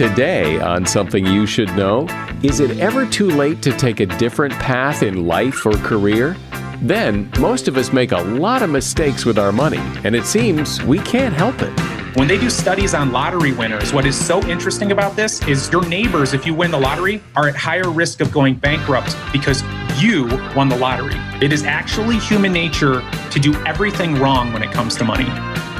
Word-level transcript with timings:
Today, 0.00 0.58
on 0.58 0.86
Something 0.86 1.26
You 1.26 1.44
Should 1.44 1.76
Know, 1.76 2.06
is 2.42 2.60
it 2.60 2.78
ever 2.78 3.04
too 3.04 3.28
late 3.28 3.60
to 3.60 3.70
take 3.70 4.00
a 4.00 4.06
different 4.06 4.54
path 4.54 5.02
in 5.02 5.26
life 5.26 5.66
or 5.66 5.72
career? 5.72 6.38
Then, 6.80 7.30
most 7.38 7.68
of 7.68 7.76
us 7.76 7.92
make 7.92 8.12
a 8.12 8.22
lot 8.22 8.62
of 8.62 8.70
mistakes 8.70 9.26
with 9.26 9.38
our 9.38 9.52
money, 9.52 9.76
and 10.02 10.16
it 10.16 10.24
seems 10.24 10.82
we 10.84 11.00
can't 11.00 11.34
help 11.34 11.60
it. 11.60 11.68
When 12.16 12.26
they 12.26 12.38
do 12.38 12.48
studies 12.48 12.94
on 12.94 13.12
lottery 13.12 13.52
winners, 13.52 13.92
what 13.92 14.06
is 14.06 14.16
so 14.16 14.42
interesting 14.48 14.90
about 14.90 15.16
this 15.16 15.46
is 15.46 15.70
your 15.70 15.86
neighbors, 15.86 16.32
if 16.32 16.46
you 16.46 16.54
win 16.54 16.70
the 16.70 16.80
lottery, 16.80 17.22
are 17.36 17.46
at 17.46 17.54
higher 17.54 17.90
risk 17.90 18.22
of 18.22 18.32
going 18.32 18.54
bankrupt 18.54 19.14
because 19.34 19.62
you 20.02 20.24
won 20.56 20.70
the 20.70 20.78
lottery. 20.78 21.16
It 21.44 21.52
is 21.52 21.64
actually 21.64 22.18
human 22.20 22.54
nature 22.54 23.02
to 23.32 23.38
do 23.38 23.52
everything 23.66 24.14
wrong 24.14 24.50
when 24.54 24.62
it 24.62 24.72
comes 24.72 24.96
to 24.96 25.04
money. 25.04 25.28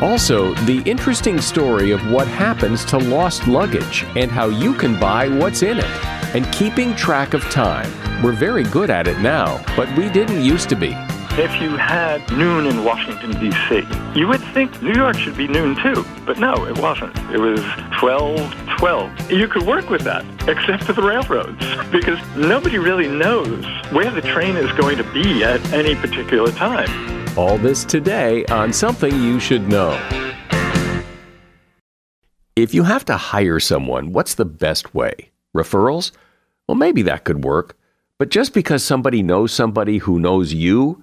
Also, 0.02 0.54
the 0.64 0.80
interesting 0.86 1.38
story 1.40 1.90
of 1.90 2.00
what 2.10 2.26
happens 2.26 2.86
to 2.86 2.96
lost 2.96 3.46
luggage 3.46 4.06
and 4.16 4.30
how 4.30 4.48
you 4.48 4.72
can 4.72 4.98
buy 4.98 5.28
what's 5.28 5.62
in 5.62 5.78
it. 5.78 6.04
And 6.34 6.50
keeping 6.54 6.96
track 6.96 7.34
of 7.34 7.42
time. 7.50 7.90
We're 8.22 8.32
very 8.32 8.64
good 8.64 8.88
at 8.88 9.06
it 9.06 9.18
now, 9.20 9.62
but 9.76 9.94
we 9.98 10.08
didn't 10.08 10.42
used 10.42 10.70
to 10.70 10.76
be. 10.76 10.96
If 11.42 11.58
you 11.58 11.74
had 11.78 12.30
noon 12.32 12.66
in 12.66 12.84
Washington, 12.84 13.30
D.C., 13.40 13.88
you 14.14 14.28
would 14.28 14.42
think 14.52 14.82
New 14.82 14.92
York 14.92 15.16
should 15.16 15.38
be 15.38 15.48
noon 15.48 15.74
too. 15.74 16.04
But 16.26 16.38
no, 16.38 16.66
it 16.66 16.76
wasn't. 16.78 17.16
It 17.32 17.38
was 17.38 17.62
12 17.98 18.76
12. 18.76 19.30
You 19.32 19.48
could 19.48 19.62
work 19.62 19.88
with 19.88 20.02
that, 20.02 20.22
except 20.46 20.84
for 20.84 20.92
the 20.92 21.00
railroads, 21.00 21.64
because 21.90 22.18
nobody 22.36 22.76
really 22.76 23.08
knows 23.08 23.64
where 23.90 24.10
the 24.10 24.20
train 24.20 24.58
is 24.58 24.70
going 24.72 24.98
to 24.98 25.12
be 25.14 25.42
at 25.42 25.64
any 25.72 25.94
particular 25.94 26.52
time. 26.52 26.90
All 27.38 27.56
this 27.56 27.86
today 27.86 28.44
on 28.50 28.70
Something 28.70 29.14
You 29.14 29.40
Should 29.40 29.66
Know. 29.66 29.98
If 32.54 32.74
you 32.74 32.82
have 32.82 33.06
to 33.06 33.16
hire 33.16 33.60
someone, 33.60 34.12
what's 34.12 34.34
the 34.34 34.44
best 34.44 34.94
way? 34.94 35.30
Referrals? 35.56 36.12
Well, 36.68 36.74
maybe 36.74 37.00
that 37.00 37.24
could 37.24 37.44
work. 37.44 37.78
But 38.18 38.28
just 38.28 38.52
because 38.52 38.84
somebody 38.84 39.22
knows 39.22 39.54
somebody 39.54 39.96
who 39.96 40.20
knows 40.20 40.52
you 40.52 41.02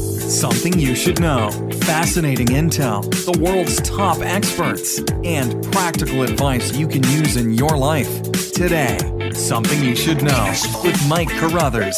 Something 0.31 0.79
you 0.79 0.95
should 0.95 1.19
know. 1.19 1.51
Fascinating 1.81 2.47
intel, 2.47 3.03
the 3.25 3.37
world's 3.37 3.81
top 3.81 4.19
experts, 4.21 4.99
and 5.25 5.61
practical 5.73 6.23
advice 6.23 6.73
you 6.73 6.87
can 6.87 7.03
use 7.03 7.35
in 7.35 7.53
your 7.53 7.75
life. 7.75 8.31
Today, 8.53 8.97
Something 9.33 9.83
You 9.83 9.93
Should 9.93 10.23
Know 10.23 10.53
with 10.85 10.97
Mike 11.09 11.29
Carruthers. 11.31 11.97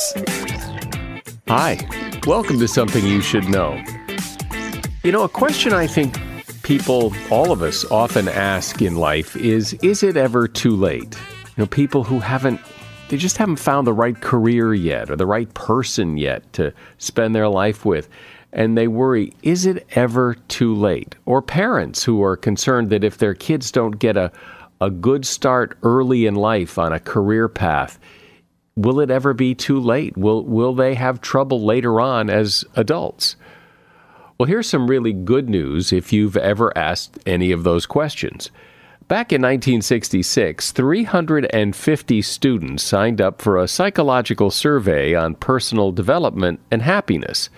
Hi, 1.48 1.78
welcome 2.26 2.58
to 2.58 2.68
Something 2.68 3.06
You 3.06 3.22
Should 3.22 3.48
Know. 3.50 3.80
You 5.04 5.12
know, 5.12 5.22
a 5.22 5.30
question 5.30 5.72
I 5.72 5.86
think 5.86 6.18
people, 6.64 7.14
all 7.30 7.52
of 7.52 7.62
us, 7.62 7.86
often 7.92 8.28
ask 8.28 8.82
in 8.82 8.96
life 8.96 9.36
is 9.36 9.74
Is 9.84 10.02
it 10.02 10.18
ever 10.18 10.48
too 10.48 10.76
late? 10.76 11.16
You 11.56 11.62
know, 11.62 11.68
people 11.68 12.04
who 12.04 12.18
haven't, 12.18 12.60
they 13.14 13.18
just 13.18 13.38
haven't 13.38 13.58
found 13.58 13.86
the 13.86 13.94
right 13.94 14.20
career 14.22 14.74
yet 14.74 15.12
or 15.12 15.16
the 15.16 15.28
right 15.28 15.54
person 15.54 16.18
yet 16.18 16.52
to 16.54 16.74
spend 16.98 17.36
their 17.36 17.48
life 17.48 17.86
with. 17.86 18.10
And 18.52 18.76
they 18.76 18.88
worry, 18.88 19.32
is 19.44 19.68
it 19.68 19.86
ever 19.92 20.34
too 20.48 20.74
late? 20.74 21.14
Or 21.28 21.44
parents 21.44 22.04
who 22.04 22.24
are 22.24 22.36
concerned 22.36 22.90
that 22.90 23.04
if 23.04 23.20
their 23.20 23.36
kids 23.36 23.72
don't 23.72 24.00
get 24.00 24.18
a, 24.18 24.32
a 24.82 24.90
good 24.90 25.28
start 25.28 25.78
early 25.84 26.26
in 26.26 26.34
life 26.34 26.80
on 26.80 26.92
a 26.92 27.00
career 27.00 27.48
path, 27.48 28.00
will 28.76 29.00
it 29.00 29.12
ever 29.12 29.36
be 29.36 29.54
too 29.54 29.80
late? 29.80 30.18
Will, 30.18 30.44
will 30.44 30.74
they 30.74 30.96
have 30.96 31.22
trouble 31.22 31.64
later 31.64 32.02
on 32.02 32.32
as 32.32 32.66
adults? 32.76 33.36
Well, 34.40 34.48
here's 34.48 34.68
some 34.68 34.90
really 34.90 35.14
good 35.14 35.50
news 35.50 35.94
if 35.94 36.12
you've 36.12 36.38
ever 36.38 36.76
asked 36.76 37.20
any 37.28 37.52
of 37.52 37.64
those 37.64 37.86
questions. 37.86 38.50
Back 39.10 39.34
in 39.34 39.42
1966, 39.42 40.72
350 40.72 42.22
students 42.22 42.84
signed 42.84 43.20
up 43.20 43.42
for 43.42 43.58
a 43.58 43.68
psychological 43.68 44.50
survey 44.50 45.14
on 45.14 45.36
personal 45.36 45.92
development 45.92 46.62
and 46.72 46.82
happiness, 46.82 47.50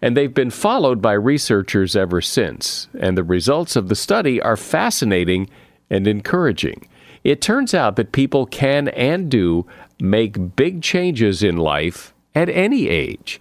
and 0.00 0.16
they've 0.16 0.32
been 0.32 0.50
followed 0.50 1.02
by 1.02 1.14
researchers 1.14 1.96
ever 1.96 2.20
since. 2.20 2.88
And 3.00 3.18
the 3.18 3.24
results 3.24 3.74
of 3.74 3.88
the 3.88 3.96
study 3.96 4.40
are 4.40 4.56
fascinating 4.56 5.50
and 5.90 6.06
encouraging. 6.06 6.86
It 7.24 7.40
turns 7.40 7.74
out 7.74 7.96
that 7.96 8.12
people 8.12 8.46
can 8.46 8.88
and 8.88 9.28
do 9.28 9.66
make 10.00 10.54
big 10.54 10.82
changes 10.82 11.42
in 11.42 11.56
life 11.56 12.14
at 12.32 12.48
any 12.48 12.88
age. 12.88 13.40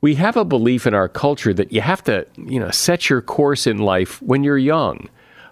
We 0.00 0.16
have 0.16 0.36
a 0.36 0.44
belief 0.44 0.88
in 0.88 0.94
our 0.94 1.08
culture 1.08 1.54
that 1.54 1.72
you 1.72 1.82
have 1.82 2.02
to, 2.04 2.26
you 2.36 2.58
know, 2.58 2.70
set 2.70 3.08
your 3.08 3.22
course 3.22 3.66
in 3.66 3.78
life 3.78 4.20
when 4.22 4.42
you're 4.42 4.58
young. 4.58 5.08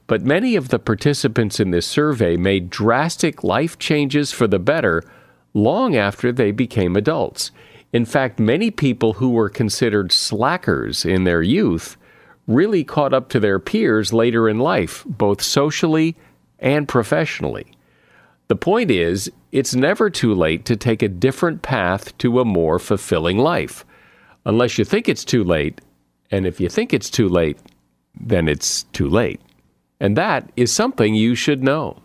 But 0.06 0.22
many 0.22 0.56
of 0.56 0.68
the 0.68 0.78
participants 0.78 1.60
in 1.60 1.70
this 1.70 1.86
survey 1.86 2.36
made 2.36 2.70
drastic 2.70 3.44
life 3.44 3.78
changes 3.78 4.32
for 4.32 4.46
the 4.46 4.58
better 4.58 5.02
long 5.54 5.96
after 5.96 6.32
they 6.32 6.50
became 6.50 6.96
adults. 6.96 7.50
In 7.92 8.04
fact, 8.04 8.38
many 8.38 8.70
people 8.70 9.14
who 9.14 9.30
were 9.30 9.48
considered 9.48 10.12
slackers 10.12 11.04
in 11.04 11.24
their 11.24 11.42
youth 11.42 11.96
really 12.46 12.84
caught 12.84 13.12
up 13.12 13.28
to 13.28 13.40
their 13.40 13.58
peers 13.58 14.12
later 14.12 14.48
in 14.48 14.58
life, 14.58 15.04
both 15.06 15.42
socially 15.42 16.16
and 16.58 16.88
professionally. 16.88 17.66
The 18.48 18.56
point 18.56 18.90
is, 18.90 19.30
it's 19.52 19.74
never 19.74 20.10
too 20.10 20.34
late 20.34 20.64
to 20.64 20.76
take 20.76 21.02
a 21.02 21.08
different 21.08 21.62
path 21.62 22.16
to 22.18 22.40
a 22.40 22.44
more 22.44 22.78
fulfilling 22.78 23.38
life. 23.38 23.84
Unless 24.44 24.78
you 24.78 24.84
think 24.84 25.08
it's 25.08 25.24
too 25.24 25.44
late, 25.44 25.80
and 26.30 26.46
if 26.46 26.60
you 26.60 26.68
think 26.68 26.92
it's 26.92 27.10
too 27.10 27.28
late, 27.28 27.58
then 28.18 28.48
it's 28.48 28.84
too 28.84 29.08
late. 29.08 29.40
And 30.02 30.16
that 30.16 30.50
is 30.56 30.72
something 30.72 31.14
you 31.14 31.36
should 31.36 31.62
know. 31.62 32.02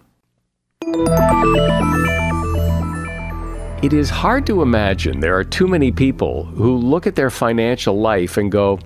It 3.82 3.92
is 3.92 4.12
hard 4.12 4.46
to 4.46 4.62
imagine 4.62 5.20
there 5.20 5.36
are 5.36 5.44
too 5.44 5.68
many 5.68 5.92
people 5.92 6.44
who 6.44 6.78
look 6.78 7.08
at 7.08 7.16
their 7.16 7.32
financial 7.32 8.00
life 8.00 8.38
and 8.38 8.52
go, 8.52 8.78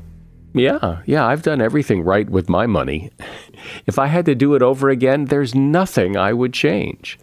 Yeah, 0.54 1.02
yeah, 1.06 1.28
I've 1.28 1.44
done 1.44 1.62
everything 1.62 2.04
right 2.04 2.30
with 2.30 2.48
my 2.48 2.66
money. 2.66 3.12
If 3.86 4.00
I 4.00 4.08
had 4.08 4.26
to 4.28 4.34
do 4.34 4.56
it 4.56 4.62
over 4.62 4.90
again, 4.90 5.26
there's 5.26 5.54
nothing 5.54 6.16
I 6.16 6.32
would 6.32 6.54
change. 6.54 7.20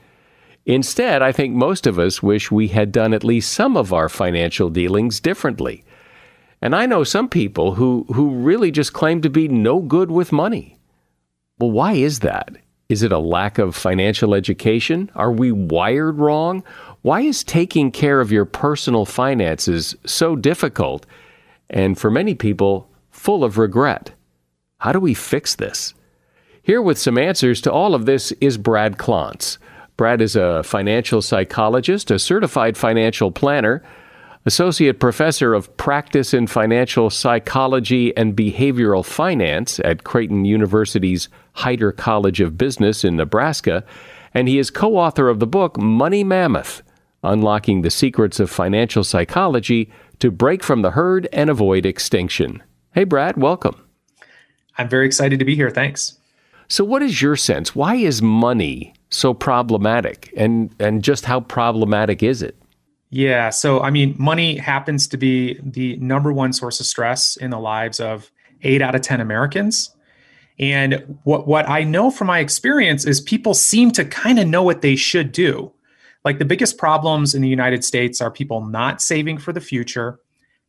Instead, 0.66 1.22
I 1.22 1.32
think 1.32 1.54
most 1.54 1.86
of 1.86 1.98
us 1.98 2.22
wish 2.22 2.50
we 2.50 2.68
had 2.68 2.92
done 2.92 3.14
at 3.14 3.24
least 3.24 3.50
some 3.50 3.78
of 3.78 3.94
our 3.94 4.10
financial 4.10 4.68
dealings 4.68 5.20
differently. 5.20 5.84
And 6.60 6.76
I 6.76 6.84
know 6.84 7.02
some 7.02 7.30
people 7.30 7.76
who, 7.76 8.04
who 8.12 8.28
really 8.34 8.70
just 8.70 8.92
claim 8.92 9.22
to 9.22 9.30
be 9.30 9.48
no 9.48 9.80
good 9.80 10.10
with 10.10 10.32
money. 10.32 10.77
Well, 11.58 11.70
why 11.70 11.94
is 11.94 12.20
that? 12.20 12.56
Is 12.88 13.02
it 13.02 13.12
a 13.12 13.18
lack 13.18 13.58
of 13.58 13.76
financial 13.76 14.34
education? 14.34 15.10
Are 15.14 15.32
we 15.32 15.52
wired 15.52 16.18
wrong? 16.18 16.62
Why 17.02 17.20
is 17.20 17.44
taking 17.44 17.90
care 17.90 18.20
of 18.20 18.32
your 18.32 18.44
personal 18.44 19.04
finances 19.04 19.94
so 20.06 20.36
difficult 20.36 21.04
and 21.68 21.98
for 21.98 22.10
many 22.10 22.34
people 22.34 22.88
full 23.10 23.44
of 23.44 23.58
regret? 23.58 24.12
How 24.78 24.92
do 24.92 25.00
we 25.00 25.14
fix 25.14 25.56
this? 25.56 25.94
Here 26.62 26.80
with 26.80 26.98
some 26.98 27.18
answers 27.18 27.60
to 27.62 27.72
all 27.72 27.94
of 27.94 28.06
this 28.06 28.30
is 28.40 28.56
Brad 28.56 28.96
Klontz. 28.96 29.58
Brad 29.96 30.22
is 30.22 30.36
a 30.36 30.62
financial 30.62 31.20
psychologist, 31.20 32.10
a 32.10 32.18
certified 32.18 32.76
financial 32.76 33.32
planner, 33.32 33.82
associate 34.48 34.98
professor 34.98 35.52
of 35.52 35.76
practice 35.76 36.32
in 36.32 36.46
financial 36.46 37.10
psychology 37.10 38.16
and 38.16 38.34
behavioral 38.34 39.04
finance 39.04 39.78
at 39.80 40.04
Creighton 40.04 40.46
University's 40.46 41.28
Heider 41.56 41.94
College 41.94 42.40
of 42.40 42.56
Business 42.56 43.04
in 43.04 43.14
Nebraska, 43.14 43.84
and 44.32 44.48
he 44.48 44.58
is 44.58 44.70
co 44.70 44.96
author 44.96 45.28
of 45.28 45.38
the 45.38 45.46
book 45.46 45.78
Money 45.78 46.24
Mammoth 46.24 46.80
Unlocking 47.22 47.82
the 47.82 47.90
Secrets 47.90 48.40
of 48.40 48.50
Financial 48.50 49.04
Psychology 49.04 49.90
to 50.18 50.30
Break 50.30 50.62
from 50.62 50.80
the 50.80 50.92
Herd 50.92 51.28
and 51.30 51.50
Avoid 51.50 51.84
Extinction. 51.84 52.62
Hey, 52.94 53.04
Brad, 53.04 53.36
welcome. 53.36 53.84
I'm 54.78 54.88
very 54.88 55.04
excited 55.04 55.38
to 55.40 55.44
be 55.44 55.56
here. 55.56 55.68
Thanks. 55.68 56.16
So, 56.68 56.84
what 56.84 57.02
is 57.02 57.20
your 57.20 57.36
sense? 57.36 57.74
Why 57.74 57.96
is 57.96 58.22
money 58.22 58.94
so 59.10 59.34
problematic, 59.34 60.32
and 60.34 60.74
and 60.80 61.04
just 61.04 61.26
how 61.26 61.40
problematic 61.40 62.22
is 62.22 62.40
it? 62.40 62.56
Yeah, 63.10 63.50
so 63.50 63.80
I 63.80 63.90
mean, 63.90 64.14
money 64.18 64.56
happens 64.56 65.06
to 65.08 65.16
be 65.16 65.58
the 65.62 65.96
number 65.96 66.32
one 66.32 66.52
source 66.52 66.78
of 66.80 66.86
stress 66.86 67.36
in 67.36 67.50
the 67.50 67.58
lives 67.58 68.00
of 68.00 68.30
eight 68.62 68.82
out 68.82 68.94
of 68.94 69.00
ten 69.00 69.20
Americans. 69.20 69.94
And 70.58 71.18
what 71.24 71.46
what 71.46 71.68
I 71.68 71.84
know 71.84 72.10
from 72.10 72.26
my 72.26 72.40
experience 72.40 73.06
is 73.06 73.20
people 73.20 73.54
seem 73.54 73.92
to 73.92 74.04
kind 74.04 74.38
of 74.38 74.46
know 74.46 74.62
what 74.62 74.82
they 74.82 74.96
should 74.96 75.32
do. 75.32 75.72
Like 76.24 76.38
the 76.38 76.44
biggest 76.44 76.76
problems 76.76 77.34
in 77.34 77.42
the 77.42 77.48
United 77.48 77.84
States 77.84 78.20
are 78.20 78.30
people 78.30 78.66
not 78.66 79.00
saving 79.00 79.38
for 79.38 79.52
the 79.52 79.60
future 79.60 80.18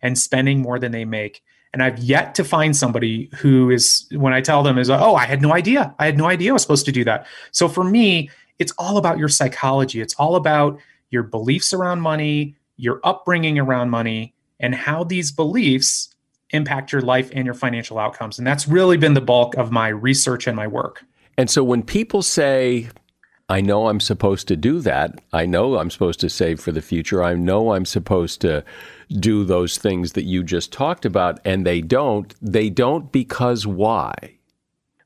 and 0.01 0.17
spending 0.17 0.61
more 0.61 0.79
than 0.79 0.91
they 0.91 1.05
make. 1.05 1.41
And 1.73 1.83
I've 1.83 1.99
yet 1.99 2.35
to 2.35 2.43
find 2.43 2.75
somebody 2.75 3.29
who 3.37 3.69
is, 3.69 4.07
when 4.11 4.33
I 4.33 4.41
tell 4.41 4.63
them, 4.63 4.77
is, 4.77 4.89
oh, 4.89 5.15
I 5.15 5.25
had 5.25 5.41
no 5.41 5.53
idea. 5.53 5.93
I 5.99 6.05
had 6.05 6.17
no 6.17 6.25
idea 6.25 6.51
I 6.51 6.53
was 6.53 6.61
supposed 6.61 6.85
to 6.85 6.91
do 6.91 7.03
that. 7.03 7.27
So 7.51 7.67
for 7.67 7.83
me, 7.83 8.29
it's 8.57 8.73
all 8.77 8.97
about 8.97 9.19
your 9.19 9.27
psychology. 9.27 10.01
It's 10.01 10.15
all 10.15 10.35
about 10.35 10.79
your 11.09 11.23
beliefs 11.23 11.73
around 11.73 12.01
money, 12.01 12.55
your 12.77 12.99
upbringing 13.03 13.59
around 13.59 13.89
money, 13.89 14.33
and 14.59 14.75
how 14.75 15.03
these 15.03 15.31
beliefs 15.31 16.13
impact 16.51 16.91
your 16.91 17.01
life 17.01 17.29
and 17.33 17.45
your 17.45 17.53
financial 17.53 17.99
outcomes. 17.99 18.37
And 18.37 18.47
that's 18.47 18.67
really 18.67 18.97
been 18.97 19.13
the 19.13 19.21
bulk 19.21 19.55
of 19.55 19.71
my 19.71 19.87
research 19.89 20.47
and 20.47 20.55
my 20.55 20.67
work. 20.67 21.03
And 21.37 21.49
so 21.49 21.63
when 21.63 21.83
people 21.83 22.21
say, 22.21 22.89
I 23.49 23.61
know 23.61 23.87
I'm 23.87 23.99
supposed 23.99 24.47
to 24.49 24.55
do 24.55 24.79
that. 24.81 25.19
I 25.33 25.47
know 25.47 25.77
I'm 25.77 25.89
supposed 25.89 26.19
to 26.19 26.29
save 26.29 26.59
for 26.59 26.71
the 26.71 26.83
future. 26.83 27.23
I 27.23 27.33
know 27.33 27.73
I'm 27.73 27.85
supposed 27.85 28.41
to 28.41 28.63
do 29.09 29.43
those 29.43 29.79
things 29.79 30.13
that 30.13 30.25
you 30.25 30.43
just 30.43 30.71
talked 30.71 31.03
about, 31.03 31.39
and 31.43 31.65
they 31.65 31.81
don't. 31.81 32.35
They 32.43 32.69
don't 32.69 33.11
because 33.11 33.65
why? 33.65 34.35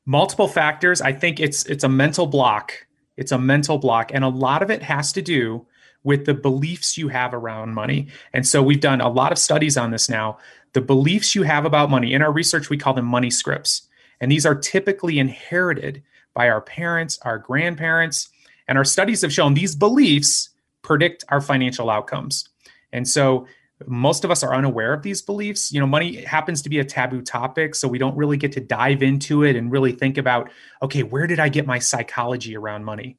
Multiple 0.04 0.46
factors. 0.46 1.00
I 1.00 1.12
think 1.12 1.40
it's 1.40 1.64
it's 1.64 1.84
a 1.84 1.88
mental 1.88 2.26
block. 2.26 2.86
It's 3.16 3.32
a 3.32 3.38
mental 3.38 3.78
block, 3.78 4.10
and 4.12 4.22
a 4.22 4.28
lot 4.28 4.62
of 4.62 4.70
it 4.70 4.82
has 4.82 5.10
to 5.14 5.22
do 5.22 5.66
with 6.04 6.26
the 6.26 6.34
beliefs 6.34 6.96
you 6.96 7.08
have 7.08 7.34
around 7.34 7.74
money. 7.74 8.06
And 8.32 8.46
so 8.46 8.62
we've 8.62 8.80
done 8.80 9.00
a 9.00 9.08
lot 9.08 9.32
of 9.32 9.38
studies 9.38 9.76
on 9.76 9.90
this 9.90 10.08
now. 10.08 10.38
The 10.74 10.80
beliefs 10.80 11.34
you 11.34 11.42
have 11.42 11.64
about 11.64 11.90
money 11.90 12.12
in 12.12 12.22
our 12.22 12.32
research, 12.32 12.70
we 12.70 12.78
call 12.78 12.94
them 12.94 13.06
money 13.06 13.30
scripts, 13.30 13.88
and 14.20 14.30
these 14.30 14.46
are 14.46 14.54
typically 14.54 15.18
inherited 15.18 16.02
by 16.34 16.48
our 16.48 16.60
parents, 16.60 17.18
our 17.22 17.38
grandparents, 17.38 18.28
and 18.68 18.78
our 18.78 18.84
studies 18.84 19.22
have 19.22 19.32
shown 19.32 19.54
these 19.54 19.74
beliefs 19.74 20.50
predict 20.82 21.24
our 21.28 21.40
financial 21.40 21.90
outcomes. 21.90 22.48
And 22.92 23.08
so 23.08 23.46
most 23.86 24.24
of 24.24 24.30
us 24.30 24.42
are 24.42 24.54
unaware 24.54 24.92
of 24.92 25.02
these 25.02 25.22
beliefs. 25.22 25.72
You 25.72 25.80
know, 25.80 25.86
money 25.86 26.22
happens 26.22 26.62
to 26.62 26.68
be 26.68 26.78
a 26.78 26.84
taboo 26.84 27.22
topic, 27.22 27.74
so 27.74 27.88
we 27.88 27.98
don't 27.98 28.16
really 28.16 28.36
get 28.36 28.52
to 28.52 28.60
dive 28.60 29.02
into 29.02 29.42
it 29.42 29.56
and 29.56 29.70
really 29.70 29.92
think 29.92 30.18
about, 30.18 30.50
okay, 30.82 31.02
where 31.02 31.26
did 31.26 31.40
I 31.40 31.48
get 31.48 31.66
my 31.66 31.78
psychology 31.78 32.56
around 32.56 32.84
money? 32.84 33.18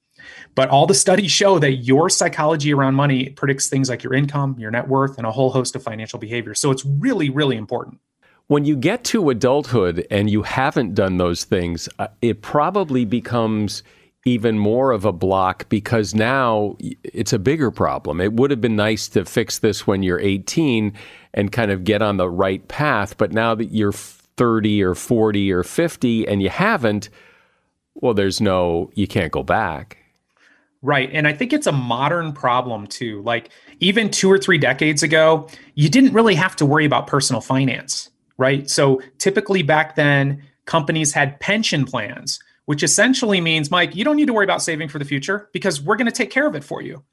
But 0.55 0.69
all 0.69 0.87
the 0.87 0.93
studies 0.93 1.31
show 1.31 1.59
that 1.59 1.77
your 1.77 2.09
psychology 2.09 2.73
around 2.73 2.95
money 2.95 3.29
predicts 3.29 3.67
things 3.67 3.89
like 3.89 4.03
your 4.03 4.13
income, 4.13 4.55
your 4.57 4.71
net 4.71 4.87
worth, 4.87 5.17
and 5.17 5.25
a 5.27 5.31
whole 5.31 5.51
host 5.51 5.75
of 5.75 5.83
financial 5.83 6.19
behaviors. 6.19 6.59
So 6.59 6.71
it's 6.71 6.85
really, 6.85 7.29
really 7.29 7.57
important. 7.57 7.99
When 8.47 8.63
you 8.63 8.75
get 8.75 9.03
to 9.05 9.29
adulthood 9.31 10.05
and 10.11 10.29
you 10.29 10.43
haven't 10.43 10.93
done 10.93 11.17
those 11.17 11.45
things, 11.45 11.89
uh, 11.97 12.07
it 12.21 12.41
probably 12.41 13.03
becomes 13.03 13.81
even 14.25 14.57
more 14.57 14.91
of 14.91 15.05
a 15.05 15.11
block 15.11 15.69
because 15.69 16.15
now 16.15 16.75
it's 17.03 17.31
a 17.31 17.39
bigger 17.39 17.69
problem. 17.69 18.19
It 18.19 18.33
would 18.33 18.49
have 18.49 18.61
been 18.61 18.75
nice 18.75 19.07
to 19.09 19.23
fix 19.23 19.59
this 19.59 19.85
when 19.85 20.01
you're 20.01 20.19
18 20.19 20.93
and 21.35 21.51
kind 21.51 21.71
of 21.71 21.83
get 21.83 22.01
on 22.01 22.17
the 22.17 22.29
right 22.29 22.67
path, 22.67 23.17
but 23.17 23.31
now 23.31 23.53
that 23.53 23.65
you're 23.65 23.91
30 23.91 24.83
or 24.83 24.95
40 24.95 25.51
or 25.51 25.63
50 25.63 26.27
and 26.27 26.41
you 26.41 26.49
haven't, 26.49 27.09
well, 27.93 28.15
there's 28.15 28.41
no, 28.41 28.89
you 28.95 29.07
can't 29.07 29.31
go 29.31 29.43
back. 29.43 29.97
Right. 30.81 31.09
And 31.11 31.27
I 31.27 31.33
think 31.33 31.51
it's 31.51 31.67
a 31.67 31.71
modern 31.71 32.31
problem 32.31 32.85
too. 32.85 33.21
Like 33.23 33.49
even 33.79 34.11
two 34.11 34.31
or 34.31 34.37
three 34.37 34.57
decades 34.57 35.01
ago, 35.01 35.47
you 35.73 35.89
didn't 35.89 36.13
really 36.13 36.35
have 36.35 36.55
to 36.57 36.65
worry 36.65 36.85
about 36.85 37.07
personal 37.07 37.41
finance, 37.41 38.11
right? 38.37 38.69
So 38.69 39.01
typically 39.17 39.63
back 39.63 39.95
then, 39.95 40.43
companies 40.65 41.13
had 41.13 41.39
pension 41.39 41.85
plans 41.85 42.39
which 42.65 42.83
essentially 42.83 43.41
means, 43.41 43.71
Mike, 43.71 43.95
you 43.95 44.03
don't 44.03 44.15
need 44.15 44.25
to 44.27 44.33
worry 44.33 44.43
about 44.43 44.61
saving 44.61 44.89
for 44.89 44.99
the 44.99 45.05
future 45.05 45.49
because 45.53 45.81
we're 45.81 45.95
going 45.95 46.07
to 46.07 46.11
take 46.11 46.31
care 46.31 46.47
of 46.47 46.55
it 46.55 46.63
for 46.63 46.81
you. 46.81 47.03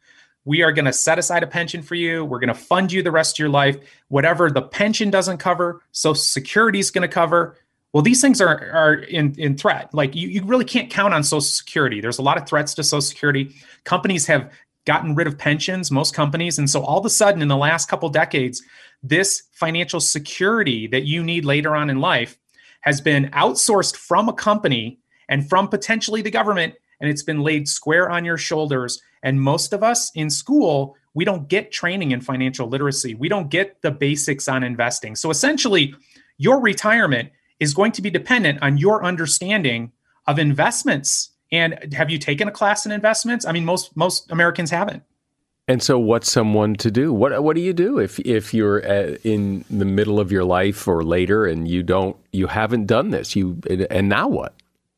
We 0.45 0.63
are 0.63 0.73
going 0.73 0.87
to 0.87 0.93
set 0.93 1.19
aside 1.19 1.45
a 1.45 1.47
pension 1.47 1.83
for 1.83 1.95
you. 1.95 2.25
We're 2.25 2.41
going 2.41 2.49
to 2.49 2.55
fund 2.55 2.91
you 2.91 3.03
the 3.03 3.13
rest 3.13 3.37
of 3.37 3.39
your 3.39 3.49
life. 3.49 3.77
Whatever 4.09 4.51
the 4.51 4.63
pension 4.63 5.11
doesn't 5.11 5.39
cover, 5.39 5.83
Social 5.93 6.17
Security 6.17 6.81
is 6.81 6.91
going 6.91 7.03
to 7.03 7.15
cover. 7.15 7.57
Well, 7.93 8.03
these 8.03 8.21
things 8.21 8.41
are, 8.41 8.71
are 8.71 8.95
in, 8.95 9.35
in 9.39 9.57
threat. 9.57 9.93
Like 9.93 10.15
you, 10.15 10.29
you 10.29 10.45
really 10.45 10.65
can't 10.65 10.91
count 10.91 11.13
on 11.13 11.23
Social 11.23 11.43
Security. 11.43 12.01
There's 12.01 12.19
a 12.19 12.23
lot 12.23 12.39
of 12.39 12.49
threats 12.49 12.75
to 12.75 12.85
Social 12.85 13.03
Security. 13.03 13.55
Companies 13.85 14.27
have 14.27 14.51
gotten 14.87 15.15
rid 15.15 15.27
of 15.27 15.39
pensions, 15.39 15.91
most 15.91 16.15
companies. 16.15 16.59
And 16.59 16.69
so 16.69 16.83
all 16.83 16.99
of 16.99 17.05
a 17.05 17.11
sudden, 17.11 17.43
in 17.43 17.49
the 17.49 17.57
last 17.57 17.89
couple 17.89 18.09
decades, 18.09 18.63
this 19.03 19.43
financial 19.53 20.01
security 20.01 20.87
that 20.89 21.05
you 21.05 21.23
need 21.23 21.45
later 21.45 21.77
on 21.77 21.91
in 21.91 22.01
life 22.01 22.39
has 22.81 23.01
been 23.01 23.31
outsourced 23.31 23.97
from 23.97 24.29
a 24.29 24.33
company 24.33 24.99
and 25.29 25.49
from 25.49 25.69
potentially 25.69 26.23
the 26.23 26.31
government, 26.31 26.75
and 27.01 27.09
it's 27.09 27.23
been 27.23 27.41
laid 27.41 27.69
square 27.69 28.11
on 28.11 28.25
your 28.25 28.37
shoulders. 28.37 29.01
And 29.23 29.41
most 29.41 29.73
of 29.73 29.83
us 29.83 30.11
in 30.15 30.31
school, 30.31 30.97
we 31.15 31.25
don't 31.25 31.49
get 31.49 31.71
training 31.71 32.11
in 32.11 32.21
financial 32.21 32.69
literacy. 32.69 33.15
We 33.15 33.29
don't 33.29 33.51
get 33.51 33.83
the 33.83 33.91
basics 33.91 34.49
on 34.49 34.65
investing. 34.65 35.15
So 35.15 35.31
essentially, 35.31 35.95
your 36.39 36.61
retirement 36.61 37.31
is 37.63 37.73
going 37.73 37.93
to 37.93 38.03
be 38.03 38.11
dependent 38.11 38.61
on 38.61 38.77
your 38.77 39.05
understanding 39.05 39.93
of 40.27 40.39
investments. 40.39 41.31
And 41.53 41.95
have 41.95 42.11
you 42.11 42.19
taken 42.19 42.49
a 42.49 42.51
class 42.51 42.85
in 42.85 42.91
investments? 42.91 43.47
I 43.47 43.53
mean, 43.53 43.65
most 43.65 43.97
most 43.97 44.31
Americans 44.33 44.71
haven't. 44.71 45.05
And 45.69 45.81
so, 45.81 45.97
what's 45.97 46.31
someone 46.31 46.75
to 46.77 46.91
do? 46.91 47.13
What 47.13 47.41
What 47.45 47.55
do 47.55 47.63
you 47.63 47.73
do 47.73 47.99
if 47.99 48.19
if 48.21 48.53
you're 48.53 48.85
uh, 48.85 49.17
in 49.23 49.65
the 49.71 49.85
middle 49.85 50.19
of 50.19 50.33
your 50.33 50.43
life 50.43 50.89
or 50.89 51.05
later 51.05 51.47
and 51.47 51.69
you 51.69 51.85
don't 51.85 52.17
you 52.33 52.49
haven't 52.49 52.87
done 52.87 53.11
this? 53.11 53.37
You 53.37 53.61
and 53.91 54.09
now 54.09 54.27
what? 54.29 54.55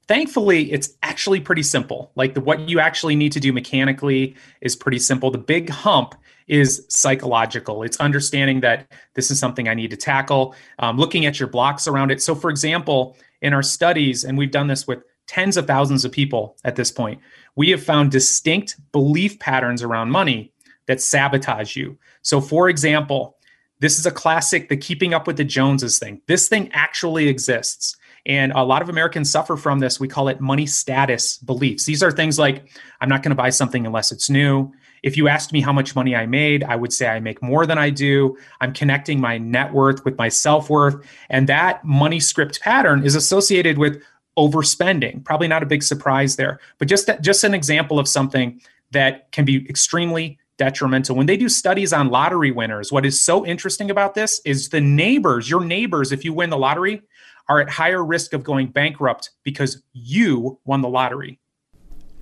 thankfully 0.07 0.71
it's 0.71 0.93
actually 1.03 1.41
pretty 1.41 1.63
simple 1.63 2.11
like 2.15 2.35
the, 2.35 2.41
what 2.41 2.69
you 2.69 2.79
actually 2.79 3.17
need 3.17 3.33
to 3.33 3.41
do 3.41 3.55
mechanically 3.55 4.35
is 4.61 4.77
pretty 4.77 4.99
simple 4.99 5.31
the 5.31 5.39
big 5.39 5.71
hump 5.71 6.15
is 6.47 6.85
psychological 6.89 7.83
it's 7.83 7.99
understanding 7.99 8.61
that 8.61 8.91
this 9.15 9.31
is 9.31 9.39
something 9.39 9.69
i 9.69 9.75
need 9.75 9.91
to 9.91 9.97
tackle 9.97 10.55
um, 10.79 10.97
looking 10.97 11.27
at 11.27 11.39
your 11.39 11.49
blocks 11.49 11.87
around 11.87 12.11
it 12.11 12.23
so 12.23 12.35
for 12.35 12.51
example 12.51 13.17
in 13.43 13.53
our 13.53 13.63
studies 13.63 14.25
and 14.25 14.37
we've 14.37 14.51
done 14.51 14.67
this 14.67 14.87
with 14.87 15.03
tens 15.27 15.57
of 15.57 15.67
thousands 15.67 16.05
of 16.05 16.13
people 16.13 16.57
at 16.65 16.77
this 16.77 16.91
point 16.91 17.21
we 17.57 17.71
have 17.71 17.83
found 17.83 18.11
distinct 18.11 18.77
belief 18.93 19.39
patterns 19.39 19.83
around 19.83 20.11
money 20.11 20.53
that 20.87 21.01
sabotage 21.01 21.77
you 21.77 21.97
so 22.23 22.41
for 22.41 22.69
example 22.69 23.37
this 23.81 23.99
is 23.99 24.07
a 24.07 24.11
classic 24.11 24.69
the 24.69 24.77
keeping 24.77 25.15
up 25.15 25.27
with 25.27 25.37
the 25.37 25.45
joneses 25.45 25.99
thing 25.99 26.21
this 26.27 26.49
thing 26.49 26.71
actually 26.73 27.29
exists 27.29 27.97
and 28.27 28.53
a 28.53 28.63
lot 28.63 28.81
of 28.83 28.89
Americans 28.89 29.31
suffer 29.31 29.57
from 29.57 29.81
this. 29.81 30.01
We 30.01 30.09
call 30.09 30.29
it 30.29 30.41
money 30.41 30.67
status 30.67 31.39
beliefs. 31.39 31.85
These 31.85 32.03
are 32.03 32.11
things 32.11 32.39
like 32.39 32.71
I'm 33.01 33.09
not 33.09 33.23
going 33.23 33.31
to 33.31 33.37
buy 33.37 33.51
something 33.51 33.87
unless 33.87 34.13
it's 34.13 34.31
new. 34.31 34.73
If 35.05 35.19
you 35.19 35.29
asked 35.29 35.53
me 35.53 35.61
how 35.61 35.73
much 35.73 35.95
money 35.95 36.17
I 36.17 36.25
made, 36.25 36.65
I 36.65 36.77
would 36.77 36.91
say 36.93 37.07
I 37.07 37.21
make 37.21 37.43
more 37.43 37.67
than 37.67 37.77
I 37.77 37.91
do. 37.91 38.39
I'm 38.63 38.73
connecting 38.73 39.21
my 39.21 39.37
net 39.37 39.75
worth 39.75 40.03
with 40.03 40.17
my 40.17 40.31
self 40.31 40.71
worth. 40.71 40.97
And 41.29 41.47
that 41.47 41.85
money 41.85 42.19
script 42.19 42.63
pattern 42.63 43.05
is 43.05 43.15
associated 43.15 43.77
with 43.77 44.03
overspending. 44.39 45.23
Probably 45.23 45.47
not 45.47 45.63
a 45.63 45.67
big 45.67 45.83
surprise 45.83 46.37
there, 46.37 46.59
but 46.79 46.89
just, 46.89 47.11
just 47.21 47.45
an 47.45 47.53
example 47.53 47.99
of 47.99 48.09
something 48.09 48.61
that 48.93 49.31
can 49.31 49.45
be 49.45 49.69
extremely 49.69 50.39
detrimental. 50.57 51.17
When 51.17 51.27
they 51.27 51.37
do 51.37 51.51
studies 51.51 51.93
on 51.93 52.09
lottery 52.09 52.51
winners, 52.51 52.91
what 52.91 53.05
is 53.05 53.21
so 53.21 53.45
interesting 53.45 53.91
about 53.91 54.15
this 54.15 54.41
is 54.47 54.71
the 54.71 54.81
neighbors, 54.81 55.51
your 55.51 55.63
neighbors, 55.63 56.13
if 56.13 56.25
you 56.25 56.33
win 56.33 56.49
the 56.49 56.57
lottery, 56.57 57.03
are 57.49 57.61
at 57.61 57.69
higher 57.69 58.03
risk 58.03 58.33
of 58.33 58.43
going 58.43 58.69
bankrupt 58.69 59.33
because 59.43 59.83
you 59.93 60.59
won 60.65 60.81
the 60.81 60.89
lottery. 60.89 61.39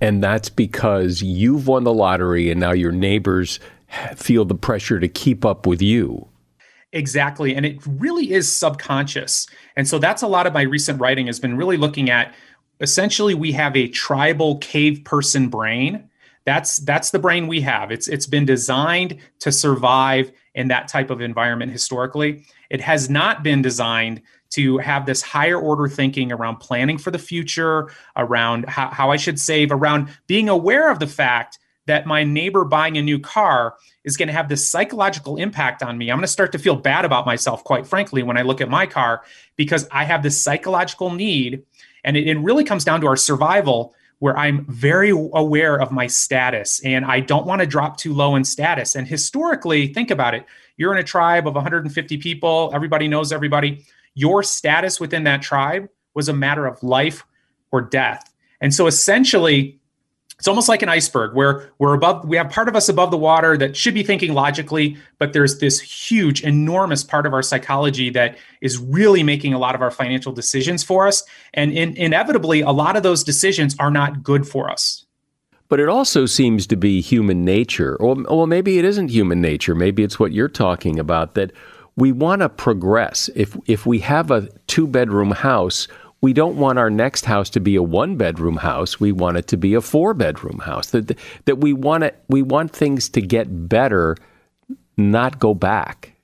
And 0.03 0.21
that's 0.21 0.49
because 0.49 1.21
you've 1.21 1.65
won 1.65 1.85
the 1.85 1.93
lottery 1.93 2.51
and 2.51 2.59
now 2.59 2.73
your 2.73 2.91
neighbors 2.91 3.61
feel 4.17 4.43
the 4.43 4.53
pressure 4.53 4.99
to 4.99 5.07
keep 5.07 5.45
up 5.45 5.65
with 5.65 5.81
you. 5.81 6.27
Exactly. 6.91 7.55
And 7.55 7.65
it 7.65 7.79
really 7.87 8.33
is 8.33 8.51
subconscious. 8.51 9.47
And 9.77 9.87
so 9.87 9.99
that's 9.99 10.21
a 10.21 10.27
lot 10.27 10.45
of 10.45 10.51
my 10.51 10.63
recent 10.63 10.99
writing 10.99 11.27
has 11.27 11.39
been 11.39 11.55
really 11.55 11.77
looking 11.77 12.09
at 12.09 12.35
essentially 12.81 13.33
we 13.33 13.53
have 13.53 13.77
a 13.77 13.87
tribal 13.87 14.57
cave 14.57 15.05
person 15.05 15.47
brain 15.47 16.09
that's 16.45 16.77
that's 16.79 17.11
the 17.11 17.19
brain 17.19 17.47
we 17.47 17.61
have. 17.61 17.91
It's 17.91 18.07
it's 18.07 18.27
been 18.27 18.45
designed 18.45 19.17
to 19.39 19.51
survive 19.51 20.31
in 20.53 20.67
that 20.67 20.87
type 20.87 21.09
of 21.09 21.21
environment 21.21 21.71
historically. 21.71 22.45
It 22.69 22.81
has 22.81 23.09
not 23.09 23.43
been 23.43 23.61
designed 23.61 24.21
to 24.53 24.77
have 24.77 25.05
this 25.05 25.21
higher 25.21 25.57
order 25.57 25.87
thinking 25.87 26.31
around 26.31 26.57
planning 26.57 26.97
for 26.97 27.11
the 27.11 27.19
future, 27.19 27.91
around 28.15 28.65
how, 28.67 28.89
how 28.89 29.11
I 29.11 29.17
should 29.17 29.39
save, 29.39 29.71
around 29.71 30.09
being 30.27 30.49
aware 30.49 30.91
of 30.91 30.99
the 30.99 31.07
fact 31.07 31.59
that 31.85 32.05
my 32.05 32.23
neighbor 32.23 32.63
buying 32.63 32.97
a 32.97 33.01
new 33.01 33.19
car 33.19 33.75
is 34.03 34.15
going 34.15 34.27
to 34.27 34.33
have 34.33 34.49
this 34.49 34.67
psychological 34.67 35.37
impact 35.37 35.83
on 35.83 35.97
me. 35.97 36.09
I'm 36.09 36.17
going 36.17 36.23
to 36.23 36.27
start 36.27 36.51
to 36.53 36.59
feel 36.59 36.75
bad 36.75 37.03
about 37.03 37.25
myself, 37.25 37.63
quite 37.63 37.85
frankly, 37.85 38.23
when 38.23 38.37
I 38.37 38.41
look 38.43 38.61
at 38.61 38.69
my 38.69 38.85
car, 38.85 39.23
because 39.55 39.87
I 39.91 40.05
have 40.05 40.23
this 40.23 40.41
psychological 40.41 41.11
need. 41.11 41.63
And 42.03 42.15
it, 42.15 42.27
it 42.27 42.37
really 42.39 42.63
comes 42.63 42.85
down 42.85 43.01
to 43.01 43.07
our 43.07 43.17
survival 43.17 43.95
where 44.19 44.37
I'm 44.37 44.65
very 44.69 45.09
aware 45.09 45.81
of 45.81 45.91
my 45.91 46.07
status 46.07 46.79
and 46.85 47.03
I 47.03 47.19
don't 47.19 47.45
want 47.45 47.59
to 47.59 47.67
drop 47.67 47.97
too 47.97 48.13
low 48.13 48.35
in 48.35 48.45
status. 48.45 48.95
And 48.95 49.05
historically, 49.05 49.87
think 49.87 50.11
about 50.11 50.33
it 50.33 50.45
you're 50.77 50.93
in 50.93 50.97
a 50.97 51.03
tribe 51.03 51.47
of 51.47 51.55
150 51.55 52.17
people, 52.17 52.71
everybody 52.73 53.07
knows 53.07 53.31
everybody. 53.31 53.85
Your 54.15 54.43
status 54.43 54.99
within 54.99 55.23
that 55.23 55.41
tribe 55.41 55.89
was 56.13 56.29
a 56.29 56.33
matter 56.33 56.65
of 56.65 56.81
life 56.83 57.25
or 57.71 57.81
death. 57.81 58.31
And 58.61 58.73
so 58.73 58.87
essentially, 58.87 59.79
it's 60.43 60.47
almost 60.47 60.67
like 60.67 60.81
an 60.81 60.89
iceberg 60.89 61.35
where 61.35 61.71
we're 61.79 61.93
above 61.93 62.27
we 62.27 62.35
have 62.35 62.49
part 62.49 62.67
of 62.67 62.75
us 62.75 62.89
above 62.89 63.11
the 63.11 63.17
water 63.17 63.57
that 63.57 63.77
should 63.77 63.93
be 63.93 64.03
thinking 64.03 64.33
logically 64.33 64.97
but 65.17 65.31
there's 65.31 65.59
this 65.59 65.79
huge 65.79 66.43
enormous 66.43 67.01
part 67.03 67.25
of 67.25 67.33
our 67.33 67.41
psychology 67.41 68.09
that 68.09 68.37
is 68.61 68.77
really 68.77 69.23
making 69.23 69.53
a 69.53 69.57
lot 69.57 69.73
of 69.73 69.81
our 69.81 69.91
financial 69.91 70.33
decisions 70.33 70.83
for 70.83 71.07
us. 71.07 71.23
And 71.53 71.71
in, 71.71 71.95
inevitably 71.95 72.61
a 72.61 72.71
lot 72.71 72.97
of 72.97 73.03
those 73.03 73.23
decisions 73.23 73.75
are 73.79 73.91
not 73.91 74.23
good 74.23 74.47
for 74.47 74.69
us. 74.69 75.05
But 75.69 75.79
it 75.79 75.87
also 75.87 76.25
seems 76.25 76.67
to 76.67 76.75
be 76.75 76.99
human 76.99 77.45
nature. 77.45 77.95
Or 77.95 78.15
well 78.15 78.47
maybe 78.47 78.79
it 78.79 78.85
isn't 78.85 79.09
human 79.09 79.39
nature. 79.39 79.75
Maybe 79.75 80.03
it's 80.03 80.19
what 80.19 80.33
you're 80.33 80.49
talking 80.49 80.99
about 80.99 81.35
that 81.35 81.53
we 81.95 82.11
want 82.11 82.41
to 82.41 82.49
progress 82.49 83.29
if 83.35 83.57
if 83.65 83.85
we 83.85 83.99
have 83.99 84.31
a 84.31 84.47
two 84.67 84.87
bedroom 84.87 85.31
house 85.31 85.87
we 86.23 86.31
don't 86.31 86.55
want 86.55 86.79
our 86.79 86.89
next 86.89 87.25
house 87.25 87.49
to 87.49 87.59
be 87.59 87.75
a 87.75 87.83
one 87.83 88.15
bedroom 88.15 88.55
house. 88.55 88.97
We 88.97 89.11
want 89.11 89.35
it 89.35 89.47
to 89.47 89.57
be 89.57 89.73
a 89.73 89.81
four 89.81 90.13
bedroom 90.13 90.59
house. 90.59 90.91
That 90.91 91.19
that 91.43 91.57
we 91.57 91.73
want 91.73 92.05
it, 92.05 92.23
we 92.29 92.41
want 92.41 92.71
things 92.71 93.09
to 93.09 93.21
get 93.21 93.67
better, 93.67 94.15
not 94.95 95.39
go 95.39 95.53
back. 95.53 96.15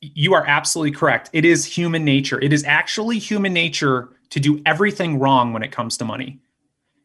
You 0.00 0.32
are 0.32 0.46
absolutely 0.46 0.92
correct. 0.92 1.28
It 1.34 1.44
is 1.44 1.66
human 1.66 2.06
nature. 2.06 2.40
It 2.40 2.54
is 2.54 2.64
actually 2.64 3.18
human 3.18 3.52
nature 3.52 4.08
to 4.30 4.40
do 4.40 4.62
everything 4.64 5.18
wrong 5.18 5.52
when 5.52 5.62
it 5.62 5.72
comes 5.72 5.98
to 5.98 6.06
money. 6.06 6.40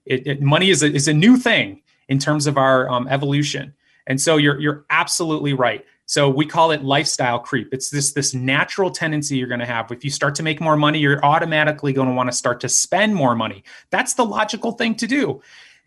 It, 0.05 0.25
it, 0.25 0.41
money 0.41 0.69
is 0.69 0.81
a, 0.81 0.85
is 0.85 1.09
a 1.09 1.13
new 1.13 1.35
thing 1.35 1.81
in 2.07 2.19
terms 2.19 2.47
of 2.47 2.57
our 2.57 2.89
um, 2.89 3.05
evolution. 3.09 3.73
And 4.07 4.21
so 4.21 4.37
you're 4.37 4.57
you're 4.61 4.85
absolutely 4.89 5.51
right. 5.51 5.85
So 6.07 6.29
we 6.29 6.45
call 6.45 6.71
it 6.71 6.83
lifestyle 6.83 7.39
creep. 7.39 7.69
It's 7.71 7.89
this 7.89 8.13
this 8.13 8.33
natural 8.33 8.91
tendency 8.91 9.37
you're 9.37 9.47
going 9.47 9.59
to 9.59 9.65
have. 9.65 9.91
If 9.91 10.03
you 10.03 10.11
start 10.11 10.35
to 10.35 10.43
make 10.43 10.61
more 10.61 10.77
money, 10.77 10.99
you're 10.99 11.23
automatically 11.25 11.93
going 11.93 12.07
to 12.07 12.13
want 12.13 12.29
to 12.29 12.35
start 12.35 12.59
to 12.61 12.69
spend 12.69 13.15
more 13.15 13.35
money. 13.35 13.63
That's 13.89 14.13
the 14.13 14.25
logical 14.25 14.73
thing 14.73 14.95
to 14.95 15.07
do. 15.07 15.41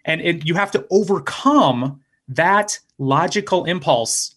And 0.05 0.21
it, 0.21 0.47
you 0.47 0.55
have 0.55 0.71
to 0.73 0.87
overcome 0.91 2.01
that 2.29 2.79
logical 2.99 3.65
impulse 3.65 4.35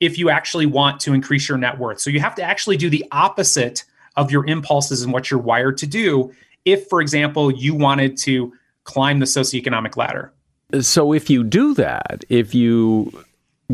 if 0.00 0.18
you 0.18 0.28
actually 0.28 0.66
want 0.66 1.00
to 1.00 1.14
increase 1.14 1.48
your 1.48 1.56
net 1.56 1.78
worth. 1.78 2.00
So 2.00 2.10
you 2.10 2.20
have 2.20 2.34
to 2.34 2.42
actually 2.42 2.76
do 2.76 2.90
the 2.90 3.04
opposite 3.10 3.84
of 4.16 4.30
your 4.30 4.44
impulses 4.46 5.02
and 5.02 5.12
what 5.12 5.30
you're 5.30 5.40
wired 5.40 5.78
to 5.78 5.86
do 5.86 6.32
if 6.64 6.88
for 6.88 7.00
example 7.00 7.50
you 7.50 7.74
wanted 7.74 8.16
to 8.16 8.52
climb 8.84 9.18
the 9.18 9.26
socioeconomic 9.26 9.96
ladder. 9.96 10.32
So 10.80 11.12
if 11.12 11.30
you 11.30 11.44
do 11.44 11.74
that, 11.74 12.24
if 12.28 12.54
you 12.54 13.24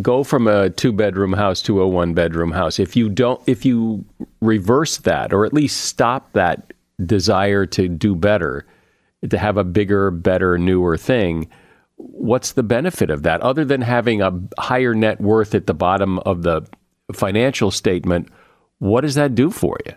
go 0.01 0.23
from 0.23 0.47
a 0.47 0.71
two 0.71 0.93
bedroom 0.93 1.33
house 1.33 1.61
to 1.63 1.81
a 1.81 1.89
one 1.89 2.15
bedroom 2.15 2.53
house. 2.53 2.79
If 2.79 2.97
you 2.97 3.09
don't 3.09 3.41
if 3.47 3.65
you 3.65 4.05
reverse 4.41 4.99
that 4.99 5.33
or 5.33 5.45
at 5.45 5.53
least 5.53 5.85
stop 5.85 6.33
that 6.33 6.73
desire 7.05 7.67
to 7.67 7.89
do 7.89 8.15
better 8.15 8.67
to 9.29 9.39
have 9.39 9.57
a 9.57 9.65
bigger 9.65 10.11
better 10.11 10.59
newer 10.59 10.97
thing 10.97 11.49
what's 11.97 12.53
the 12.53 12.63
benefit 12.63 13.11
of 13.11 13.25
that? 13.25 13.43
Other 13.43 13.65
than 13.65 13.83
having 13.83 14.23
a 14.23 14.33
higher 14.59 14.95
net 14.95 15.21
worth 15.21 15.55
at 15.55 15.67
the 15.67 15.75
bottom 15.75 16.19
of 16.21 16.43
the 16.43 16.67
financial 17.13 17.71
statement 17.71 18.29
what 18.79 19.03
does 19.03 19.17
that 19.17 19.35
do 19.35 19.51
for 19.51 19.77
you 19.87 19.93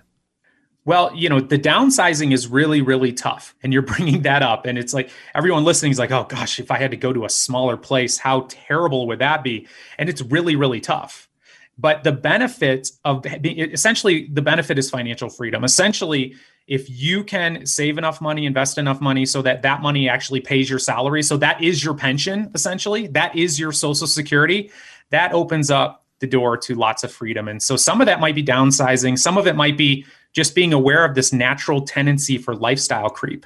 well, 0.85 1.11
you 1.15 1.29
know, 1.29 1.39
the 1.39 1.57
downsizing 1.57 2.33
is 2.33 2.47
really, 2.47 2.81
really 2.81 3.13
tough. 3.13 3.55
And 3.63 3.71
you're 3.71 3.81
bringing 3.93 4.23
that 4.23 4.41
up. 4.41 4.65
And 4.65 4.77
it's 4.77 4.93
like 4.93 5.09
everyone 5.33 5.63
listening 5.63 5.91
is 5.91 5.99
like, 5.99 6.11
oh 6.11 6.25
gosh, 6.25 6.59
if 6.59 6.71
I 6.71 6.77
had 6.77 6.91
to 6.91 6.97
go 6.97 7.13
to 7.13 7.25
a 7.25 7.29
smaller 7.29 7.77
place, 7.77 8.17
how 8.17 8.47
terrible 8.49 9.07
would 9.07 9.19
that 9.19 9.43
be? 9.43 9.67
And 9.97 10.09
it's 10.09 10.21
really, 10.21 10.55
really 10.55 10.81
tough. 10.81 11.29
But 11.77 12.03
the 12.03 12.11
benefit 12.11 12.91
of 13.03 13.25
essentially, 13.25 14.27
the 14.31 14.43
benefit 14.43 14.77
is 14.77 14.91
financial 14.91 15.29
freedom. 15.29 15.63
Essentially, 15.63 16.35
if 16.67 16.89
you 16.89 17.23
can 17.23 17.65
save 17.65 17.97
enough 17.97 18.21
money, 18.21 18.45
invest 18.45 18.77
enough 18.77 19.01
money 19.01 19.25
so 19.25 19.41
that 19.41 19.63
that 19.63 19.81
money 19.81 20.07
actually 20.07 20.39
pays 20.39 20.69
your 20.69 20.79
salary, 20.79 21.23
so 21.23 21.35
that 21.37 21.61
is 21.63 21.83
your 21.83 21.95
pension, 21.95 22.51
essentially, 22.53 23.07
that 23.07 23.35
is 23.35 23.59
your 23.59 23.71
social 23.71 24.07
security, 24.07 24.71
that 25.09 25.33
opens 25.33 25.71
up 25.71 26.02
the 26.23 26.27
door 26.27 26.55
to 26.55 26.73
lots 26.73 27.03
of 27.03 27.11
freedom. 27.11 27.49
And 27.49 27.61
so 27.61 27.75
some 27.75 27.99
of 27.99 28.07
that 28.07 28.21
might 28.21 28.33
be 28.33 28.43
downsizing, 28.43 29.19
some 29.19 29.37
of 29.37 29.45
it 29.45 29.57
might 29.57 29.77
be 29.77 30.05
just 30.31 30.55
being 30.55 30.71
aware 30.71 31.03
of 31.03 31.15
this 31.15 31.33
natural 31.33 31.81
tendency 31.81 32.37
for 32.37 32.55
lifestyle 32.55 33.09
creep 33.09 33.45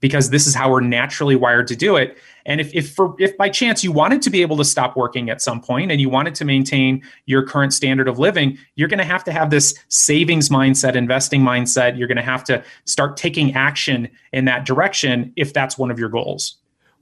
because 0.00 0.30
this 0.30 0.46
is 0.46 0.54
how 0.54 0.70
we're 0.70 0.80
naturally 0.80 1.36
wired 1.36 1.66
to 1.66 1.76
do 1.76 1.96
it. 1.96 2.16
And 2.46 2.62
if 2.62 2.74
if 2.74 2.94
for 2.94 3.14
if 3.18 3.36
by 3.36 3.50
chance 3.50 3.84
you 3.84 3.92
wanted 3.92 4.22
to 4.22 4.30
be 4.30 4.40
able 4.40 4.56
to 4.56 4.64
stop 4.64 4.96
working 4.96 5.28
at 5.28 5.42
some 5.42 5.60
point 5.60 5.92
and 5.92 6.00
you 6.00 6.08
wanted 6.08 6.34
to 6.36 6.46
maintain 6.46 7.02
your 7.26 7.42
current 7.42 7.74
standard 7.74 8.08
of 8.08 8.18
living 8.18 8.56
you're 8.76 8.88
going 8.88 8.98
to 8.98 9.04
have 9.04 9.22
to 9.24 9.32
have 9.32 9.50
this 9.50 9.78
savings 9.88 10.48
mindset 10.48 10.94
investing 10.94 11.42
mindset. 11.42 11.98
You're 11.98 12.08
going 12.08 12.16
to 12.16 12.22
have 12.22 12.42
to 12.44 12.64
start 12.86 13.18
taking 13.18 13.54
action 13.54 14.08
in 14.32 14.46
that 14.46 14.64
direction 14.64 15.30
if 15.36 15.52
that's 15.52 15.76
one 15.76 15.90
of 15.90 15.98
your 15.98 16.08
goals 16.08 16.56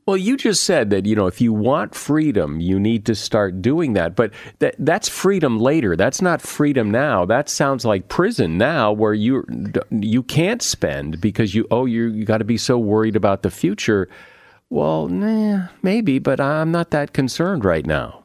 well, 0.07 0.17
you 0.17 0.37
just 0.37 0.63
said 0.63 0.91
that 0.91 1.05
you 1.05 1.17
know 1.17 1.27
if 1.27 1.41
you 1.41 1.53
want 1.53 1.95
freedom, 1.95 2.61
you 2.61 2.79
need 2.79 3.05
to 3.07 3.15
start 3.17 3.61
doing 3.61 3.95
that. 3.95 4.15
But 4.15 4.33
that 4.61 4.77
that's 4.79 5.09
freedom 5.09 5.59
later. 5.59 5.97
That's 5.97 6.23
not 6.23 6.41
freedom 6.41 6.91
now. 6.93 7.25
That 7.25 7.49
sounds 7.49 7.85
like 7.85 8.09
prison 8.09 8.57
now, 8.57 8.93
where 8.93 9.15
you 9.15 9.45
you 9.91 10.23
can't 10.23 10.63
spend 10.63 11.21
because 11.21 11.57
you 11.57 11.67
oh 11.73 11.87
you 11.87 12.07
you 12.09 12.25
got 12.25 12.39
to 12.39 12.45
be 12.45 12.57
so 12.57 12.79
worried 12.79 13.17
about 13.17 13.43
the 13.43 13.51
future. 13.51 14.09
Well, 14.71 15.09
nah, 15.09 15.69
maybe, 15.83 16.21
but 16.21 16.41
I'm 16.41 16.71
not 16.71 16.91
that 16.91 17.13
concerned 17.13 17.65
right 17.65 17.87
now. 17.87 18.25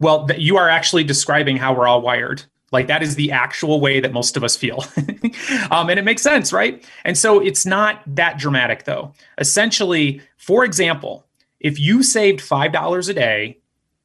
Well, 0.00 0.28
you 0.36 0.56
are 0.56 0.68
actually 0.68 1.04
describing 1.04 1.56
how 1.58 1.74
we're 1.74 1.86
all 1.86 2.02
wired. 2.02 2.44
Like 2.70 2.86
that 2.88 3.02
is 3.02 3.14
the 3.14 3.32
actual 3.32 3.80
way 3.80 4.00
that 4.00 4.12
most 4.12 4.36
of 4.36 4.44
us 4.44 4.56
feel. 4.56 4.84
um, 5.70 5.88
and 5.88 5.98
it 5.98 6.04
makes 6.04 6.22
sense, 6.22 6.52
right? 6.52 6.84
And 7.04 7.16
so 7.16 7.40
it's 7.40 7.64
not 7.64 8.02
that 8.06 8.38
dramatic 8.38 8.84
though. 8.84 9.14
Essentially, 9.38 10.20
for 10.36 10.64
example, 10.64 11.26
if 11.60 11.80
you 11.80 12.02
saved 12.02 12.40
$5 12.40 13.08
a 13.08 13.14
day 13.14 13.58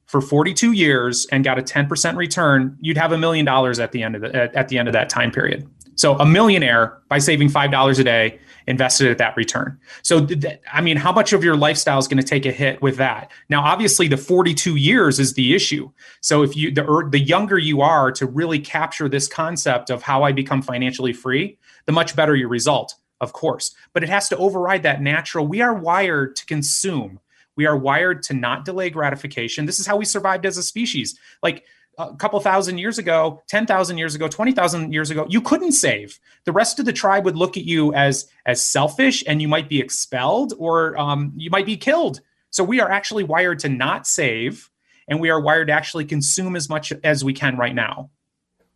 for 0.05 0.21
42 0.21 0.71
years 0.71 1.27
and 1.31 1.43
got 1.43 1.59
a 1.59 1.61
10% 1.61 2.15
return, 2.15 2.77
you'd 2.79 2.97
have 2.97 3.11
a 3.11 3.17
million 3.17 3.45
dollars 3.45 3.79
at 3.79 3.91
the 3.91 4.03
end 4.03 4.15
of 4.15 4.21
the, 4.21 4.35
at, 4.35 4.55
at 4.55 4.67
the 4.69 4.77
end 4.77 4.87
of 4.87 4.93
that 4.93 5.09
time 5.09 5.31
period. 5.31 5.67
So 5.95 6.17
a 6.17 6.25
millionaire 6.25 6.97
by 7.09 7.19
saving 7.19 7.49
$5 7.49 7.99
a 7.99 8.03
day 8.03 8.39
invested 8.67 9.09
at 9.09 9.17
that 9.17 9.35
return. 9.35 9.79
So, 10.01 10.27
I 10.71 10.81
mean, 10.81 10.97
how 10.97 11.11
much 11.11 11.33
of 11.33 11.43
your 11.43 11.55
lifestyle 11.55 11.99
is 11.99 12.07
going 12.07 12.21
to 12.21 12.27
take 12.27 12.45
a 12.45 12.51
hit 12.51 12.81
with 12.81 12.97
that? 12.97 13.31
Now, 13.49 13.61
obviously, 13.63 14.07
the 14.07 14.17
42 14.17 14.75
years 14.75 15.19
is 15.19 15.33
the 15.33 15.53
issue. 15.55 15.91
So, 16.21 16.43
if 16.43 16.55
you 16.55 16.71
the 16.71 17.07
the 17.09 17.19
younger 17.19 17.57
you 17.57 17.81
are 17.81 18.11
to 18.13 18.25
really 18.25 18.59
capture 18.59 19.09
this 19.09 19.27
concept 19.27 19.89
of 19.89 20.01
how 20.01 20.23
I 20.23 20.31
become 20.31 20.61
financially 20.61 21.13
free, 21.13 21.57
the 21.85 21.91
much 21.91 22.15
better 22.15 22.35
your 22.35 22.49
result, 22.49 22.95
of 23.21 23.33
course. 23.33 23.75
But 23.93 24.03
it 24.03 24.09
has 24.09 24.29
to 24.29 24.37
override 24.37 24.83
that 24.83 25.01
natural. 25.01 25.47
We 25.47 25.61
are 25.61 25.73
wired 25.73 26.35
to 26.37 26.45
consume. 26.45 27.19
We 27.55 27.65
are 27.65 27.77
wired 27.77 28.23
to 28.23 28.33
not 28.33 28.65
delay 28.65 28.89
gratification. 28.89 29.65
This 29.65 29.79
is 29.79 29.87
how 29.87 29.97
we 29.97 30.05
survived 30.05 30.45
as 30.45 30.57
a 30.57 30.63
species. 30.63 31.19
Like 31.41 31.63
a 31.97 32.15
couple 32.15 32.39
thousand 32.39 32.77
years 32.77 32.97
ago, 32.97 33.41
10,000 33.47 33.97
years 33.97 34.15
ago, 34.15 34.27
20,000 34.27 34.91
years 34.91 35.11
ago, 35.11 35.25
you 35.29 35.41
couldn't 35.41 35.73
save. 35.73 36.19
The 36.45 36.51
rest 36.51 36.79
of 36.79 36.85
the 36.85 36.93
tribe 36.93 37.25
would 37.25 37.35
look 37.35 37.57
at 37.57 37.63
you 37.63 37.93
as 37.93 38.27
as 38.45 38.65
selfish 38.65 39.23
and 39.27 39.41
you 39.41 39.47
might 39.47 39.69
be 39.69 39.79
expelled 39.79 40.53
or 40.57 40.97
um, 40.97 41.33
you 41.35 41.49
might 41.49 41.65
be 41.65 41.77
killed. 41.77 42.21
So 42.49 42.63
we 42.63 42.79
are 42.79 42.89
actually 42.89 43.23
wired 43.23 43.59
to 43.59 43.69
not 43.69 44.07
save 44.07 44.69
and 45.07 45.19
we 45.19 45.29
are 45.29 45.39
wired 45.39 45.67
to 45.67 45.73
actually 45.73 46.05
consume 46.05 46.55
as 46.55 46.69
much 46.69 46.93
as 47.03 47.23
we 47.23 47.33
can 47.33 47.57
right 47.57 47.75
now. 47.75 48.09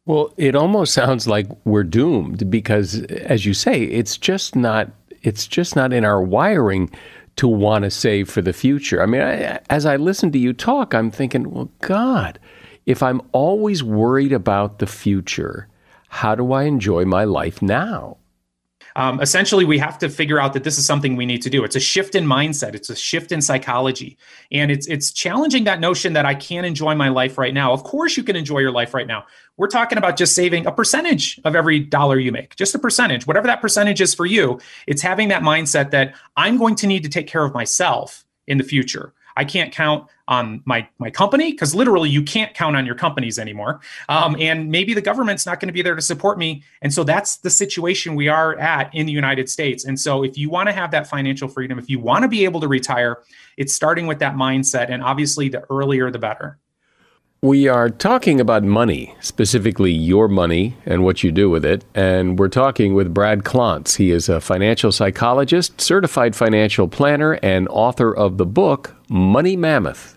Well, 0.06 0.34
it 0.38 0.56
almost 0.56 0.94
sounds 0.94 1.28
like 1.28 1.48
we're 1.66 1.84
doomed 1.84 2.50
because 2.50 3.04
as 3.04 3.46
you 3.46 3.54
say, 3.54 3.84
it's 3.84 4.18
just 4.18 4.56
not 4.56 4.92
it's 5.22 5.48
just 5.48 5.76
not 5.76 5.92
in 5.92 6.06
our 6.06 6.22
wiring 6.22 6.90
to 7.38 7.48
want 7.48 7.84
to 7.84 7.92
save 7.92 8.30
for 8.30 8.42
the 8.42 8.54
future. 8.54 9.02
I 9.02 9.06
mean, 9.06 9.22
I, 9.22 9.60
as 9.70 9.86
I 9.86 9.96
listen 9.96 10.32
to 10.32 10.40
you 10.40 10.54
talk, 10.54 10.94
I'm 10.94 11.12
thinking, 11.12 11.52
well, 11.52 11.70
God, 11.82 12.40
if 12.88 13.04
I'm 13.04 13.22
always 13.34 13.84
worried 13.84 14.32
about 14.32 14.80
the 14.80 14.88
future, 14.88 15.68
how 16.08 16.34
do 16.34 16.54
I 16.54 16.64
enjoy 16.64 17.04
my 17.06 17.26
life 17.26 17.62
now? 17.62 18.18
Um, 18.96 19.22
essentially, 19.22 19.66
we 19.66 19.78
have 19.78 20.00
to 20.00 20.10
figure 20.10 20.40
out 20.40 20.54
that 20.54 20.64
this 20.64 20.80
is 20.80 20.86
something 20.86 21.16
we 21.16 21.28
need 21.28 21.44
to 21.44 21.52
do. 21.52 21.64
It's 21.64 21.76
a 21.76 21.80
shift 21.80 22.16
in 22.16 22.26
mindset. 22.26 22.74
It's 22.74 22.90
a 22.90 22.96
shift 22.96 23.32
in 23.32 23.42
psychology, 23.42 24.18
and 24.52 24.72
it's 24.72 24.88
it's 24.88 25.12
challenging 25.12 25.66
that 25.66 25.80
notion 25.80 26.14
that 26.14 26.26
I 26.26 26.34
can't 26.34 26.66
enjoy 26.66 26.96
my 26.96 27.10
life 27.10 27.38
right 27.38 27.54
now. 27.54 27.74
Of 27.74 27.84
course, 27.84 28.18
you 28.18 28.24
can 28.24 28.36
enjoy 28.36 28.60
your 28.60 28.72
life 28.72 28.96
right 28.96 29.06
now. 29.06 29.26
We're 29.58 29.68
talking 29.68 30.00
about 30.00 30.18
just 30.18 30.34
saving 30.34 30.66
a 30.66 30.72
percentage 30.72 31.40
of 31.44 31.56
every 31.56 31.80
dollar 31.80 32.18
you 32.18 32.32
make, 32.32 32.56
just 32.56 32.74
a 32.74 32.80
percentage, 32.80 33.28
whatever 33.28 33.46
that 33.46 33.62
percentage 33.62 34.02
is 34.02 34.16
for 34.16 34.26
you. 34.26 34.60
It's 34.88 35.04
having 35.04 35.28
that 35.28 35.44
mindset 35.44 35.92
that 35.92 36.16
I'm 36.36 36.58
going 36.58 36.76
to 36.78 36.88
need 36.88 37.04
to 37.04 37.10
take 37.10 37.28
care 37.28 37.46
of 37.46 37.54
myself 37.54 38.26
in 38.48 38.58
the 38.58 38.64
future. 38.64 39.14
I 39.36 39.46
can't 39.46 39.72
count 39.72 40.10
on 40.28 40.62
my 40.66 40.88
my 40.98 41.10
company 41.10 41.52
because 41.52 41.74
literally 41.74 42.10
you 42.10 42.22
can't 42.22 42.54
count 42.54 42.76
on 42.76 42.86
your 42.86 42.96
companies 42.96 43.40
anymore. 43.40 43.80
Um, 44.10 44.36
and 44.40 44.70
maybe 44.70 44.94
the 44.94 45.02
government's 45.02 45.46
not 45.46 45.60
going 45.60 45.68
to 45.68 45.74
be 45.74 45.82
there 45.82 45.96
to 45.96 46.02
support 46.02 46.38
me. 46.38 46.64
And 46.82 46.94
so 46.94 47.04
that's 47.04 47.38
the 47.38 47.50
situation 47.50 48.16
we 48.16 48.28
are 48.28 48.58
at 48.60 48.94
in 48.94 49.06
the 49.06 49.12
United 49.12 49.50
States. 49.50 49.86
And 49.86 50.00
so 50.00 50.24
if 50.24 50.38
you 50.38 50.50
want 50.50 50.68
to 50.68 50.74
have 50.74 50.92
that 50.92 51.08
financial 51.08 51.48
freedom, 51.48 51.80
if 51.80 51.90
you 51.90 52.00
want 52.00 52.24
to 52.24 52.28
be 52.28 52.44
able 52.44 52.60
to 52.62 52.68
retire, 52.68 53.20
it's 53.58 53.74
starting 53.74 54.08
with 54.08 54.20
that 54.20 54.36
mindset. 54.36 54.90
And 54.90 55.04
obviously, 55.04 55.50
the 55.50 55.64
earlier 55.70 56.12
the 56.12 56.20
better. 56.20 56.60
We 57.44 57.68
are 57.68 57.90
talking 57.90 58.42
about 58.42 58.64
money, 58.64 59.14
specifically 59.20 59.92
your 59.92 60.28
money 60.28 60.76
and 60.88 61.04
what 61.04 61.24
you 61.24 61.32
do 61.32 61.52
with 61.52 61.64
it. 61.64 61.86
And 61.94 62.40
we're 62.40 62.50
talking 62.50 62.96
with 62.96 63.14
Brad 63.14 63.44
Klontz. 63.44 63.98
He 63.98 64.10
is 64.10 64.28
a 64.28 64.42
financial 64.42 64.92
psychologist, 64.92 65.80
certified 65.80 66.36
financial 66.36 66.88
planner, 66.88 67.34
and 67.44 67.68
author 67.68 68.12
of 68.12 68.40
the 68.40 68.46
book 68.48 68.96
Money 69.08 69.56
Mammoth. 69.56 70.17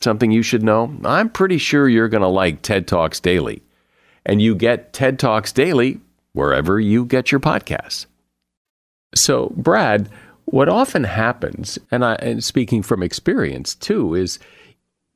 something 0.00 0.30
you 0.30 0.42
should 0.42 0.62
know, 0.62 0.94
I'm 1.04 1.28
pretty 1.28 1.58
sure 1.58 1.88
you're 1.88 2.08
going 2.08 2.22
to 2.22 2.28
like 2.28 2.62
TED 2.62 2.86
Talks 2.86 3.20
Daily. 3.20 3.62
And 4.24 4.42
you 4.42 4.54
get 4.54 4.92
TED 4.92 5.18
Talks 5.18 5.52
Daily 5.52 6.00
wherever 6.32 6.78
you 6.78 7.04
get 7.04 7.32
your 7.32 7.40
podcasts. 7.40 8.06
So, 9.14 9.52
Brad, 9.56 10.08
what 10.44 10.68
often 10.68 11.04
happens, 11.04 11.78
and, 11.90 12.04
I, 12.04 12.14
and 12.16 12.42
speaking 12.42 12.82
from 12.82 13.02
experience 13.02 13.74
too, 13.74 14.14
is 14.14 14.38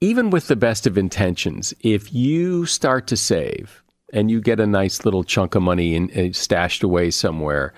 even 0.00 0.30
with 0.30 0.48
the 0.48 0.56
best 0.56 0.86
of 0.86 0.98
intentions, 0.98 1.72
if 1.80 2.12
you 2.12 2.66
start 2.66 3.06
to 3.08 3.16
save 3.16 3.82
and 4.12 4.30
you 4.30 4.40
get 4.40 4.60
a 4.60 4.66
nice 4.66 5.04
little 5.04 5.24
chunk 5.24 5.54
of 5.54 5.62
money 5.62 5.94
in, 5.94 6.10
uh, 6.10 6.32
stashed 6.32 6.82
away 6.82 7.10
somewhere, 7.10 7.72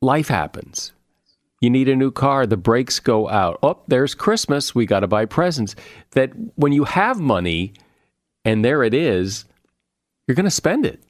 life 0.00 0.28
happens. 0.28 0.92
You 1.60 1.68
need 1.68 1.88
a 1.88 1.96
new 1.96 2.10
car, 2.10 2.46
the 2.46 2.56
brakes 2.56 3.00
go 3.00 3.28
out. 3.28 3.58
Oh, 3.62 3.80
there's 3.86 4.14
Christmas, 4.14 4.74
we 4.74 4.86
got 4.86 5.00
to 5.00 5.06
buy 5.06 5.26
presents. 5.26 5.74
That 6.12 6.32
when 6.54 6.72
you 6.72 6.84
have 6.84 7.20
money 7.20 7.74
and 8.44 8.64
there 8.64 8.82
it 8.82 8.94
is, 8.94 9.44
you're 10.26 10.34
going 10.34 10.44
to 10.44 10.50
spend 10.50 10.86
it. 10.86 11.02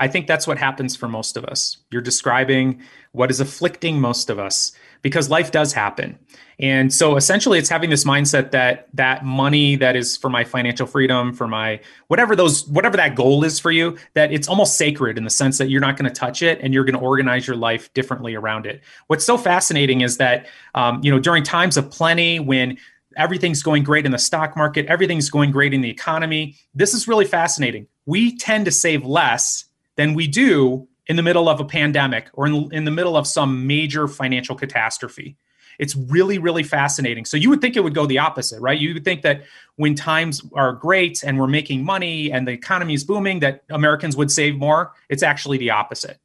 I 0.00 0.08
think 0.08 0.26
that's 0.26 0.46
what 0.46 0.58
happens 0.58 0.96
for 0.96 1.06
most 1.06 1.36
of 1.36 1.44
us. 1.44 1.76
You're 1.90 2.02
describing 2.02 2.80
what 3.12 3.30
is 3.30 3.40
afflicting 3.40 4.00
most 4.00 4.30
of 4.30 4.38
us 4.38 4.72
because 5.02 5.28
life 5.28 5.50
does 5.50 5.72
happen. 5.72 6.18
And 6.58 6.92
so 6.94 7.16
essentially 7.16 7.58
it's 7.58 7.68
having 7.68 7.90
this 7.90 8.04
mindset 8.04 8.52
that 8.52 8.86
that 8.94 9.24
money 9.24 9.74
that 9.76 9.96
is 9.96 10.16
for 10.16 10.30
my 10.30 10.44
financial 10.44 10.86
freedom, 10.86 11.32
for 11.32 11.48
my 11.48 11.80
whatever 12.06 12.36
those 12.36 12.66
whatever 12.68 12.96
that 12.96 13.16
goal 13.16 13.42
is 13.42 13.58
for 13.58 13.72
you, 13.72 13.96
that 14.14 14.32
it's 14.32 14.48
almost 14.48 14.78
sacred 14.78 15.18
in 15.18 15.24
the 15.24 15.30
sense 15.30 15.58
that 15.58 15.68
you're 15.68 15.80
not 15.80 15.96
going 15.96 16.10
to 16.10 16.14
touch 16.14 16.40
it 16.40 16.60
and 16.62 16.72
you're 16.72 16.84
going 16.84 16.94
to 16.94 17.00
organize 17.00 17.46
your 17.46 17.56
life 17.56 17.92
differently 17.94 18.34
around 18.34 18.64
it. 18.64 18.80
What's 19.08 19.24
so 19.24 19.36
fascinating 19.36 20.02
is 20.02 20.18
that 20.18 20.46
um, 20.74 21.00
you 21.02 21.10
know 21.10 21.18
during 21.18 21.42
times 21.42 21.76
of 21.76 21.90
plenty 21.90 22.38
when 22.38 22.78
everything's 23.16 23.62
going 23.62 23.82
great 23.82 24.06
in 24.06 24.12
the 24.12 24.18
stock 24.18 24.56
market, 24.56 24.86
everything's 24.86 25.30
going 25.30 25.50
great 25.50 25.74
in 25.74 25.80
the 25.80 25.90
economy, 25.90 26.56
this 26.74 26.94
is 26.94 27.08
really 27.08 27.24
fascinating. 27.24 27.86
We 28.06 28.36
tend 28.36 28.64
to 28.66 28.70
save 28.70 29.04
less 29.04 29.66
than 29.96 30.14
we 30.14 30.26
do 30.26 30.88
in 31.06 31.16
the 31.16 31.22
middle 31.22 31.48
of 31.48 31.60
a 31.60 31.64
pandemic 31.64 32.28
or 32.32 32.46
in, 32.46 32.72
in 32.72 32.84
the 32.84 32.90
middle 32.90 33.16
of 33.16 33.26
some 33.26 33.66
major 33.66 34.08
financial 34.08 34.54
catastrophe. 34.54 35.36
It's 35.78 35.96
really, 35.96 36.38
really 36.38 36.62
fascinating. 36.62 37.24
So 37.24 37.36
you 37.36 37.48
would 37.50 37.60
think 37.60 37.76
it 37.76 37.80
would 37.80 37.94
go 37.94 38.06
the 38.06 38.18
opposite, 38.18 38.60
right? 38.60 38.78
You 38.78 38.94
would 38.94 39.04
think 39.04 39.22
that 39.22 39.42
when 39.76 39.94
times 39.94 40.42
are 40.54 40.72
great 40.74 41.24
and 41.24 41.38
we're 41.38 41.46
making 41.46 41.84
money 41.84 42.30
and 42.30 42.46
the 42.46 42.52
economy 42.52 42.94
is 42.94 43.04
booming, 43.04 43.40
that 43.40 43.64
Americans 43.70 44.16
would 44.16 44.30
save 44.30 44.56
more. 44.56 44.92
It's 45.08 45.22
actually 45.22 45.58
the 45.58 45.70
opposite. 45.70 46.18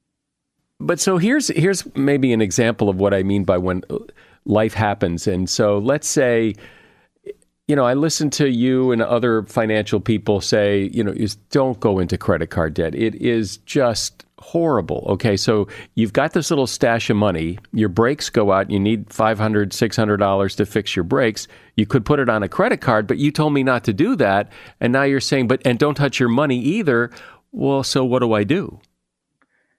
But 0.79 0.99
so 0.99 1.17
here's 1.17 1.47
here's 1.47 1.83
maybe 1.95 2.33
an 2.33 2.41
example 2.41 2.87
of 2.87 2.97
what 2.97 3.13
I 3.13 3.23
mean 3.23 3.45
by 3.45 3.57
when 3.57 3.83
life 4.45 4.73
happens. 4.73 5.27
And 5.27 5.49
so 5.49 5.79
let's 5.79 6.07
say 6.07 6.53
you 7.67 7.75
know, 7.75 7.85
I 7.85 7.95
listen 7.95 8.29
to 8.31 8.49
you 8.49 8.91
and 8.91 9.01
other 9.01 9.43
financial 9.43 9.99
people 9.99 10.39
say, 10.39 10.89
you 10.93 11.03
know, 11.03 11.11
is 11.11 11.35
don't 11.51 11.79
go 11.79 11.99
into 11.99 12.17
credit 12.17 12.47
card 12.49 12.73
debt. 12.73 12.95
It 12.95 13.15
is 13.15 13.57
just 13.57 14.25
horrible. 14.39 15.05
Okay, 15.09 15.35
so 15.35 15.67
you've 15.95 16.13
got 16.13 16.31
this 16.31 16.49
little 16.49 16.67
stash 16.67 17.09
of 17.09 17.17
money. 17.17 17.59
Your 17.73 17.89
brakes 17.89 18.29
go 18.29 18.53
out. 18.53 18.71
You 18.71 18.79
need 18.79 19.09
$500, 19.09 19.67
$600 19.67 20.55
to 20.55 20.65
fix 20.65 20.95
your 20.95 21.03
brakes. 21.03 21.47
You 21.75 21.85
could 21.85 22.05
put 22.05 22.19
it 22.19 22.29
on 22.29 22.41
a 22.41 22.47
credit 22.47 22.79
card, 22.79 23.05
but 23.05 23.17
you 23.17 23.31
told 23.31 23.53
me 23.53 23.63
not 23.63 23.83
to 23.83 23.93
do 23.93 24.15
that. 24.15 24.49
And 24.79 24.93
now 24.93 25.03
you're 25.03 25.19
saying, 25.19 25.49
but, 25.49 25.61
and 25.65 25.77
don't 25.77 25.95
touch 25.95 26.19
your 26.19 26.29
money 26.29 26.59
either. 26.59 27.11
Well, 27.51 27.83
so 27.83 28.05
what 28.05 28.19
do 28.19 28.31
I 28.31 28.45
do? 28.45 28.79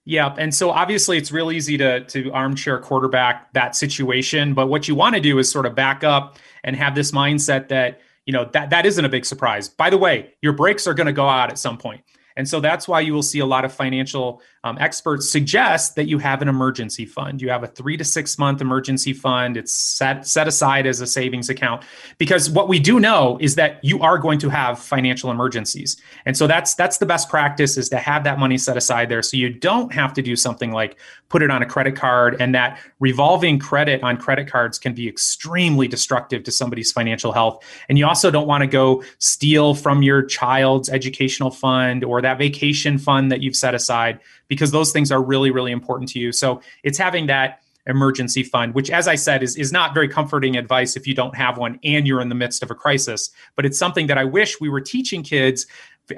Yeah, 0.08 0.34
and 0.38 0.54
so 0.54 0.70
obviously 0.70 1.18
it's 1.18 1.30
real 1.30 1.52
easy 1.52 1.76
to 1.76 2.02
to 2.02 2.32
armchair 2.32 2.78
quarterback 2.78 3.52
that 3.52 3.76
situation, 3.76 4.54
but 4.54 4.68
what 4.68 4.88
you 4.88 4.94
want 4.94 5.16
to 5.16 5.20
do 5.20 5.38
is 5.38 5.50
sort 5.52 5.66
of 5.66 5.74
back 5.74 6.02
up 6.02 6.38
and 6.64 6.74
have 6.76 6.94
this 6.94 7.12
mindset 7.12 7.68
that 7.68 8.00
you 8.24 8.32
know 8.32 8.48
that 8.54 8.70
that 8.70 8.86
isn't 8.86 9.04
a 9.04 9.08
big 9.10 9.26
surprise. 9.26 9.68
By 9.68 9.90
the 9.90 9.98
way, 9.98 10.32
your 10.40 10.54
brakes 10.54 10.86
are 10.86 10.94
going 10.94 11.08
to 11.08 11.12
go 11.12 11.28
out 11.28 11.50
at 11.50 11.58
some 11.58 11.76
point. 11.76 12.00
And 12.38 12.48
so 12.48 12.58
that's 12.58 12.88
why 12.88 13.00
you 13.00 13.12
will 13.12 13.22
see 13.22 13.40
a 13.40 13.44
lot 13.44 13.66
of 13.66 13.72
financial 13.74 14.40
um, 14.64 14.76
experts 14.80 15.28
suggest 15.28 15.94
that 15.96 16.08
you 16.08 16.18
have 16.18 16.42
an 16.42 16.48
emergency 16.48 17.06
fund. 17.06 17.40
You 17.40 17.48
have 17.50 17.62
a 17.62 17.66
three 17.66 17.96
to 17.96 18.04
six 18.04 18.38
month 18.38 18.60
emergency 18.60 19.12
fund. 19.12 19.56
It's 19.56 19.72
set 19.72 20.26
set 20.26 20.48
aside 20.48 20.86
as 20.86 21.00
a 21.00 21.06
savings 21.06 21.48
account 21.48 21.84
because 22.18 22.50
what 22.50 22.68
we 22.68 22.78
do 22.78 22.98
know 22.98 23.38
is 23.40 23.54
that 23.54 23.82
you 23.84 24.00
are 24.00 24.18
going 24.18 24.38
to 24.40 24.48
have 24.48 24.78
financial 24.78 25.30
emergencies, 25.30 25.96
and 26.26 26.36
so 26.36 26.46
that's 26.46 26.74
that's 26.74 26.98
the 26.98 27.06
best 27.06 27.28
practice 27.28 27.76
is 27.76 27.88
to 27.90 27.98
have 27.98 28.24
that 28.24 28.38
money 28.38 28.58
set 28.58 28.76
aside 28.76 29.08
there, 29.08 29.22
so 29.22 29.36
you 29.36 29.48
don't 29.50 29.92
have 29.92 30.12
to 30.14 30.22
do 30.22 30.34
something 30.34 30.72
like 30.72 30.98
put 31.28 31.42
it 31.42 31.50
on 31.50 31.62
a 31.62 31.66
credit 31.66 31.94
card, 31.94 32.40
and 32.40 32.54
that 32.54 32.78
revolving 33.00 33.58
credit 33.58 34.02
on 34.02 34.16
credit 34.16 34.48
cards 34.50 34.78
can 34.78 34.94
be 34.94 35.08
extremely 35.08 35.86
destructive 35.86 36.42
to 36.42 36.50
somebody's 36.50 36.90
financial 36.90 37.32
health. 37.32 37.64
And 37.88 37.98
you 37.98 38.06
also 38.06 38.30
don't 38.30 38.46
want 38.46 38.62
to 38.62 38.66
go 38.66 39.04
steal 39.18 39.74
from 39.74 40.02
your 40.02 40.22
child's 40.22 40.88
educational 40.88 41.50
fund 41.50 42.04
or 42.04 42.20
that 42.22 42.38
vacation 42.38 42.98
fund 42.98 43.30
that 43.30 43.42
you've 43.42 43.56
set 43.56 43.74
aside 43.74 44.18
because 44.48 44.70
those 44.70 44.92
things 44.92 45.12
are 45.12 45.22
really, 45.22 45.50
really 45.50 45.72
important 45.72 46.08
to 46.10 46.18
you. 46.18 46.32
So 46.32 46.60
it's 46.82 46.98
having 46.98 47.26
that 47.26 47.60
emergency 47.86 48.42
fund, 48.42 48.74
which, 48.74 48.90
as 48.90 49.08
I 49.08 49.14
said, 49.14 49.42
is, 49.42 49.56
is 49.56 49.72
not 49.72 49.94
very 49.94 50.08
comforting 50.08 50.56
advice 50.56 50.96
if 50.96 51.06
you 51.06 51.14
don't 51.14 51.34
have 51.36 51.56
one 51.56 51.78
and 51.82 52.06
you're 52.06 52.20
in 52.20 52.28
the 52.28 52.34
midst 52.34 52.62
of 52.62 52.70
a 52.70 52.74
crisis. 52.74 53.30
But 53.56 53.64
it's 53.64 53.78
something 53.78 54.06
that 54.08 54.18
I 54.18 54.24
wish 54.24 54.60
we 54.60 54.68
were 54.68 54.80
teaching 54.80 55.22
kids 55.22 55.66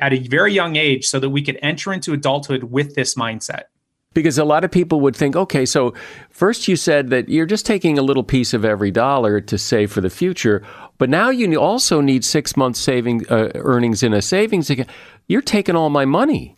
at 0.01 0.12
a 0.12 0.19
very 0.19 0.53
young 0.53 0.77
age 0.77 1.07
so 1.07 1.19
that 1.21 1.31
we 1.31 1.43
could 1.43 1.59
enter 1.62 1.93
into 1.93 2.12
adulthood 2.12 2.64
with 2.64 2.95
this 2.95 3.14
mindset. 3.14 3.64
Because 4.12 4.38
a 4.38 4.45
lot 4.45 4.64
of 4.64 4.73
people 4.73 5.01
would 5.03 5.14
think, 5.14 5.37
okay, 5.37 5.64
so 5.64 5.95
first 6.31 6.66
you 6.66 6.75
said 6.75 7.11
that 7.11 7.29
you're 7.29 7.47
just 7.47 7.64
taking 7.64 7.97
a 7.97 8.03
little 8.03 8.25
piece 8.25 8.53
of 8.53 8.64
every 8.64 8.90
dollar 8.90 9.40
to 9.40 9.57
save 9.57 9.93
for 9.93 10.01
the 10.01 10.11
future, 10.11 10.66
but 10.99 11.09
now 11.09 11.31
you 11.31 11.55
also 11.61 12.01
need 12.01 12.25
six 12.25 12.57
months 12.57 12.81
saving 12.81 13.25
uh, 13.29 13.51
earnings 13.55 14.03
in 14.03 14.12
a 14.12 14.21
savings 14.21 14.69
account. 14.69 14.88
You're 15.29 15.43
taking 15.43 15.77
all 15.77 15.90
my 15.90 16.05
money. 16.05 16.57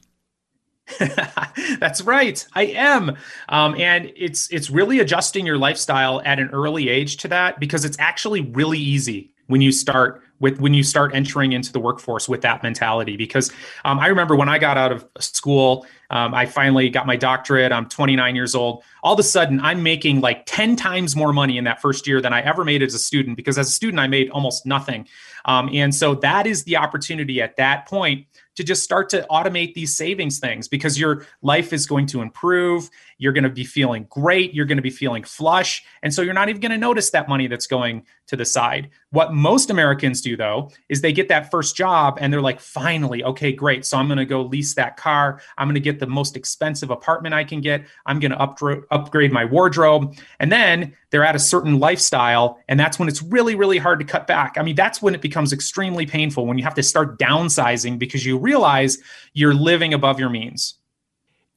That's 1.79 2.03
right. 2.03 2.47
I 2.55 2.67
am. 2.67 3.17
Um, 3.49 3.75
and 3.79 4.13
it's 4.17 4.51
it's 4.51 4.71
really 4.71 5.01
adjusting 5.01 5.47
your 5.47 5.59
lifestyle 5.59 6.21
at 6.25 6.39
an 6.39 6.51
early 6.51 6.89
age 6.89 7.19
to 7.19 7.29
that 7.29 7.61
because 7.61 7.85
it's 7.85 7.99
actually 7.99 8.41
really 8.41 8.79
easy 8.79 9.33
when 9.47 9.61
you 9.61 9.73
start 9.73 10.23
with 10.43 10.61
when 10.61 10.75
you 10.75 10.83
start 10.83 11.15
entering 11.15 11.53
into 11.53 11.73
the 11.73 11.79
workforce 11.79 12.29
with 12.29 12.43
that 12.43 12.63
mentality 12.63 13.17
because 13.17 13.51
um, 13.85 13.99
i 13.99 14.07
remember 14.07 14.35
when 14.35 14.49
i 14.49 14.59
got 14.59 14.77
out 14.79 14.93
of 14.93 15.07
school 15.19 15.87
um, 16.11 16.35
i 16.35 16.47
finally 16.47 16.89
got 16.89 17.07
my 17.07 17.17
doctorate 17.17 17.73
i'm 17.73 17.89
29 17.89 18.35
years 18.35 18.55
old 18.55 18.83
all 19.03 19.15
of 19.15 19.19
a 19.19 19.23
sudden 19.23 19.61
i'm 19.61 19.83
making 19.83 20.21
like 20.21 20.45
10 20.47 20.77
times 20.77 21.17
more 21.17 21.33
money 21.33 21.59
in 21.59 21.65
that 21.65 21.81
first 21.81 22.07
year 22.07 22.21
than 22.21 22.33
i 22.33 22.41
ever 22.41 22.65
made 22.65 22.83
as 22.83 22.95
a 22.95 22.99
student 22.99 23.37
because 23.37 23.59
as 23.59 23.69
a 23.69 23.73
student 23.73 24.01
i 24.01 24.07
made 24.07 24.31
almost 24.31 24.67
nothing 24.67 25.07
um, 25.45 25.69
and 25.73 25.95
so 25.95 26.15
that 26.15 26.47
is 26.47 26.65
the 26.65 26.77
opportunity 26.77 27.43
at 27.43 27.57
that 27.57 27.87
point 27.87 28.27
to 28.57 28.65
just 28.65 28.83
start 28.83 29.09
to 29.11 29.27
automate 29.31 29.75
these 29.75 29.97
savings 29.97 30.39
things 30.39 30.69
because 30.69 30.99
your 30.99 31.27
life 31.43 31.73
is 31.73 31.87
going 31.87 32.07
to 32.07 32.21
improve. 32.21 32.91
You're 33.23 33.33
going 33.33 33.45
to 33.45 33.51
be 33.51 33.63
feeling 33.63 34.09
great. 34.11 34.53
You're 34.53 34.67
going 34.67 34.79
to 34.79 34.83
be 34.83 34.91
feeling 34.91 35.23
flush. 35.23 35.85
And 36.03 36.13
so 36.13 36.23
you're 36.23 36.35
not 36.35 36.49
even 36.49 36.61
going 36.61 36.73
to 36.73 36.77
notice 36.77 37.11
that 37.11 37.29
money 37.29 37.47
that's 37.47 37.69
going 37.69 38.03
to 38.27 38.35
the 38.35 38.45
side. 38.45 38.91
What 39.11 39.33
most 39.33 39.71
Americans 39.71 40.21
do, 40.21 40.37
though, 40.37 40.73
is 40.89 41.03
they 41.03 41.13
get 41.13 41.29
that 41.29 41.49
first 41.49 41.77
job 41.77 42.19
and 42.21 42.33
they're 42.33 42.41
like, 42.41 42.59
finally, 42.59 43.23
okay, 43.23 43.53
great. 43.53 43.85
So 43.85 43.97
I'm 43.97 44.09
going 44.09 44.19
to 44.19 44.25
go 44.25 44.43
lease 44.43 44.75
that 44.75 44.97
car. 44.97 45.41
I'm 45.57 45.69
going 45.69 45.75
to 45.75 45.81
get 45.81 46.01
the 46.01 46.07
most 46.09 46.37
expensive 46.37 46.91
apartment 46.91 47.33
I 47.33 47.45
can 47.45 47.61
get. 47.61 47.87
I'm 48.07 48.19
going 48.19 48.33
to 48.33 48.41
upgrade, 48.41 48.81
upgrade 48.91 49.31
my 49.31 49.45
wardrobe. 49.45 50.17
And 50.41 50.51
then 50.51 50.93
they're 51.11 51.25
at 51.25 51.37
a 51.37 51.39
certain 51.39 51.79
lifestyle. 51.79 52.59
And 52.67 52.81
that's 52.81 52.99
when 52.99 53.09
it's 53.09 53.23
really, 53.23 53.55
really 53.55 53.79
hard 53.79 54.01
to 54.01 54.05
cut 54.05 54.27
back. 54.27 54.57
I 54.59 54.65
mean, 54.65 54.75
that's 54.75 55.01
when 55.01 55.15
it 55.15 55.21
becomes 55.21 55.53
extremely 55.53 56.07
painful 56.07 56.45
when 56.45 56.59
you 56.59 56.65
have 56.65 56.75
to 56.75 56.83
start 56.83 57.21
downsizing 57.21 58.01
because 58.01 58.27
you 58.27 58.37
realize 58.37 58.99
you're 59.33 59.55
living 59.55 59.95
above 59.95 60.19
your 60.19 60.29
means. 60.29 60.75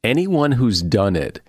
Anyone 0.03 0.51
who's 0.51 0.83
done 0.83 1.15
it 1.15 1.41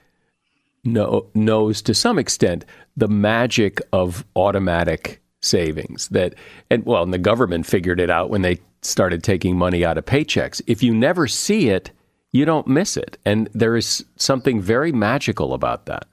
know, 0.87 1.27
knows 1.35 1.83
to 1.83 1.95
some 1.95 2.19
extent 2.19 2.65
the 2.97 3.09
magic 3.09 3.81
of 3.93 4.25
automatic 4.37 5.21
savings 5.43 6.09
that 6.09 6.35
and 6.71 6.85
well 6.87 7.03
and 7.03 7.13
the 7.13 7.19
government 7.19 7.67
figured 7.67 8.01
it 8.01 8.11
out 8.11 8.31
when 8.31 8.43
they 8.43 8.59
started 8.83 9.23
taking 9.23 9.57
money 9.57 9.85
out 9.85 9.99
of 9.99 10.05
paychecks. 10.05 10.61
If 10.67 10.83
you 10.83 10.95
never 10.95 11.29
see 11.29 11.69
it 11.69 11.91
you 12.37 12.45
don't 12.45 12.67
miss 12.67 12.97
it. 12.97 13.19
And 13.25 13.49
there 13.53 13.77
is 13.77 14.05
something 14.17 14.61
very 14.61 14.93
magical 14.93 15.55
about 15.55 15.87
that 15.87 16.07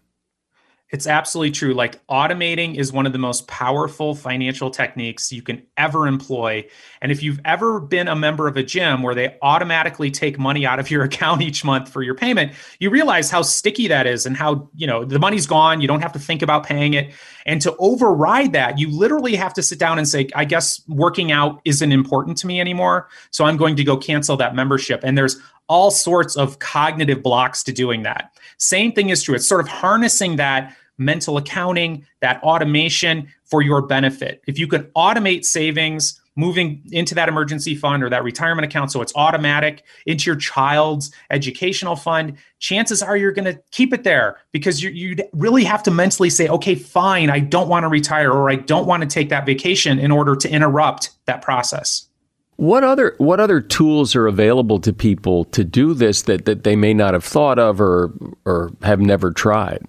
it's 0.93 1.07
absolutely 1.07 1.49
true. 1.49 1.73
Like 1.73 2.05
automating 2.05 2.75
is 2.75 2.93
one 2.93 3.07
of 3.07 3.13
the 3.13 3.17
most 3.17 3.47
powerful 3.47 4.13
financial 4.13 4.69
techniques 4.69 5.33
you 5.33 5.41
can 5.41 5.63
ever 5.75 6.05
employ. 6.05 6.67
And 7.01 7.11
if 7.11 7.23
you've 7.23 7.39
ever 7.45 7.79
been 7.79 8.07
a 8.07 8.15
member 8.15 8.47
of 8.47 8.57
a 8.57 8.63
gym 8.63 9.01
where 9.01 9.15
they 9.15 9.35
automatically 9.41 10.11
take 10.11 10.37
money 10.37 10.67
out 10.67 10.79
of 10.79 10.91
your 10.91 11.03
account 11.13 11.41
each 11.41 11.65
month 11.65 11.89
for 11.89 12.03
your 12.03 12.13
payment, 12.13 12.51
you 12.79 12.91
realize 12.91 13.31
how 13.31 13.41
sticky 13.41 13.87
that 13.87 14.05
is 14.05 14.27
and 14.27 14.37
how, 14.37 14.69
you 14.75 14.85
know, 14.85 15.03
the 15.03 15.17
money's 15.17 15.47
gone. 15.47 15.81
You 15.81 15.87
don't 15.87 16.01
have 16.01 16.13
to 16.13 16.19
think 16.19 16.43
about 16.43 16.63
paying 16.63 16.93
it. 16.93 17.11
And 17.47 17.59
to 17.63 17.75
override 17.77 18.53
that, 18.53 18.77
you 18.77 18.87
literally 18.87 19.35
have 19.35 19.55
to 19.55 19.63
sit 19.63 19.79
down 19.79 19.97
and 19.97 20.07
say, 20.07 20.29
I 20.35 20.45
guess 20.45 20.79
working 20.87 21.31
out 21.31 21.59
isn't 21.65 21.91
important 21.91 22.37
to 22.37 22.47
me 22.47 22.61
anymore. 22.61 23.09
So 23.31 23.45
I'm 23.45 23.57
going 23.57 23.75
to 23.77 23.83
go 23.83 23.97
cancel 23.97 24.37
that 24.37 24.53
membership. 24.53 25.01
And 25.03 25.17
there's 25.17 25.41
all 25.67 25.89
sorts 25.89 26.37
of 26.37 26.59
cognitive 26.59 27.23
blocks 27.23 27.63
to 27.63 27.71
doing 27.71 28.03
that. 28.03 28.37
Same 28.57 28.91
thing 28.91 29.09
is 29.09 29.23
true. 29.23 29.33
It's 29.33 29.47
sort 29.47 29.61
of 29.61 29.67
harnessing 29.67 30.35
that 30.35 30.75
mental 30.97 31.37
accounting, 31.37 32.05
that 32.21 32.41
automation 32.43 33.27
for 33.45 33.61
your 33.61 33.81
benefit. 33.81 34.41
If 34.47 34.59
you 34.59 34.67
can 34.67 34.83
automate 34.95 35.45
savings, 35.45 36.19
moving 36.35 36.81
into 36.91 37.13
that 37.15 37.29
emergency 37.29 37.75
fund 37.75 38.03
or 38.03 38.09
that 38.09 38.23
retirement 38.23 38.65
account 38.65 38.91
so 38.91 39.01
it's 39.01 39.13
automatic 39.15 39.83
into 40.05 40.29
your 40.29 40.35
child's 40.35 41.11
educational 41.29 41.95
fund 41.95 42.35
chances 42.59 43.03
are 43.03 43.15
you're 43.15 43.31
going 43.31 43.45
to 43.45 43.61
keep 43.71 43.93
it 43.93 44.03
there 44.03 44.37
because 44.51 44.81
you 44.81 44.89
you 44.89 45.15
really 45.33 45.63
have 45.63 45.83
to 45.83 45.91
mentally 45.91 46.29
say 46.29 46.47
okay 46.47 46.75
fine 46.75 47.29
i 47.29 47.39
don't 47.39 47.67
want 47.67 47.83
to 47.83 47.87
retire 47.87 48.31
or 48.31 48.49
i 48.49 48.55
don't 48.55 48.87
want 48.87 49.01
to 49.01 49.07
take 49.07 49.29
that 49.29 49.45
vacation 49.45 49.99
in 49.99 50.11
order 50.11 50.35
to 50.35 50.49
interrupt 50.49 51.11
that 51.25 51.41
process 51.41 52.07
what 52.55 52.83
other 52.83 53.15
what 53.17 53.39
other 53.39 53.61
tools 53.61 54.15
are 54.15 54.27
available 54.27 54.79
to 54.79 54.93
people 54.93 55.43
to 55.45 55.63
do 55.63 55.93
this 55.93 56.23
that, 56.23 56.45
that 56.45 56.63
they 56.63 56.75
may 56.75 56.93
not 56.93 57.13
have 57.13 57.23
thought 57.23 57.59
of 57.59 57.79
or 57.79 58.11
or 58.45 58.71
have 58.81 58.99
never 58.99 59.31
tried 59.31 59.83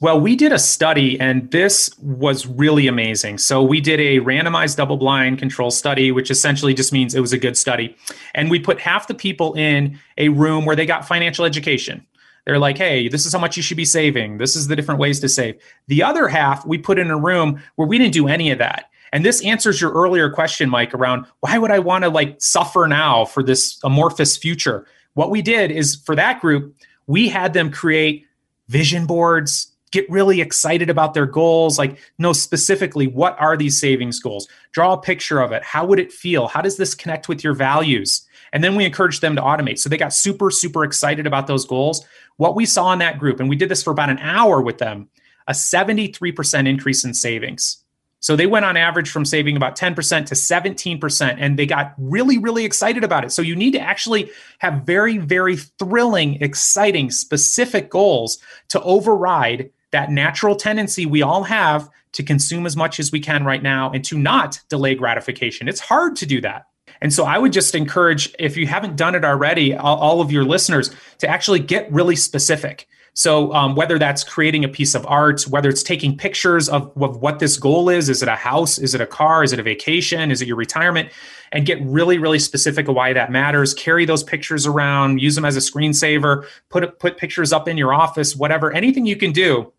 well, 0.00 0.18
we 0.18 0.34
did 0.34 0.50
a 0.50 0.58
study 0.58 1.20
and 1.20 1.50
this 1.50 1.96
was 1.98 2.46
really 2.46 2.86
amazing. 2.86 3.38
So, 3.38 3.62
we 3.62 3.80
did 3.80 4.00
a 4.00 4.20
randomized 4.20 4.76
double 4.76 4.96
blind 4.96 5.38
control 5.38 5.70
study, 5.70 6.10
which 6.10 6.30
essentially 6.30 6.74
just 6.74 6.92
means 6.92 7.14
it 7.14 7.20
was 7.20 7.32
a 7.32 7.38
good 7.38 7.56
study. 7.56 7.96
And 8.34 8.50
we 8.50 8.58
put 8.58 8.80
half 8.80 9.06
the 9.06 9.14
people 9.14 9.54
in 9.54 9.98
a 10.16 10.30
room 10.30 10.64
where 10.64 10.76
they 10.76 10.86
got 10.86 11.06
financial 11.06 11.44
education. 11.44 12.06
They're 12.46 12.58
like, 12.58 12.78
hey, 12.78 13.08
this 13.08 13.26
is 13.26 13.32
how 13.32 13.38
much 13.38 13.56
you 13.56 13.62
should 13.62 13.76
be 13.76 13.84
saving. 13.84 14.38
This 14.38 14.56
is 14.56 14.68
the 14.68 14.76
different 14.76 15.00
ways 15.00 15.20
to 15.20 15.28
save. 15.28 15.60
The 15.88 16.02
other 16.02 16.28
half, 16.28 16.66
we 16.66 16.78
put 16.78 16.98
in 16.98 17.10
a 17.10 17.18
room 17.18 17.62
where 17.76 17.86
we 17.86 17.98
didn't 17.98 18.14
do 18.14 18.28
any 18.28 18.50
of 18.50 18.58
that. 18.58 18.86
And 19.12 19.24
this 19.24 19.44
answers 19.44 19.80
your 19.80 19.92
earlier 19.92 20.30
question, 20.30 20.70
Mike, 20.70 20.94
around 20.94 21.26
why 21.40 21.58
would 21.58 21.70
I 21.70 21.80
want 21.80 22.04
to 22.04 22.10
like 22.10 22.40
suffer 22.40 22.86
now 22.86 23.24
for 23.24 23.42
this 23.42 23.78
amorphous 23.84 24.36
future? 24.36 24.86
What 25.14 25.30
we 25.30 25.42
did 25.42 25.70
is 25.70 25.96
for 25.96 26.14
that 26.16 26.40
group, 26.40 26.74
we 27.06 27.28
had 27.28 27.52
them 27.52 27.70
create 27.70 28.26
vision 28.68 29.06
boards, 29.06 29.69
get 29.92 30.08
really 30.10 30.40
excited 30.40 30.88
about 30.88 31.14
their 31.14 31.26
goals 31.26 31.78
like 31.78 31.98
know 32.18 32.32
specifically 32.32 33.06
what 33.06 33.36
are 33.40 33.56
these 33.56 33.78
savings 33.80 34.20
goals 34.20 34.48
draw 34.72 34.92
a 34.92 35.00
picture 35.00 35.40
of 35.40 35.52
it 35.52 35.62
how 35.62 35.84
would 35.84 35.98
it 35.98 36.12
feel 36.12 36.46
how 36.48 36.60
does 36.60 36.76
this 36.76 36.94
connect 36.94 37.28
with 37.28 37.42
your 37.44 37.54
values? 37.54 38.26
And 38.52 38.64
then 38.64 38.74
we 38.74 38.84
encourage 38.84 39.20
them 39.20 39.36
to 39.36 39.42
automate. 39.42 39.78
So 39.78 39.88
they 39.88 39.96
got 39.96 40.12
super 40.12 40.50
super 40.50 40.84
excited 40.84 41.26
about 41.26 41.46
those 41.46 41.64
goals. 41.64 42.04
What 42.36 42.56
we 42.56 42.66
saw 42.66 42.92
in 42.92 42.98
that 42.98 43.18
group 43.18 43.40
and 43.40 43.48
we 43.48 43.56
did 43.56 43.68
this 43.68 43.82
for 43.82 43.90
about 43.90 44.10
an 44.10 44.18
hour 44.18 44.60
with 44.60 44.78
them 44.78 45.08
a 45.46 45.52
73% 45.52 46.68
increase 46.68 47.04
in 47.04 47.12
savings. 47.12 47.82
So 48.20 48.36
they 48.36 48.46
went 48.46 48.66
on 48.66 48.76
average 48.76 49.10
from 49.10 49.24
saving 49.24 49.56
about 49.56 49.76
10% 49.76 50.26
to 50.26 50.34
17%, 50.34 51.36
and 51.38 51.58
they 51.58 51.66
got 51.66 51.94
really, 51.96 52.36
really 52.36 52.66
excited 52.66 53.02
about 53.02 53.24
it. 53.24 53.32
So 53.32 53.40
you 53.40 53.56
need 53.56 53.72
to 53.72 53.80
actually 53.80 54.30
have 54.58 54.82
very, 54.82 55.16
very 55.16 55.56
thrilling, 55.56 56.40
exciting, 56.42 57.10
specific 57.10 57.88
goals 57.88 58.38
to 58.68 58.80
override 58.82 59.70
that 59.92 60.10
natural 60.10 60.56
tendency 60.56 61.06
we 61.06 61.22
all 61.22 61.44
have 61.44 61.88
to 62.12 62.22
consume 62.22 62.66
as 62.66 62.76
much 62.76 62.98
as 62.98 63.12
we 63.12 63.20
can 63.20 63.44
right 63.44 63.62
now 63.62 63.90
and 63.90 64.04
to 64.04 64.18
not 64.18 64.58
delay 64.68 64.94
gratification. 64.94 65.68
It's 65.68 65.80
hard 65.80 66.16
to 66.16 66.26
do 66.26 66.40
that. 66.40 66.66
And 67.00 67.12
so 67.12 67.24
I 67.24 67.38
would 67.38 67.52
just 67.52 67.74
encourage, 67.74 68.34
if 68.38 68.56
you 68.56 68.66
haven't 68.66 68.96
done 68.96 69.14
it 69.14 69.24
already, 69.24 69.74
all, 69.74 70.20
of 70.20 70.30
your 70.30 70.44
listeners 70.44 70.90
to 71.18 71.28
actually 71.28 71.60
get 71.60 71.90
really 71.90 72.16
specific. 72.16 72.86
So 73.14 73.52
um, 73.52 73.74
whether 73.74 73.98
that's 73.98 74.22
creating 74.22 74.64
a 74.64 74.68
piece 74.68 74.94
of 74.94 75.06
art, 75.06 75.42
whether 75.42 75.68
it's 75.68 75.82
taking 75.82 76.16
pictures 76.16 76.68
of, 76.68 76.92
of 77.00 77.16
what 77.16 77.38
this 77.38 77.56
goal 77.56 77.88
is, 77.88 78.08
is 78.08 78.22
it 78.22 78.28
a 78.28 78.36
house? 78.36 78.78
Is 78.78 78.94
it 78.94 79.00
a 79.00 79.06
car? 79.06 79.42
Is 79.42 79.52
it 79.52 79.58
a 79.58 79.62
vacation? 79.62 80.30
Is 80.30 80.42
it 80.42 80.48
your 80.48 80.56
retirement? 80.56 81.10
And 81.52 81.66
get 81.66 81.80
really, 81.82 82.18
really 82.18 82.38
specific 82.38 82.86
of 82.86 82.94
why 82.94 83.12
that 83.12 83.32
matters. 83.32 83.74
Carry 83.74 84.04
those 84.04 84.22
pictures 84.22 84.66
around, 84.66 85.20
use 85.20 85.34
them 85.34 85.44
as 85.44 85.56
a 85.56 85.60
screensaver, 85.60 86.46
put, 86.68 86.98
put 86.98 87.16
pictures 87.16 87.52
up 87.52 87.66
in 87.66 87.76
your 87.76 87.92
office, 87.92 88.36
whatever, 88.36 88.72
anything 88.72 89.06
you 89.06 89.16
can 89.16 89.32
do 89.32 89.72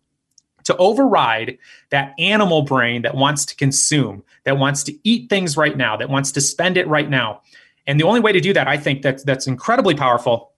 to 0.64 0.76
override 0.76 1.58
that 1.90 2.14
animal 2.18 2.62
brain 2.62 3.02
that 3.02 3.14
wants 3.14 3.44
to 3.46 3.56
consume, 3.56 4.22
that 4.44 4.58
wants 4.58 4.82
to 4.84 4.98
eat 5.04 5.28
things 5.28 5.56
right 5.56 5.76
now, 5.76 5.96
that 5.96 6.08
wants 6.08 6.32
to 6.32 6.40
spend 6.40 6.76
it 6.76 6.86
right 6.88 7.08
now. 7.08 7.40
And 7.86 7.98
the 7.98 8.04
only 8.04 8.20
way 8.20 8.32
to 8.32 8.40
do 8.40 8.52
that, 8.52 8.68
I 8.68 8.76
think 8.76 9.02
that 9.02 9.24
that's 9.24 9.46
incredibly 9.46 9.94
powerful. 9.94 10.52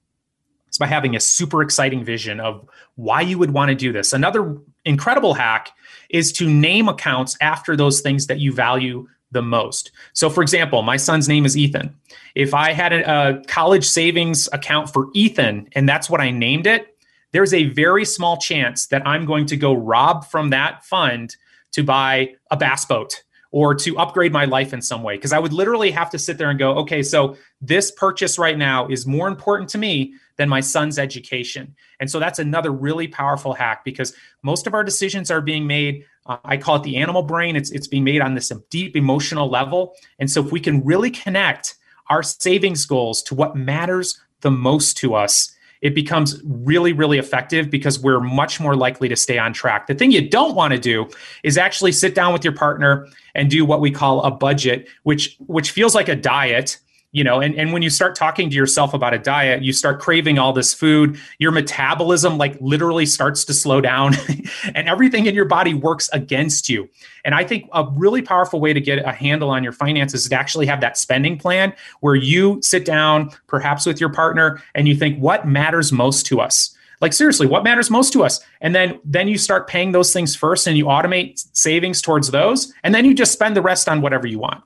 is 0.70 0.78
by 0.78 0.86
having 0.86 1.16
a 1.16 1.20
super 1.20 1.62
exciting 1.62 2.04
vision 2.04 2.40
of 2.40 2.68
why 2.96 3.20
you 3.20 3.38
would 3.38 3.52
want 3.52 3.70
to 3.70 3.74
do 3.74 3.92
this. 3.92 4.12
Another 4.12 4.56
incredible 4.84 5.34
hack 5.34 5.70
is 6.10 6.32
to 6.32 6.48
name 6.48 6.88
accounts 6.88 7.36
after 7.40 7.76
those 7.76 8.00
things 8.00 8.26
that 8.26 8.38
you 8.40 8.52
value 8.52 9.08
the 9.34 9.42
most. 9.42 9.90
So, 10.12 10.30
for 10.30 10.42
example, 10.42 10.82
my 10.82 10.96
son's 10.96 11.28
name 11.28 11.44
is 11.44 11.56
Ethan. 11.56 11.94
If 12.34 12.54
I 12.54 12.72
had 12.72 12.92
a, 12.92 13.38
a, 13.38 13.44
college 13.44 13.84
savings 13.84 14.48
account 14.52 14.90
for 14.90 15.08
Ethan 15.12 15.68
and 15.72 15.88
that's 15.88 16.08
what 16.08 16.20
I 16.20 16.30
named 16.30 16.66
it, 16.66 16.93
there's 17.34 17.52
a 17.52 17.64
very 17.64 18.04
small 18.04 18.36
chance 18.36 18.86
that 18.86 19.04
I'm 19.04 19.26
going 19.26 19.46
to 19.46 19.56
go 19.56 19.74
rob 19.74 20.24
from 20.24 20.50
that 20.50 20.84
fund 20.84 21.34
to 21.72 21.82
buy 21.82 22.34
a 22.52 22.56
bass 22.56 22.84
boat 22.84 23.24
or 23.50 23.74
to 23.74 23.98
upgrade 23.98 24.32
my 24.32 24.44
life 24.44 24.72
in 24.72 24.80
some 24.80 25.02
way. 25.02 25.16
Because 25.16 25.32
I 25.32 25.40
would 25.40 25.52
literally 25.52 25.90
have 25.90 26.10
to 26.10 26.18
sit 26.18 26.38
there 26.38 26.48
and 26.48 26.60
go, 26.60 26.74
okay, 26.76 27.02
so 27.02 27.36
this 27.60 27.90
purchase 27.90 28.38
right 28.38 28.56
now 28.56 28.86
is 28.86 29.04
more 29.04 29.26
important 29.26 29.68
to 29.70 29.78
me 29.78 30.14
than 30.36 30.48
my 30.48 30.60
son's 30.60 30.96
education. 30.96 31.74
And 31.98 32.08
so 32.08 32.20
that's 32.20 32.38
another 32.38 32.70
really 32.70 33.08
powerful 33.08 33.52
hack 33.52 33.84
because 33.84 34.14
most 34.44 34.68
of 34.68 34.74
our 34.74 34.84
decisions 34.84 35.28
are 35.28 35.40
being 35.40 35.66
made. 35.66 36.04
Uh, 36.26 36.36
I 36.44 36.56
call 36.56 36.76
it 36.76 36.84
the 36.84 36.98
animal 36.98 37.24
brain. 37.24 37.56
It's 37.56 37.72
it's 37.72 37.88
being 37.88 38.04
made 38.04 38.20
on 38.20 38.34
this 38.34 38.52
deep 38.70 38.94
emotional 38.94 39.50
level. 39.50 39.96
And 40.20 40.30
so 40.30 40.44
if 40.44 40.52
we 40.52 40.60
can 40.60 40.84
really 40.84 41.10
connect 41.10 41.74
our 42.10 42.22
savings 42.22 42.86
goals 42.86 43.24
to 43.24 43.34
what 43.34 43.56
matters 43.56 44.20
the 44.42 44.52
most 44.52 44.96
to 44.98 45.14
us, 45.14 45.53
it 45.84 45.94
becomes 45.94 46.40
really, 46.44 46.94
really 46.94 47.18
effective 47.18 47.68
because 47.68 48.00
we're 48.00 48.18
much 48.18 48.58
more 48.58 48.74
likely 48.74 49.06
to 49.06 49.14
stay 49.14 49.38
on 49.38 49.52
track. 49.52 49.86
The 49.86 49.94
thing 49.94 50.10
you 50.10 50.26
don't 50.26 50.54
want 50.54 50.72
to 50.72 50.78
do 50.78 51.06
is 51.42 51.58
actually 51.58 51.92
sit 51.92 52.14
down 52.14 52.32
with 52.32 52.42
your 52.42 52.54
partner 52.54 53.06
and 53.34 53.50
do 53.50 53.66
what 53.66 53.82
we 53.82 53.90
call 53.90 54.22
a 54.22 54.30
budget, 54.30 54.88
which 55.02 55.36
which 55.46 55.70
feels 55.70 55.94
like 55.94 56.08
a 56.08 56.16
diet 56.16 56.78
you 57.14 57.22
know 57.22 57.40
and, 57.40 57.54
and 57.54 57.72
when 57.72 57.80
you 57.80 57.88
start 57.88 58.14
talking 58.14 58.50
to 58.50 58.56
yourself 58.56 58.92
about 58.92 59.14
a 59.14 59.18
diet 59.18 59.62
you 59.62 59.72
start 59.72 60.00
craving 60.00 60.36
all 60.38 60.52
this 60.52 60.74
food 60.74 61.16
your 61.38 61.52
metabolism 61.52 62.36
like 62.36 62.58
literally 62.60 63.06
starts 63.06 63.44
to 63.44 63.54
slow 63.54 63.80
down 63.80 64.14
and 64.74 64.88
everything 64.88 65.24
in 65.24 65.34
your 65.34 65.44
body 65.44 65.72
works 65.72 66.10
against 66.12 66.68
you. 66.68 66.90
And 67.24 67.34
i 67.34 67.44
think 67.44 67.70
a 67.72 67.86
really 67.94 68.20
powerful 68.20 68.60
way 68.60 68.74
to 68.74 68.80
get 68.80 68.98
a 68.98 69.12
handle 69.12 69.48
on 69.48 69.62
your 69.62 69.72
finances 69.72 70.22
is 70.22 70.28
to 70.28 70.38
actually 70.38 70.66
have 70.66 70.80
that 70.82 70.98
spending 70.98 71.38
plan 71.38 71.72
where 72.00 72.16
you 72.16 72.60
sit 72.62 72.84
down 72.84 73.30
perhaps 73.46 73.86
with 73.86 74.00
your 74.00 74.10
partner 74.10 74.60
and 74.74 74.86
you 74.88 74.96
think 74.96 75.18
what 75.18 75.46
matters 75.46 75.92
most 75.92 76.26
to 76.26 76.40
us? 76.40 76.76
Like 77.00 77.12
seriously 77.12 77.46
what 77.46 77.62
matters 77.62 77.90
most 77.90 78.12
to 78.14 78.24
us? 78.24 78.40
And 78.60 78.74
then 78.74 78.98
then 79.04 79.28
you 79.28 79.38
start 79.38 79.68
paying 79.68 79.92
those 79.92 80.12
things 80.12 80.34
first 80.34 80.66
and 80.66 80.76
you 80.76 80.86
automate 80.86 81.46
savings 81.56 82.02
towards 82.02 82.32
those 82.32 82.72
and 82.82 82.92
then 82.92 83.04
you 83.04 83.14
just 83.14 83.32
spend 83.32 83.56
the 83.56 83.62
rest 83.62 83.88
on 83.88 84.00
whatever 84.00 84.26
you 84.26 84.40
want 84.40 84.64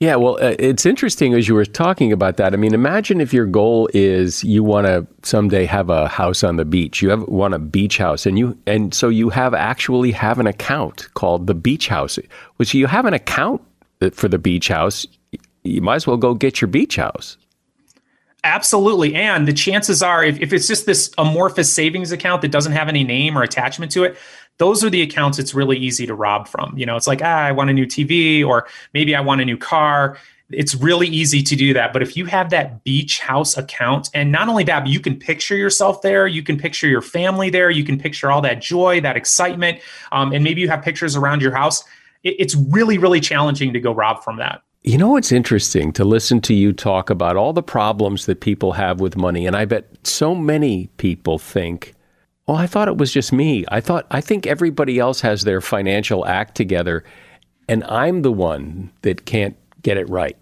yeah, 0.00 0.16
well, 0.16 0.34
uh, 0.42 0.56
it's 0.58 0.84
interesting 0.84 1.34
as 1.34 1.48
you 1.48 1.54
were 1.54 1.64
talking 1.64 2.12
about 2.12 2.36
that. 2.36 2.52
I 2.52 2.56
mean, 2.56 2.74
imagine 2.74 3.20
if 3.20 3.32
your 3.32 3.46
goal 3.46 3.88
is 3.94 4.42
you 4.42 4.64
want 4.64 4.86
to 4.86 5.06
someday 5.22 5.64
have 5.66 5.88
a 5.88 6.08
house 6.08 6.42
on 6.42 6.56
the 6.56 6.64
beach. 6.64 7.00
You 7.00 7.10
have 7.10 7.22
want 7.28 7.54
a 7.54 7.58
beach 7.58 7.98
house, 7.98 8.26
and 8.26 8.38
you 8.38 8.58
and 8.66 8.92
so 8.92 9.08
you 9.08 9.30
have 9.30 9.54
actually 9.54 10.10
have 10.10 10.38
an 10.38 10.46
account 10.46 11.12
called 11.14 11.46
the 11.46 11.54
beach 11.54 11.88
house. 11.88 12.18
Which 12.56 12.74
you 12.74 12.86
have 12.86 13.04
an 13.06 13.14
account 13.14 13.62
for 14.12 14.28
the 14.28 14.38
beach 14.38 14.68
house. 14.68 15.06
You 15.62 15.80
might 15.80 15.96
as 15.96 16.06
well 16.06 16.16
go 16.16 16.34
get 16.34 16.60
your 16.60 16.68
beach 16.68 16.96
house. 16.96 17.38
Absolutely. 18.44 19.14
And 19.14 19.48
the 19.48 19.54
chances 19.54 20.02
are, 20.02 20.22
if, 20.22 20.38
if 20.38 20.52
it's 20.52 20.68
just 20.68 20.84
this 20.84 21.10
amorphous 21.16 21.72
savings 21.72 22.12
account 22.12 22.42
that 22.42 22.50
doesn't 22.50 22.72
have 22.72 22.90
any 22.90 23.02
name 23.02 23.38
or 23.38 23.42
attachment 23.42 23.90
to 23.92 24.04
it, 24.04 24.18
those 24.58 24.84
are 24.84 24.90
the 24.90 25.02
accounts 25.02 25.38
it's 25.38 25.54
really 25.54 25.76
easy 25.76 26.06
to 26.06 26.14
rob 26.14 26.48
from. 26.48 26.76
You 26.76 26.86
know, 26.86 26.96
it's 26.96 27.06
like, 27.06 27.20
ah, 27.22 27.40
I 27.40 27.52
want 27.52 27.70
a 27.70 27.72
new 27.72 27.86
TV 27.86 28.44
or 28.46 28.66
maybe 28.92 29.14
I 29.14 29.20
want 29.20 29.40
a 29.40 29.44
new 29.44 29.56
car. 29.56 30.16
It's 30.50 30.74
really 30.74 31.08
easy 31.08 31.42
to 31.42 31.56
do 31.56 31.72
that. 31.74 31.92
But 31.92 32.02
if 32.02 32.16
you 32.16 32.26
have 32.26 32.50
that 32.50 32.84
beach 32.84 33.18
house 33.18 33.56
account, 33.56 34.10
and 34.14 34.30
not 34.30 34.48
only 34.48 34.62
that, 34.64 34.80
but 34.80 34.88
you 34.90 35.00
can 35.00 35.16
picture 35.16 35.56
yourself 35.56 36.02
there, 36.02 36.26
you 36.26 36.42
can 36.42 36.58
picture 36.58 36.86
your 36.86 37.02
family 37.02 37.50
there, 37.50 37.70
you 37.70 37.82
can 37.82 37.98
picture 37.98 38.30
all 38.30 38.42
that 38.42 38.60
joy, 38.60 39.00
that 39.00 39.16
excitement, 39.16 39.80
um, 40.12 40.32
and 40.32 40.44
maybe 40.44 40.60
you 40.60 40.68
have 40.68 40.82
pictures 40.82 41.16
around 41.16 41.42
your 41.42 41.54
house. 41.54 41.82
It, 42.22 42.36
it's 42.38 42.54
really, 42.54 42.98
really 42.98 43.20
challenging 43.20 43.72
to 43.72 43.80
go 43.80 43.92
rob 43.92 44.22
from 44.22 44.36
that. 44.36 44.62
You 44.86 44.98
know, 44.98 45.16
it's 45.16 45.32
interesting 45.32 45.92
to 45.94 46.04
listen 46.04 46.42
to 46.42 46.52
you 46.52 46.74
talk 46.74 47.08
about 47.08 47.36
all 47.36 47.54
the 47.54 47.62
problems 47.62 48.26
that 48.26 48.42
people 48.42 48.72
have 48.72 49.00
with 49.00 49.16
money. 49.16 49.46
And 49.46 49.56
I 49.56 49.64
bet 49.64 49.88
so 50.06 50.34
many 50.34 50.88
people 50.98 51.38
think, 51.38 51.93
oh, 52.48 52.54
I 52.54 52.66
thought 52.66 52.88
it 52.88 52.96
was 52.96 53.12
just 53.12 53.32
me. 53.32 53.64
I 53.68 53.80
thought, 53.80 54.06
I 54.10 54.20
think 54.20 54.46
everybody 54.46 54.98
else 54.98 55.20
has 55.22 55.42
their 55.42 55.60
financial 55.60 56.26
act 56.26 56.54
together, 56.54 57.04
and 57.68 57.84
I'm 57.84 58.22
the 58.22 58.32
one 58.32 58.92
that 59.02 59.24
can't 59.24 59.56
get 59.82 59.96
it 59.96 60.08
right. 60.08 60.36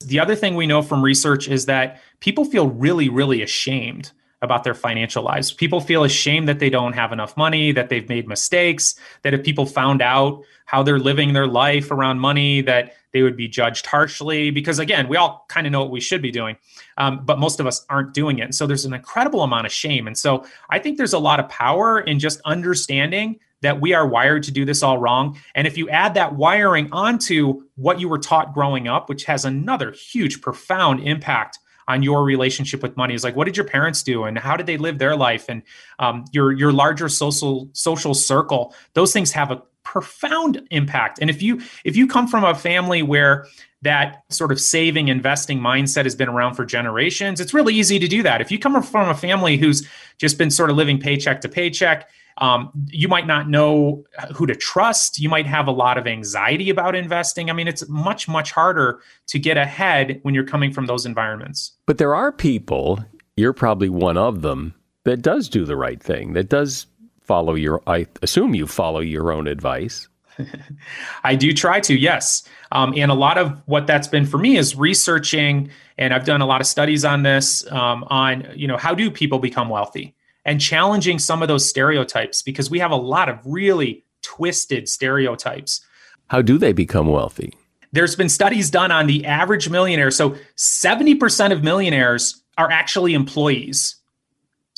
The 0.00 0.20
other 0.20 0.36
thing 0.36 0.54
we 0.54 0.66
know 0.66 0.82
from 0.82 1.02
research 1.02 1.48
is 1.48 1.66
that 1.66 2.00
people 2.20 2.44
feel 2.44 2.68
really, 2.68 3.08
really 3.08 3.42
ashamed 3.42 4.12
about 4.40 4.62
their 4.62 4.74
financial 4.74 5.24
lives. 5.24 5.52
People 5.52 5.80
feel 5.80 6.04
ashamed 6.04 6.48
that 6.48 6.60
they 6.60 6.70
don't 6.70 6.92
have 6.92 7.12
enough 7.12 7.36
money, 7.36 7.72
that 7.72 7.88
they've 7.88 8.08
made 8.08 8.28
mistakes, 8.28 8.94
that 9.22 9.34
if 9.34 9.42
people 9.42 9.66
found 9.66 10.00
out 10.00 10.42
how 10.66 10.82
they're 10.82 11.00
living 11.00 11.32
their 11.32 11.48
life 11.48 11.90
around 11.90 12.20
money, 12.20 12.60
that 12.60 12.92
they 13.12 13.22
would 13.22 13.36
be 13.36 13.48
judged 13.48 13.86
harshly. 13.86 14.50
Because 14.50 14.78
again, 14.78 15.08
we 15.08 15.16
all 15.16 15.44
kind 15.48 15.66
of 15.66 15.72
know 15.72 15.80
what 15.80 15.90
we 15.90 16.00
should 16.00 16.22
be 16.22 16.30
doing, 16.30 16.56
um, 16.98 17.24
but 17.24 17.38
most 17.38 17.60
of 17.60 17.66
us 17.66 17.86
aren't 17.88 18.12
doing 18.12 18.38
it. 18.38 18.42
And 18.42 18.54
so 18.54 18.66
there's 18.66 18.84
an 18.84 18.92
incredible 18.92 19.42
amount 19.42 19.66
of 19.66 19.72
shame. 19.72 20.06
And 20.06 20.18
so 20.18 20.44
I 20.68 20.78
think 20.78 20.98
there's 20.98 21.14
a 21.14 21.18
lot 21.18 21.40
of 21.40 21.48
power 21.48 22.00
in 22.00 22.18
just 22.18 22.40
understanding 22.44 23.38
that 23.62 23.80
we 23.80 23.94
are 23.94 24.06
wired 24.06 24.42
to 24.44 24.52
do 24.52 24.64
this 24.64 24.82
all 24.82 24.98
wrong. 24.98 25.38
And 25.54 25.66
if 25.66 25.76
you 25.78 25.88
add 25.88 26.14
that 26.14 26.34
wiring 26.34 26.90
onto 26.92 27.62
what 27.76 27.98
you 28.00 28.08
were 28.08 28.18
taught 28.18 28.54
growing 28.54 28.86
up, 28.86 29.08
which 29.08 29.24
has 29.24 29.44
another 29.44 29.92
huge, 29.92 30.40
profound 30.42 31.00
impact 31.00 31.58
on 31.88 32.02
your 32.02 32.22
relationship 32.22 32.82
with 32.82 32.96
money 32.96 33.14
is 33.14 33.24
like 33.24 33.34
what 33.34 33.46
did 33.46 33.56
your 33.56 33.64
parents 33.66 34.02
do 34.02 34.24
and 34.24 34.38
how 34.38 34.56
did 34.56 34.66
they 34.66 34.76
live 34.76 34.98
their 34.98 35.16
life 35.16 35.46
and 35.48 35.62
um, 35.98 36.24
your 36.32 36.52
your 36.52 36.70
larger 36.70 37.08
social 37.08 37.70
social 37.72 38.12
circle 38.12 38.74
those 38.92 39.10
things 39.10 39.32
have 39.32 39.50
a 39.50 39.62
profound 39.88 40.60
impact 40.70 41.18
and 41.18 41.30
if 41.30 41.40
you 41.40 41.58
if 41.82 41.96
you 41.96 42.06
come 42.06 42.28
from 42.28 42.44
a 42.44 42.54
family 42.54 43.02
where 43.02 43.46
that 43.80 44.22
sort 44.28 44.52
of 44.52 44.60
saving 44.60 45.08
investing 45.08 45.58
mindset 45.58 46.04
has 46.04 46.14
been 46.14 46.28
around 46.28 46.52
for 46.52 46.66
generations 46.66 47.40
it's 47.40 47.54
really 47.54 47.74
easy 47.74 47.98
to 47.98 48.06
do 48.06 48.22
that 48.22 48.42
if 48.42 48.52
you 48.52 48.58
come 48.58 48.82
from 48.82 49.08
a 49.08 49.14
family 49.14 49.56
who's 49.56 49.88
just 50.18 50.36
been 50.36 50.50
sort 50.50 50.68
of 50.68 50.76
living 50.76 51.00
paycheck 51.00 51.40
to 51.40 51.48
paycheck 51.48 52.06
um, 52.36 52.70
you 52.88 53.08
might 53.08 53.26
not 53.26 53.48
know 53.48 54.04
who 54.36 54.46
to 54.46 54.54
trust. 54.54 55.18
You 55.18 55.28
might 55.28 55.46
have 55.46 55.66
a 55.66 55.72
lot 55.72 55.98
of 55.98 56.06
anxiety 56.06 56.70
about 56.70 56.94
investing. 56.94 57.50
I 57.50 57.52
mean, 57.52 57.66
it's 57.66 57.88
much, 57.88 58.28
much 58.28 58.52
harder 58.52 59.00
to 59.26 59.40
get 59.40 59.56
ahead 59.56 60.20
when 60.22 60.34
you're 60.34 60.44
coming 60.44 60.72
from 60.72 60.86
those 60.86 61.04
environments. 61.04 61.72
But 61.84 61.98
there 61.98 62.14
are 62.14 62.30
people, 62.30 63.04
you're 63.36 63.52
probably 63.52 63.88
one 63.88 64.16
of 64.16 64.42
them, 64.42 64.72
that 65.02 65.20
does 65.20 65.48
do 65.48 65.64
the 65.64 65.74
right 65.74 66.00
thing, 66.00 66.34
that 66.34 66.48
does 66.48 66.86
follow 67.28 67.54
your, 67.54 67.80
I 67.86 68.06
assume 68.22 68.54
you 68.56 68.66
follow 68.66 68.98
your 68.98 69.30
own 69.30 69.46
advice. 69.46 70.08
I 71.24 71.36
do 71.36 71.52
try 71.52 71.78
to, 71.80 71.96
yes. 71.96 72.42
Um, 72.72 72.92
and 72.96 73.10
a 73.10 73.14
lot 73.14 73.38
of 73.38 73.62
what 73.66 73.86
that's 73.86 74.08
been 74.08 74.26
for 74.26 74.38
me 74.38 74.56
is 74.56 74.74
researching, 74.74 75.70
and 75.96 76.12
I've 76.12 76.24
done 76.24 76.40
a 76.40 76.46
lot 76.46 76.60
of 76.60 76.66
studies 76.66 77.04
on 77.04 77.22
this 77.22 77.70
um, 77.70 78.04
on, 78.08 78.48
you 78.56 78.66
know, 78.66 78.76
how 78.76 78.94
do 78.94 79.10
people 79.10 79.38
become 79.38 79.68
wealthy? 79.68 80.16
and 80.48 80.62
challenging 80.62 81.18
some 81.18 81.42
of 81.42 81.48
those 81.48 81.68
stereotypes 81.68 82.40
because 82.40 82.70
we 82.70 82.78
have 82.78 82.90
a 82.90 82.96
lot 82.96 83.28
of 83.28 83.38
really 83.44 84.02
twisted 84.22 84.88
stereotypes. 84.88 85.84
How 86.28 86.40
do 86.40 86.56
they 86.56 86.72
become 86.72 87.08
wealthy? 87.08 87.52
There's 87.92 88.16
been 88.16 88.30
studies 88.30 88.70
done 88.70 88.90
on 88.90 89.06
the 89.06 89.26
average 89.26 89.68
millionaire. 89.68 90.10
So 90.10 90.36
70% 90.56 91.52
of 91.52 91.62
millionaires 91.62 92.42
are 92.56 92.70
actually 92.70 93.12
employees. 93.12 93.96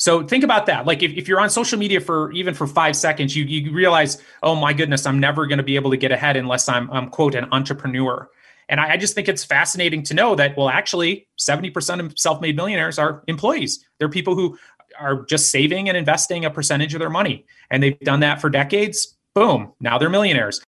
So 0.01 0.23
think 0.25 0.43
about 0.43 0.65
that. 0.65 0.87
Like 0.87 1.03
if, 1.03 1.11
if 1.13 1.27
you're 1.27 1.39
on 1.39 1.51
social 1.51 1.77
media 1.77 2.01
for 2.01 2.31
even 2.31 2.55
for 2.55 2.65
five 2.65 2.95
seconds, 2.95 3.35
you, 3.35 3.43
you 3.43 3.71
realize, 3.71 4.19
oh 4.41 4.55
my 4.55 4.73
goodness, 4.73 5.05
I'm 5.05 5.19
never 5.19 5.45
going 5.45 5.59
to 5.59 5.63
be 5.63 5.75
able 5.75 5.91
to 5.91 5.97
get 5.97 6.11
ahead 6.11 6.35
unless 6.35 6.67
I'm, 6.67 6.89
I'm 6.89 7.11
quote, 7.11 7.35
an 7.35 7.47
entrepreneur. 7.51 8.27
And 8.67 8.79
I, 8.79 8.93
I, 8.93 8.97
just 8.97 9.13
think 9.13 9.29
it's 9.29 9.43
fascinating 9.43 10.01
to 10.05 10.15
know 10.15 10.33
that, 10.33 10.57
well, 10.57 10.69
actually, 10.69 11.27
70% 11.39 12.03
of 12.03 12.17
self 12.17 12.41
made 12.41 12.55
millionaires 12.55 12.97
are 12.97 13.23
employees. 13.27 13.85
They're 13.99 14.09
people 14.09 14.33
who 14.33 14.57
are 14.99 15.23
just 15.25 15.51
saving 15.51 15.87
and 15.87 15.95
investing 15.95 16.45
a 16.45 16.49
percentage 16.49 16.95
of 16.95 16.99
their 16.99 17.11
money. 17.11 17.45
And 17.69 17.83
they've 17.83 17.99
done 17.99 18.21
that 18.21 18.41
for 18.41 18.49
decades. 18.49 19.15
Boom, 19.35 19.71
now 19.79 19.99
they're 19.99 20.09
millionaires. 20.09 20.61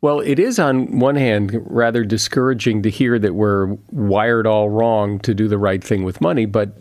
Well, 0.00 0.20
it 0.20 0.38
is 0.38 0.58
on 0.58 0.98
one 0.98 1.16
hand 1.16 1.60
rather 1.66 2.04
discouraging 2.04 2.82
to 2.84 2.88
hear 2.88 3.18
that 3.18 3.34
we're 3.34 3.66
wired 3.90 4.46
all 4.46 4.70
wrong 4.70 5.18
to 5.18 5.34
do 5.34 5.46
the 5.46 5.58
right 5.58 5.84
thing 5.84 6.04
with 6.04 6.22
money, 6.22 6.46
but 6.46 6.72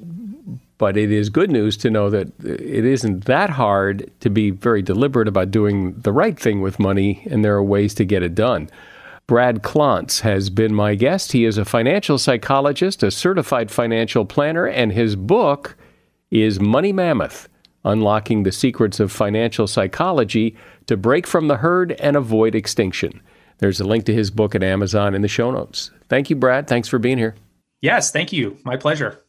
but 0.78 0.96
it 0.98 1.12
is 1.12 1.30
good 1.30 1.50
news 1.50 1.78
to 1.78 1.90
know 1.90 2.10
that 2.10 2.28
it 2.44 2.86
isn't 2.86 3.26
that 3.26 3.50
hard 3.52 4.12
to 4.20 4.30
be 4.30 4.52
very 4.52 4.82
deliberate 4.82 5.28
about 5.28 5.52
doing 5.52 5.94
the 5.94 6.12
right 6.12 6.40
thing 6.40 6.62
with 6.62 6.80
money, 6.80 7.26
and 7.30 7.44
there 7.44 7.56
are 7.56 7.64
ways 7.64 7.94
to 7.96 8.06
get 8.06 8.24
it 8.24 8.36
done. 8.36 8.70
Brad 9.26 9.62
Klontz 9.62 10.22
has 10.22 10.50
been 10.50 10.74
my 10.74 10.96
guest. 10.96 11.34
He 11.34 11.44
is 11.44 11.58
a 11.58 11.66
financial 11.66 12.18
psychologist, 12.18 13.04
a 13.04 13.12
certified 13.12 13.70
financial 13.70 14.24
planner, 14.24 14.66
and 14.66 14.94
his 14.94 15.16
book 15.16 15.76
is 16.32 16.60
Money 16.60 16.94
Mammoth 16.94 17.50
Unlocking 17.84 18.44
the 18.44 18.52
Secrets 18.52 19.00
of 19.00 19.12
Financial 19.12 19.68
Psychology 19.68 20.56
to 20.88 20.96
Break 20.96 21.28
from 21.28 21.48
the 21.48 21.58
Herd 21.58 21.94
and 21.94 22.16
Avoid 22.16 22.56
Extinction. 22.56 23.22
There's 23.60 23.80
a 23.80 23.86
link 23.86 24.06
to 24.06 24.14
his 24.14 24.30
book 24.30 24.56
at 24.56 24.64
Amazon 24.64 25.16
in 25.16 25.22
the 25.22 25.28
show 25.28 25.52
notes. 25.52 25.92
Thank 26.10 26.30
you, 26.30 26.36
Brad. 26.36 26.68
Thanks 26.68 26.88
for 26.88 27.00
being 27.00 27.18
here. 27.18 27.36
Yes, 27.82 28.12
thank 28.12 28.32
you. 28.32 28.58
My 28.64 28.78
pleasure. 28.78 29.22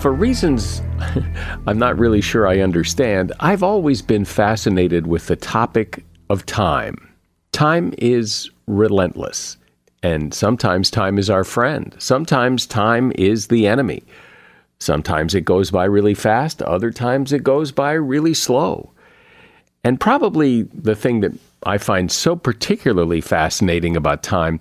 For 0.00 0.12
reasons 0.12 0.82
I'm 1.66 1.78
not 1.78 1.98
really 1.98 2.20
sure 2.20 2.46
I 2.46 2.60
understand, 2.60 3.32
I've 3.40 3.62
always 3.62 4.02
been 4.02 4.26
fascinated 4.26 5.06
with 5.06 5.26
the 5.26 5.36
topic 5.36 6.04
of 6.28 6.44
time. 6.44 7.10
Time 7.52 7.94
is 7.96 8.50
relentless, 8.66 9.56
and 10.02 10.34
sometimes 10.34 10.90
time 10.90 11.18
is 11.18 11.30
our 11.30 11.44
friend. 11.44 11.96
Sometimes 11.98 12.66
time 12.66 13.12
is 13.14 13.46
the 13.46 13.66
enemy. 13.66 14.02
Sometimes 14.78 15.34
it 15.34 15.46
goes 15.46 15.70
by 15.70 15.86
really 15.86 16.14
fast, 16.14 16.60
other 16.62 16.90
times 16.90 17.32
it 17.32 17.42
goes 17.42 17.72
by 17.72 17.92
really 17.92 18.34
slow. 18.34 18.90
And 19.84 19.98
probably 19.98 20.62
the 20.62 20.94
thing 20.94 21.20
that 21.20 21.32
I 21.62 21.78
find 21.78 22.10
so 22.10 22.36
particularly 22.36 23.20
fascinating 23.20 23.96
about 23.96 24.22
time 24.22 24.60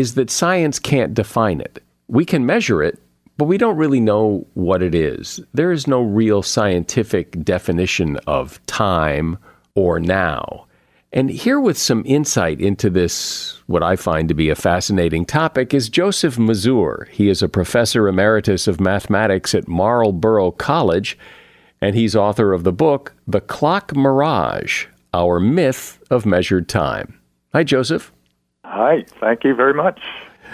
is 0.00 0.14
that 0.14 0.30
science 0.30 0.78
can't 0.78 1.12
define 1.12 1.60
it. 1.60 1.82
We 2.08 2.24
can 2.24 2.46
measure 2.46 2.82
it, 2.82 2.98
but 3.36 3.44
we 3.44 3.58
don't 3.58 3.76
really 3.76 4.00
know 4.00 4.46
what 4.54 4.82
it 4.82 4.94
is. 4.94 5.40
There 5.52 5.70
is 5.70 5.86
no 5.86 6.00
real 6.00 6.42
scientific 6.42 7.44
definition 7.44 8.16
of 8.26 8.64
time 8.64 9.36
or 9.74 10.00
now. 10.00 10.66
And 11.12 11.28
here, 11.28 11.60
with 11.60 11.76
some 11.76 12.02
insight 12.06 12.62
into 12.62 12.88
this, 12.88 13.60
what 13.66 13.82
I 13.82 13.96
find 13.96 14.26
to 14.28 14.34
be 14.34 14.48
a 14.48 14.54
fascinating 14.54 15.26
topic, 15.26 15.74
is 15.74 15.90
Joseph 15.90 16.38
Mazur. 16.38 17.06
He 17.10 17.28
is 17.28 17.42
a 17.42 17.48
professor 17.48 18.08
emeritus 18.08 18.66
of 18.66 18.80
mathematics 18.80 19.54
at 19.54 19.68
Marlboro 19.68 20.52
College, 20.52 21.18
and 21.82 21.94
he's 21.94 22.16
author 22.16 22.54
of 22.54 22.64
the 22.64 22.72
book, 22.72 23.12
The 23.26 23.42
Clock 23.42 23.94
Mirage 23.94 24.86
Our 25.12 25.40
Myth 25.40 25.98
of 26.10 26.24
Measured 26.24 26.70
Time. 26.70 27.20
Hi, 27.52 27.64
Joseph. 27.64 28.12
Hi, 28.70 29.04
thank 29.18 29.42
you 29.42 29.52
very 29.52 29.74
much. 29.74 30.00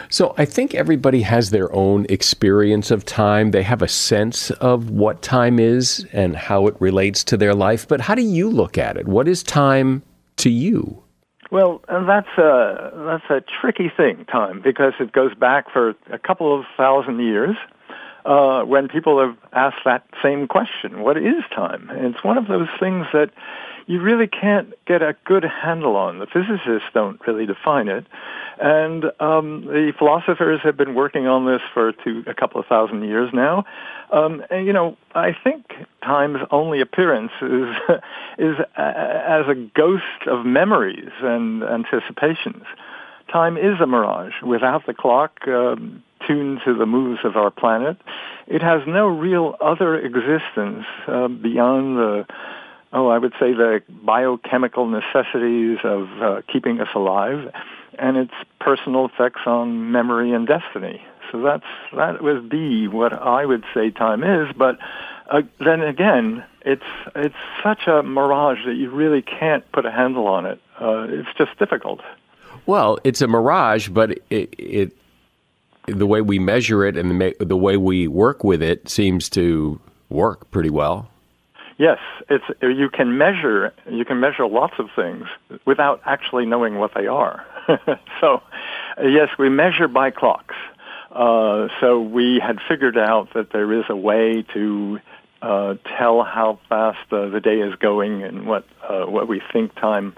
So, 0.09 0.35
I 0.39 0.47
think 0.47 0.75
everybody 0.75 1.21
has 1.21 1.51
their 1.51 1.71
own 1.75 2.07
experience 2.09 2.91
of 2.91 3.05
time. 3.05 3.51
They 3.51 3.63
have 3.63 3.83
a 3.83 3.89
sense 3.89 4.51
of 4.53 4.89
what 4.89 5.21
time 5.21 5.59
is 5.59 6.07
and 6.15 6.35
how 6.35 6.67
it 6.67 6.77
relates 6.81 7.23
to 7.25 7.37
their 7.37 7.55
life. 7.55 7.87
But 7.87 8.01
how 8.01 8.15
do 8.15 8.23
you 8.23 8.49
look 8.49 8.79
at 8.79 8.97
it? 8.97 9.07
What 9.07 9.29
is 9.29 9.43
time 9.43 10.03
to 10.37 10.49
you? 10.49 11.03
Well, 11.51 11.83
that's 11.89 12.39
a 12.39 12.91
that's 13.07 13.31
a 13.31 13.43
tricky 13.61 13.91
thing, 13.95 14.25
time, 14.25 14.63
because 14.63 14.95
it 14.99 15.13
goes 15.13 15.35
back 15.35 15.71
for 15.71 15.95
a 16.11 16.19
couple 16.19 16.59
of 16.59 16.65
thousand 16.75 17.21
years. 17.21 17.57
Uh, 18.25 18.63
when 18.65 18.89
people 18.89 19.21
have 19.21 19.37
asked 19.53 19.85
that 19.85 20.05
same 20.23 20.49
question, 20.49 21.03
what 21.03 21.17
is 21.19 21.45
time? 21.55 21.91
And 21.91 22.15
it's 22.15 22.25
one 22.25 22.39
of 22.39 22.49
those 22.49 22.69
things 22.81 23.07
that 23.13 23.31
you 23.87 24.01
really 24.01 24.27
can't 24.27 24.75
get 24.87 25.01
a 25.01 25.17
good 25.25 25.45
handle 25.45 25.97
on. 25.97 26.19
The 26.19 26.27
physicists 26.27 26.89
don't 26.93 27.25
really 27.27 27.47
define 27.47 27.89
it. 27.89 28.05
And 28.61 29.05
um, 29.21 29.67
the 29.67 29.93
philosophers 29.97 30.61
have 30.65 30.77
been 30.77 30.95
working 30.95 31.27
on 31.27 31.47
this 31.47 31.61
for 31.73 31.93
two, 31.93 32.25
a 32.27 32.35
couple 32.35 32.61
of 32.61 32.67
thousand 32.67 33.05
years 33.05 33.31
now. 33.33 33.65
Um, 34.13 34.43
and, 34.51 34.67
you 34.67 34.73
know, 34.73 34.97
I 35.15 35.33
think 35.33 35.67
time's 36.03 36.41
only 36.51 36.81
appearance 36.81 37.33
is, 37.41 37.77
is 38.39 38.57
uh, 38.77 38.81
as 38.81 39.47
a 39.49 39.55
ghost 39.55 40.27
of 40.27 40.45
memories 40.45 41.11
and 41.21 41.63
anticipations. 41.63 42.65
Time 43.31 43.57
is 43.57 43.81
a 43.81 43.87
mirage. 43.87 44.35
Without 44.43 44.87
the 44.87 44.95
clock, 44.95 45.47
um, 45.47 46.03
tuned 46.27 46.61
to 46.65 46.75
the 46.75 46.87
moves 46.87 47.21
of 47.25 47.37
our 47.37 47.51
planet. 47.51 47.97
It 48.47 48.63
has 48.63 48.83
no 48.87 49.07
real 49.07 49.57
other 49.61 49.99
existence 49.99 50.85
uh, 51.07 51.29
beyond 51.29 51.99
the 51.99 52.27
oh, 52.93 53.09
I 53.09 53.19
would 53.19 53.33
say 53.33 53.53
the 53.53 53.83
biochemical 53.89 54.87
necessities 54.87 55.79
of 55.85 56.09
uh, 56.21 56.43
keeping 56.53 56.81
us 56.81 56.89
alive 56.95 57.53
and 57.99 58.17
its 58.17 58.33
personal 58.61 59.07
effects 59.07 59.41
on 59.47 59.91
memory 59.93 60.33
and 60.33 60.47
destiny. 60.47 61.03
So 61.33 61.43
that's 61.43 61.65
that 61.95 62.23
would 62.23 62.49
be 62.49 62.89
what 62.89 63.13
I 63.13 63.45
would 63.45 63.65
say 63.75 63.91
time 63.91 64.23
is. 64.23 64.55
But 64.57 64.79
uh, 65.31 65.43
then 65.59 65.83
again, 65.83 66.45
it's 66.63 66.83
it's 67.15 67.35
such 67.63 67.87
a 67.87 68.03
mirage 68.03 68.59
that 68.67 68.75
you 68.75 68.91
really 68.91 69.23
can't 69.23 69.71
put 69.73 69.87
a 69.87 69.91
handle 69.91 70.27
on 70.27 70.47
it. 70.47 70.61
Uh, 70.81 71.07
it's 71.09 71.29
just 71.37 71.59
difficult. 71.59 72.01
Well, 72.67 72.99
it's 73.05 73.23
a 73.23 73.29
mirage, 73.29 73.89
but 73.89 74.19
it, 74.31 74.55
it 74.59 74.97
the 75.87 76.07
way 76.07 76.21
we 76.21 76.39
measure 76.39 76.85
it 76.85 76.97
and 76.97 77.21
the, 77.21 77.37
the 77.41 77.57
way 77.57 77.77
we 77.77 78.09
work 78.09 78.43
with 78.45 78.63
it 78.63 78.89
seems 78.89 79.29
to 79.31 79.81
work 80.09 80.51
pretty 80.51 80.71
well. 80.71 81.09
Yes, 81.79 81.99
it's 82.31 82.45
you 82.63 82.89
can 82.89 83.19
measure 83.19 83.75
you 83.91 84.05
can 84.07 84.19
measure 84.19 84.47
lots 84.47 84.75
of 84.79 84.89
things 84.97 85.27
without 85.67 86.01
actually 86.07 86.47
knowing 86.47 86.79
what 86.79 86.93
they 86.95 87.07
are. 87.07 87.45
so, 88.21 88.43
yes, 89.03 89.29
we 89.39 89.51
measure 89.51 89.87
by 89.87 90.11
clocks. 90.11 90.55
Uh, 91.13 91.69
so 91.81 92.01
we 92.01 92.41
had 92.41 92.59
figured 92.67 92.97
out 92.97 93.35
that 93.35 93.51
there 93.51 93.73
is 93.73 93.85
a 93.89 93.97
way 93.97 94.43
to 94.55 95.01
uh, 95.43 95.75
tell 95.99 96.23
how 96.23 96.59
fast 96.69 97.13
uh, 97.13 97.29
the 97.29 97.41
day 97.41 97.61
is 97.61 97.75
going 97.77 98.23
and 98.23 98.47
what 98.47 98.65
uh, 98.83 99.05
what 99.05 99.29
we 99.29 99.43
think 99.53 99.75
time 99.75 100.15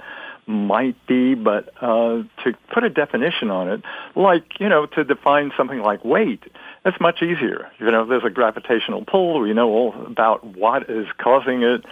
might 0.49 0.97
be, 1.07 1.35
but 1.35 1.73
uh, 1.83 2.23
to 2.43 2.55
put 2.73 2.83
a 2.83 2.91
definition 2.91 3.51
on 3.51 3.69
it, 3.69 3.83
like 4.17 4.59
you 4.59 4.69
know, 4.69 4.87
to 4.87 5.05
define 5.05 5.53
something 5.57 5.81
like 5.81 6.05
weight, 6.05 6.43
that's 6.85 7.01
much 7.01 7.23
easier. 7.23 7.71
You 7.79 7.91
know, 7.91 8.07
there's 8.07 8.25
a 8.25 8.31
gravitational 8.31 9.05
pull. 9.05 9.41
We 9.41 9.53
know 9.53 9.69
all 9.69 10.07
about 10.07 10.45
what 10.45 10.89
is 10.89 11.07
causing 11.19 11.63
it. 11.63 11.85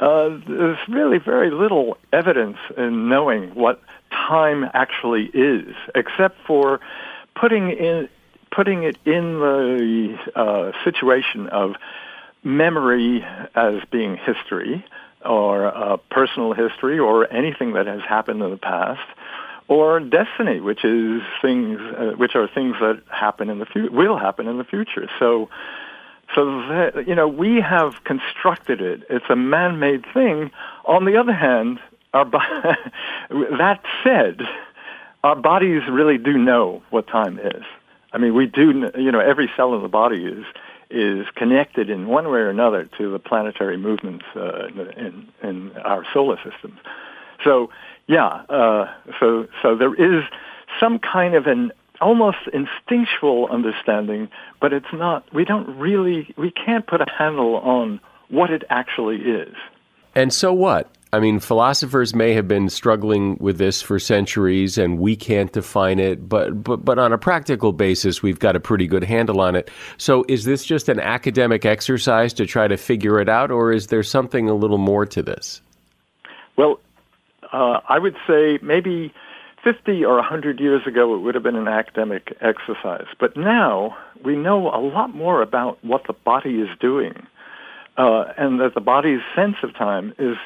Uh, 0.00 0.40
there's 0.48 0.78
really 0.88 1.18
very 1.18 1.50
little 1.50 1.96
evidence 2.12 2.58
in 2.76 3.08
knowing 3.08 3.54
what 3.54 3.80
time 4.10 4.68
actually 4.74 5.30
is, 5.32 5.74
except 5.94 6.36
for 6.46 6.80
putting 7.36 7.70
in 7.70 8.08
putting 8.50 8.84
it 8.84 8.96
in 9.04 9.38
the 9.40 10.18
uh, 10.34 10.72
situation 10.84 11.48
of 11.48 11.74
memory 12.44 13.24
as 13.54 13.80
being 13.90 14.16
history 14.16 14.84
or 15.24 15.98
personal 16.10 16.52
history 16.52 16.98
or 16.98 17.32
anything 17.32 17.72
that 17.72 17.86
has 17.86 18.00
happened 18.02 18.42
in 18.42 18.50
the 18.50 18.56
past 18.56 19.00
or 19.68 20.00
destiny, 20.00 20.60
which 20.60 20.84
is 20.84 21.22
things 21.40 21.80
uh, 21.80 22.12
which 22.16 22.34
are 22.34 22.46
things 22.46 22.76
that 22.80 23.02
happen 23.10 23.48
in 23.48 23.58
the 23.58 23.66
future, 23.66 23.90
will 23.90 24.18
happen 24.18 24.46
in 24.46 24.58
the 24.58 24.64
future. 24.64 25.08
So, 25.18 25.48
so 26.34 26.44
that, 26.68 27.04
you 27.06 27.14
know, 27.14 27.28
we 27.28 27.60
have 27.60 28.04
constructed 28.04 28.80
it. 28.80 29.02
It's 29.08 29.24
a 29.30 29.36
man-made 29.36 30.04
thing. 30.12 30.50
On 30.84 31.04
the 31.04 31.16
other 31.16 31.32
hand, 31.32 31.80
our 32.12 32.24
that 33.30 33.80
said, 34.02 34.42
our 35.22 35.36
bodies 35.36 35.82
really 35.88 36.18
do 36.18 36.36
know 36.36 36.82
what 36.90 37.06
time 37.06 37.38
is. 37.38 37.62
I 38.12 38.18
mean, 38.18 38.34
we 38.34 38.46
do. 38.46 38.90
You 38.96 39.10
know, 39.10 39.20
every 39.20 39.50
cell 39.56 39.74
in 39.74 39.82
the 39.82 39.88
body 39.88 40.24
is 40.24 40.44
is 40.94 41.26
connected 41.34 41.90
in 41.90 42.06
one 42.06 42.30
way 42.30 42.38
or 42.38 42.48
another 42.48 42.88
to 42.98 43.10
the 43.10 43.18
planetary 43.18 43.76
movements 43.76 44.24
uh, 44.36 44.66
in, 44.96 45.28
in 45.42 45.72
our 45.78 46.04
solar 46.12 46.36
systems. 46.36 46.78
So 47.42 47.70
yeah, 48.06 48.26
uh, 48.48 48.92
so 49.18 49.46
so 49.62 49.76
there 49.76 49.94
is 49.94 50.24
some 50.80 50.98
kind 50.98 51.34
of 51.34 51.46
an 51.46 51.72
almost 52.00 52.38
instinctual 52.52 53.48
understanding, 53.48 54.28
but 54.60 54.72
it's 54.72 54.92
not. 54.92 55.24
We 55.32 55.44
don't 55.44 55.68
really. 55.78 56.34
We 56.36 56.50
can't 56.50 56.86
put 56.86 57.00
a 57.00 57.06
handle 57.10 57.56
on 57.56 58.00
what 58.28 58.50
it 58.50 58.64
actually 58.70 59.16
is. 59.22 59.54
And 60.14 60.32
so 60.32 60.52
what? 60.52 60.90
I 61.14 61.20
mean, 61.20 61.38
philosophers 61.38 62.12
may 62.12 62.32
have 62.32 62.48
been 62.48 62.68
struggling 62.68 63.36
with 63.38 63.56
this 63.56 63.80
for 63.80 64.00
centuries, 64.00 64.76
and 64.76 64.98
we 64.98 65.14
can't 65.14 65.52
define 65.52 66.00
it. 66.00 66.28
But 66.28 66.64
but 66.64 66.84
but 66.84 66.98
on 66.98 67.12
a 67.12 67.18
practical 67.18 67.72
basis, 67.72 68.20
we've 68.20 68.40
got 68.40 68.56
a 68.56 68.60
pretty 68.60 68.88
good 68.88 69.04
handle 69.04 69.40
on 69.40 69.54
it. 69.54 69.70
So, 69.96 70.24
is 70.28 70.44
this 70.44 70.64
just 70.64 70.88
an 70.88 70.98
academic 70.98 71.64
exercise 71.64 72.32
to 72.34 72.46
try 72.46 72.66
to 72.66 72.76
figure 72.76 73.20
it 73.20 73.28
out, 73.28 73.52
or 73.52 73.72
is 73.72 73.86
there 73.86 74.02
something 74.02 74.48
a 74.48 74.54
little 74.54 74.78
more 74.78 75.06
to 75.06 75.22
this? 75.22 75.62
Well, 76.56 76.80
uh, 77.52 77.78
I 77.88 78.00
would 78.00 78.16
say 78.26 78.58
maybe 78.60 79.14
50 79.62 80.04
or 80.04 80.16
100 80.16 80.58
years 80.58 80.84
ago 80.84 81.14
it 81.14 81.18
would 81.18 81.36
have 81.36 81.44
been 81.44 81.56
an 81.56 81.68
academic 81.68 82.36
exercise. 82.40 83.06
But 83.20 83.36
now 83.36 83.96
we 84.24 84.34
know 84.34 84.68
a 84.68 84.82
lot 84.82 85.14
more 85.14 85.42
about 85.42 85.78
what 85.84 86.08
the 86.08 86.12
body 86.12 86.60
is 86.60 86.68
doing, 86.80 87.24
uh, 87.96 88.24
and 88.36 88.58
that 88.60 88.74
the 88.74 88.80
body's 88.80 89.20
sense 89.36 89.56
of 89.62 89.74
time 89.74 90.12
is 90.18 90.36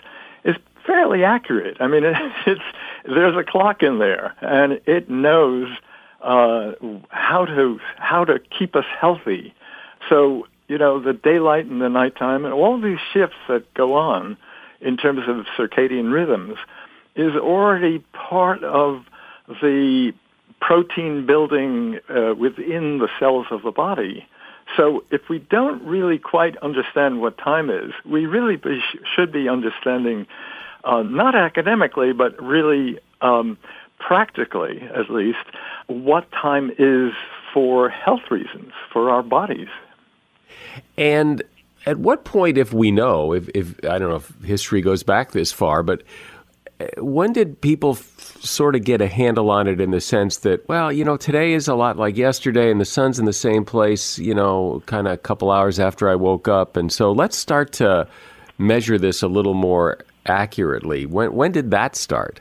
is 0.44 0.56
fairly 0.86 1.24
accurate. 1.24 1.76
I 1.80 1.86
mean, 1.86 2.04
it, 2.04 2.16
it's 2.46 2.60
there's 3.04 3.36
a 3.36 3.44
clock 3.44 3.82
in 3.82 3.98
there, 3.98 4.34
and 4.40 4.80
it 4.86 5.08
knows 5.08 5.68
uh, 6.22 6.72
how 7.08 7.44
to 7.44 7.80
how 7.96 8.24
to 8.24 8.38
keep 8.38 8.74
us 8.76 8.86
healthy. 9.00 9.54
So 10.08 10.46
you 10.68 10.78
know, 10.78 11.00
the 11.00 11.14
daylight 11.14 11.66
and 11.66 11.80
the 11.80 11.88
nighttime, 11.88 12.44
and 12.44 12.52
all 12.52 12.80
these 12.80 12.98
shifts 13.12 13.36
that 13.48 13.72
go 13.74 13.94
on 13.94 14.36
in 14.80 14.96
terms 14.96 15.22
of 15.26 15.46
circadian 15.56 16.12
rhythms 16.12 16.58
is 17.16 17.34
already 17.34 18.04
part 18.12 18.62
of 18.62 19.04
the 19.62 20.12
protein 20.60 21.26
building 21.26 21.98
uh, 22.08 22.34
within 22.34 22.98
the 22.98 23.08
cells 23.18 23.46
of 23.50 23.62
the 23.62 23.70
body. 23.70 24.26
So 24.76 25.04
if 25.10 25.28
we 25.28 25.38
don't 25.38 25.82
really 25.84 26.18
quite 26.18 26.56
understand 26.58 27.20
what 27.20 27.38
time 27.38 27.70
is, 27.70 27.92
we 28.04 28.26
really 28.26 28.56
be, 28.56 28.80
should 29.14 29.32
be 29.32 29.48
understanding, 29.48 30.26
uh, 30.84 31.02
not 31.02 31.34
academically, 31.34 32.12
but 32.12 32.40
really 32.42 32.98
um, 33.20 33.58
practically 33.98 34.82
at 34.94 35.10
least, 35.10 35.38
what 35.86 36.30
time 36.32 36.70
is 36.78 37.12
for 37.52 37.88
health 37.88 38.30
reasons 38.30 38.72
for 38.92 39.10
our 39.10 39.22
bodies. 39.22 39.68
And 40.96 41.42
at 41.86 41.98
what 41.98 42.24
point, 42.24 42.58
if 42.58 42.72
we 42.72 42.90
know, 42.90 43.32
if, 43.32 43.48
if 43.54 43.82
I 43.84 43.98
don't 43.98 44.10
know 44.10 44.16
if 44.16 44.32
history 44.44 44.82
goes 44.82 45.02
back 45.02 45.32
this 45.32 45.50
far, 45.50 45.82
but 45.82 46.02
when 46.98 47.32
did 47.32 47.60
people 47.60 47.92
f- 47.92 48.36
sort 48.40 48.76
of 48.76 48.84
get 48.84 49.00
a 49.00 49.08
handle 49.08 49.50
on 49.50 49.66
it 49.66 49.80
in 49.80 49.90
the 49.90 50.00
sense 50.00 50.38
that, 50.38 50.66
well, 50.68 50.92
you 50.92 51.04
know, 51.04 51.16
today 51.16 51.52
is 51.52 51.66
a 51.68 51.74
lot 51.74 51.96
like 51.96 52.16
yesterday 52.16 52.70
and 52.70 52.80
the 52.80 52.84
sun's 52.84 53.18
in 53.18 53.24
the 53.24 53.32
same 53.32 53.64
place, 53.64 54.18
you 54.18 54.34
know, 54.34 54.82
kind 54.86 55.06
of 55.06 55.14
a 55.14 55.18
couple 55.18 55.50
hours 55.50 55.80
after 55.80 56.08
I 56.08 56.14
woke 56.14 56.46
up. 56.46 56.76
And 56.76 56.92
so 56.92 57.10
let's 57.10 57.36
start 57.36 57.72
to 57.74 58.08
measure 58.58 58.98
this 58.98 59.22
a 59.22 59.28
little 59.28 59.54
more 59.54 59.98
accurately. 60.26 61.06
When, 61.06 61.32
when 61.34 61.52
did 61.52 61.70
that 61.72 61.96
start? 61.96 62.40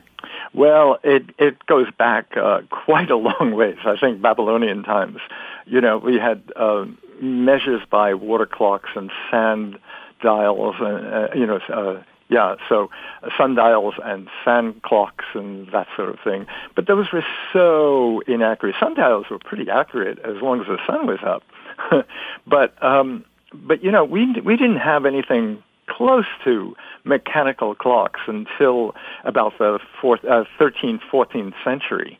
Well, 0.54 0.98
it, 1.02 1.24
it 1.38 1.64
goes 1.66 1.86
back 1.98 2.36
uh, 2.36 2.60
quite 2.70 3.10
a 3.10 3.16
long 3.16 3.54
ways. 3.54 3.78
I 3.84 3.96
think 3.96 4.22
Babylonian 4.22 4.82
times. 4.82 5.18
You 5.66 5.80
know, 5.80 5.98
we 5.98 6.16
had 6.16 6.42
uh, 6.56 6.86
measures 7.20 7.82
by 7.90 8.14
water 8.14 8.46
clocks 8.46 8.90
and 8.94 9.10
sand 9.30 9.78
dials, 10.22 10.76
and 10.80 11.06
uh, 11.06 11.28
you 11.34 11.46
know, 11.46 11.58
uh, 11.72 12.02
yeah, 12.28 12.56
so 12.68 12.90
uh, 13.22 13.30
sundials 13.36 13.94
and 14.04 14.28
sand 14.44 14.82
clocks 14.82 15.24
and 15.34 15.68
that 15.72 15.86
sort 15.96 16.10
of 16.10 16.18
thing. 16.22 16.46
But 16.74 16.86
those 16.86 17.10
were 17.12 17.24
so 17.52 18.20
inaccurate. 18.26 18.74
Sundials 18.78 19.26
were 19.30 19.38
pretty 19.38 19.70
accurate 19.70 20.18
as 20.18 20.42
long 20.42 20.60
as 20.60 20.66
the 20.66 20.78
sun 20.86 21.06
was 21.06 21.20
up. 21.22 21.42
but 22.46 22.82
um, 22.82 23.24
but 23.52 23.82
you 23.82 23.90
know, 23.90 24.04
we 24.04 24.40
we 24.44 24.56
didn't 24.56 24.78
have 24.78 25.06
anything 25.06 25.62
close 25.86 26.26
to 26.44 26.76
mechanical 27.04 27.74
clocks 27.74 28.20
until 28.26 28.94
about 29.24 29.56
the 29.58 29.78
fourth, 30.00 30.22
uh, 30.24 30.44
13th, 30.60 31.00
14th 31.10 31.54
century. 31.64 32.18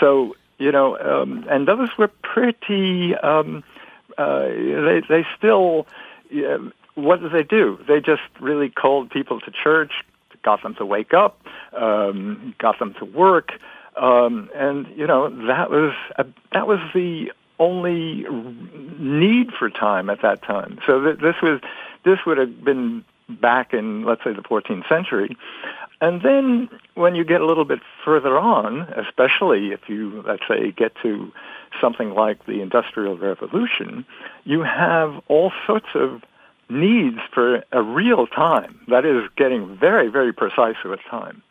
So 0.00 0.34
you 0.58 0.72
know, 0.72 0.98
um, 0.98 1.44
and 1.50 1.68
those 1.68 1.90
were 1.98 2.08
pretty. 2.08 3.14
Um, 3.16 3.64
uh, 4.16 4.46
they 4.46 5.02
they 5.08 5.26
still. 5.36 5.86
Uh, 6.96 7.00
what 7.00 7.20
did 7.20 7.32
they 7.32 7.42
do? 7.42 7.78
They 7.88 8.00
just 8.00 8.22
really 8.40 8.68
called 8.68 9.10
people 9.10 9.40
to 9.40 9.50
church, 9.50 9.92
got 10.42 10.62
them 10.62 10.74
to 10.76 10.86
wake 10.86 11.14
up, 11.14 11.40
um, 11.72 12.54
got 12.58 12.78
them 12.78 12.94
to 12.98 13.04
work, 13.04 13.52
um, 13.96 14.50
and 14.54 14.86
you 14.96 15.06
know 15.06 15.28
that 15.46 15.70
was 15.70 15.94
a, 16.16 16.26
that 16.52 16.66
was 16.66 16.78
the 16.94 17.32
only 17.58 18.26
need 18.98 19.52
for 19.52 19.70
time 19.70 20.10
at 20.10 20.22
that 20.22 20.42
time. 20.42 20.78
So 20.86 21.02
th- 21.02 21.18
this 21.18 21.36
was 21.42 21.60
this 22.04 22.18
would 22.26 22.38
have 22.38 22.64
been 22.64 23.04
back 23.28 23.72
in 23.72 24.04
let's 24.04 24.24
say 24.24 24.32
the 24.32 24.42
14th 24.42 24.88
century. 24.88 25.36
And 26.00 26.22
then 26.22 26.68
when 26.94 27.14
you 27.14 27.22
get 27.22 27.40
a 27.40 27.46
little 27.46 27.64
bit 27.64 27.78
further 28.04 28.36
on, 28.36 28.80
especially 28.96 29.68
if 29.68 29.88
you 29.88 30.24
let's 30.26 30.42
say 30.48 30.72
get 30.72 30.94
to 31.02 31.32
something 31.80 32.10
like 32.10 32.44
the 32.46 32.60
Industrial 32.60 33.16
Revolution, 33.16 34.04
you 34.44 34.62
have 34.62 35.22
all 35.28 35.52
sorts 35.66 35.86
of 35.94 36.22
needs 36.72 37.18
for 37.32 37.64
a 37.72 37.82
real 37.82 38.26
time. 38.26 38.80
That 38.88 39.04
is 39.04 39.28
getting 39.36 39.76
very, 39.76 40.08
very 40.08 40.32
precise 40.32 40.76
with 40.84 41.00
time. 41.10 41.42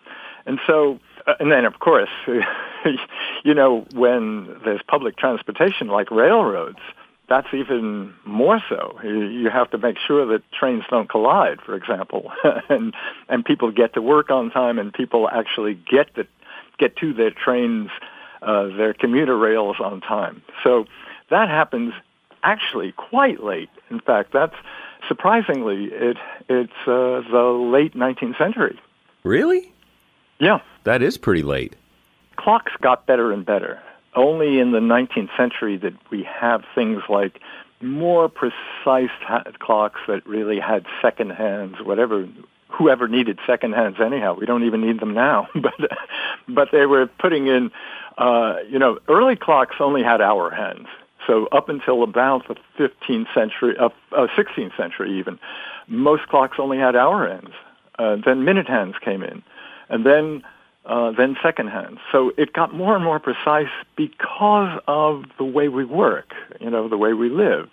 And 0.46 0.60
so, 0.66 1.00
uh, 1.28 1.36
and 1.40 1.52
then 1.52 1.66
of 1.66 1.80
course, 1.80 2.10
you 3.44 3.54
know, 3.54 3.86
when 3.94 4.60
there's 4.66 4.82
public 4.88 5.18
transportation 5.18 5.88
like 5.88 6.12
railroads, 6.12 6.80
that's 7.30 7.48
even 7.54 8.14
more 8.26 8.62
so. 8.68 9.00
You 9.04 9.50
have 9.50 9.72
to 9.72 9.78
make 9.78 9.98
sure 10.06 10.26
that 10.26 10.44
trains 10.52 10.84
don't 10.90 11.10
collide, 11.10 11.62
for 11.62 11.76
example, 11.76 12.32
and 12.70 12.94
and 13.30 13.46
people 13.46 13.72
get 13.72 13.94
to 13.94 14.02
work 14.02 14.30
on 14.30 14.52
time, 14.52 14.78
and 14.78 14.94
people 14.94 15.30
actually 15.30 15.76
get 15.76 16.14
to 16.16 16.28
get 16.78 16.98
to 16.98 17.14
their 17.14 17.32
trains, 17.32 17.90
uh, 18.42 18.64
their 18.76 18.94
commuter 18.94 19.38
rails 19.38 19.78
on 19.80 20.02
time. 20.02 20.42
So 20.62 20.88
that 21.30 21.48
happens 21.48 21.94
actually 22.44 22.92
quite 22.92 23.42
late. 23.42 23.70
In 23.90 24.02
fact, 24.02 24.34
that's 24.34 24.56
surprisingly, 25.08 25.86
it 25.86 26.18
it's 26.50 26.72
uh, 26.88 27.22
the 27.32 27.70
late 27.72 27.94
19th 27.96 28.38
century. 28.38 28.80
Really? 29.24 29.72
Yeah. 30.40 30.60
That 30.84 31.02
is 31.02 31.18
pretty 31.18 31.44
late. 31.44 31.76
Clocks 32.36 32.72
got 32.82 33.06
better 33.06 33.32
and 33.32 33.46
better. 33.46 33.82
Only 34.16 34.60
in 34.60 34.72
the 34.72 34.80
19th 34.80 35.30
century 35.38 35.78
did 35.78 35.98
we 36.10 36.24
have 36.24 36.64
things 36.74 37.02
like 37.08 37.40
more 37.82 38.30
precise 38.30 38.56
ha- 39.22 39.44
clocks 39.60 40.02
that 40.08 40.26
really 40.26 40.60
had 40.60 40.86
second 41.02 41.32
hands, 41.32 41.78
whatever 41.84 42.28
whoever 42.70 43.08
needed 43.08 43.38
second 43.46 43.74
hands 43.74 43.98
anyhow. 44.04 44.36
We 44.38 44.46
don't 44.46 44.64
even 44.64 44.82
need 44.82 45.00
them 45.00 45.14
now, 45.14 45.48
but 45.56 45.74
but 46.48 46.70
they 46.72 46.86
were 46.86 47.08
putting 47.08 47.48
in 47.48 47.72
uh, 48.18 48.58
you 48.70 48.80
know, 48.80 49.00
early 49.08 49.36
clocks 49.36 49.78
only 49.80 50.04
had 50.04 50.22
hour 50.22 50.50
hands. 50.50 50.88
So 51.28 51.48
up 51.52 51.70
until 51.70 52.04
about 52.04 52.48
the 52.48 52.56
15th 52.78 53.34
century, 53.34 53.76
uh, 53.78 53.90
uh, 54.12 54.28
16th 54.36 54.76
century 54.76 55.18
even, 55.20 55.40
most 55.88 56.28
clocks 56.28 56.58
only 56.60 56.78
had 56.78 56.96
hour 56.96 57.28
hands. 57.28 57.54
Uh, 58.00 58.18
then 58.26 58.44
minute 58.46 58.68
hands 58.68 58.96
came 59.04 59.22
in, 59.22 59.44
and 59.90 60.06
then 60.06 60.44
uh, 60.86 61.12
then 61.12 61.38
second 61.44 61.68
hands. 61.68 62.00
So 62.12 62.32
it 62.38 62.54
got 62.54 62.74
more 62.74 62.96
and 62.96 63.04
more 63.04 63.20
precise 63.20 63.70
because 63.96 64.80
of 64.88 65.26
the 65.38 65.44
way 65.44 65.68
we 65.68 65.86
work, 65.86 66.34
you 66.60 66.70
know, 66.70 66.88
the 66.88 66.98
way 66.98 67.14
we 67.14 67.30
live. 67.30 67.70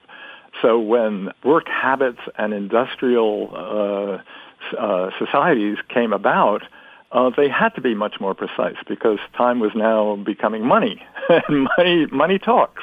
So 0.60 0.78
when 0.78 1.30
work 1.44 1.68
habits 1.68 2.20
and 2.36 2.52
industrial 2.52 3.50
uh, 3.54 4.76
uh, 4.76 5.10
societies 5.18 5.78
came 5.88 6.12
about, 6.12 6.64
uh, 7.12 7.30
they 7.34 7.48
had 7.48 7.70
to 7.70 7.80
be 7.80 7.94
much 7.94 8.20
more 8.20 8.34
precise 8.34 8.76
because 8.86 9.18
time 9.36 9.60
was 9.60 9.72
now 9.74 10.16
becoming 10.16 10.66
money, 10.66 11.02
and 11.28 11.68
money 11.78 12.06
money 12.12 12.38
talks. 12.38 12.82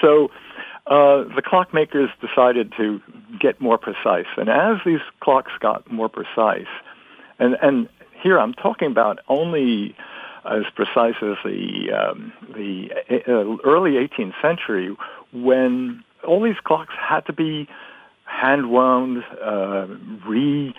So 0.00 0.30
uh, 0.86 1.24
the 1.34 1.42
clockmakers 1.42 2.08
decided 2.20 2.72
to 2.76 3.00
get 3.40 3.60
more 3.60 3.78
precise, 3.78 4.26
and 4.36 4.48
as 4.48 4.78
these 4.84 5.00
clocks 5.20 5.52
got 5.60 5.90
more 5.90 6.08
precise, 6.08 6.66
and 7.38 7.56
and 7.62 7.88
here 8.22 8.38
I'm 8.38 8.54
talking 8.54 8.90
about 8.90 9.18
only 9.28 9.96
as 10.44 10.64
precise 10.74 11.14
as 11.22 11.36
the 11.44 11.92
um, 11.92 12.32
the 12.54 12.90
uh, 13.28 13.56
early 13.64 13.92
18th 13.92 14.34
century, 14.42 14.96
when 15.32 16.02
all 16.26 16.42
these 16.42 16.60
clocks 16.64 16.94
had 16.98 17.20
to 17.26 17.32
be 17.32 17.68
hand 18.24 18.70
wound, 18.70 19.24
uh, 19.44 19.86
re 20.26 20.74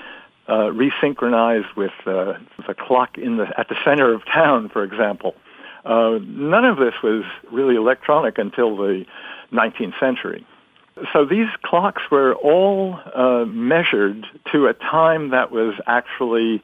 uh, 0.47 0.70
resynchronized 0.72 1.76
with 1.76 1.93
uh, 2.05 2.34
the 2.68 2.74
clock 2.78 3.18
in 3.18 3.38
the 3.38 3.47
at 3.57 3.70
the 3.70 3.76
center 3.86 4.14
of 4.14 4.26
town, 4.26 4.70
for 4.70 4.84
example. 4.84 5.36
Uh, 5.86 6.19
none 6.21 6.65
of 6.65 6.77
this 6.77 6.93
was 7.03 7.23
really 7.51 7.75
electronic 7.75 8.38
until 8.38 8.75
the 8.75 9.05
19th 9.51 9.99
century. 9.99 10.45
So 11.11 11.25
these 11.25 11.47
clocks 11.63 12.03
were 12.11 12.36
all 12.36 12.99
uh, 13.15 13.45
measured 13.45 14.27
to 14.51 14.67
a 14.67 14.73
time 14.73 15.29
that 15.29 15.51
was 15.51 15.73
actually 15.88 16.61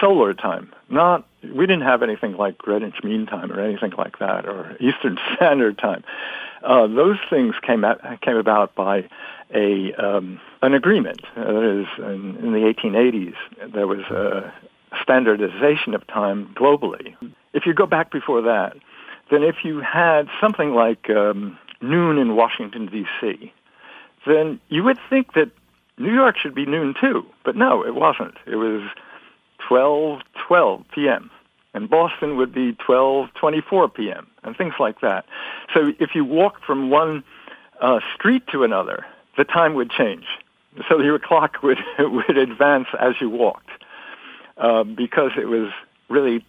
solar 0.00 0.34
time. 0.34 0.72
Not 0.88 1.26
we 1.42 1.66
didn't 1.66 1.82
have 1.82 2.02
anything 2.02 2.36
like 2.36 2.58
Greenwich 2.58 3.02
Mean 3.02 3.26
Time 3.26 3.50
or 3.50 3.60
anything 3.60 3.92
like 3.98 4.20
that, 4.20 4.46
or 4.46 4.76
Eastern 4.78 5.18
Standard 5.34 5.78
Time. 5.78 6.04
Uh, 6.62 6.86
those 6.86 7.18
things 7.28 7.56
came 7.60 7.84
at, 7.84 8.20
came 8.20 8.36
about 8.36 8.74
by 8.76 9.08
a 9.52 9.92
um, 9.94 10.40
an 10.62 10.74
agreement. 10.74 11.20
Uh, 11.36 11.42
in, 11.42 12.36
in 12.40 12.52
the 12.52 12.72
1880s, 12.72 13.34
there 13.72 13.88
was 13.88 14.04
a 14.10 14.52
standardization 15.02 15.94
of 15.94 16.06
time 16.06 16.54
globally. 16.54 17.16
If 17.52 17.66
you 17.66 17.74
go 17.74 17.86
back 17.86 18.10
before 18.10 18.42
that, 18.42 18.76
then 19.30 19.42
if 19.42 19.64
you 19.64 19.80
had 19.80 20.28
something 20.40 20.74
like 20.74 21.08
um, 21.10 21.58
noon 21.80 22.18
in 22.18 22.36
Washington, 22.36 22.86
D.C., 22.86 23.52
then 24.26 24.60
you 24.68 24.84
would 24.84 24.98
think 25.10 25.34
that 25.34 25.50
New 25.98 26.14
York 26.14 26.36
should 26.38 26.54
be 26.54 26.66
noon 26.66 26.94
too. 27.00 27.26
But 27.44 27.56
no, 27.56 27.84
it 27.84 27.94
wasn't. 27.94 28.34
It 28.46 28.56
was 28.56 28.82
12, 29.66 30.20
12 30.46 30.84
p.m. 30.94 31.30
And 31.74 31.88
Boston 31.88 32.36
would 32.36 32.52
be 32.52 32.72
12, 32.72 33.30
24 33.34 33.88
p.m. 33.88 34.26
and 34.42 34.56
things 34.56 34.74
like 34.78 35.00
that. 35.00 35.24
So 35.72 35.92
if 35.98 36.14
you 36.14 36.24
walked 36.24 36.64
from 36.64 36.90
one 36.90 37.24
uh, 37.80 38.00
street 38.14 38.46
to 38.52 38.64
another, 38.64 39.06
the 39.36 39.44
time 39.44 39.74
would 39.74 39.90
change. 39.90 40.26
So 40.88 41.00
your 41.00 41.18
clock 41.18 41.62
would, 41.62 41.78
would 41.98 42.36
advance 42.36 42.88
as 42.98 43.14
you 43.20 43.30
walked 43.30 43.70
uh, 44.58 44.84
because 44.84 45.32
it 45.36 45.46
was 45.46 45.70
really 46.08 46.44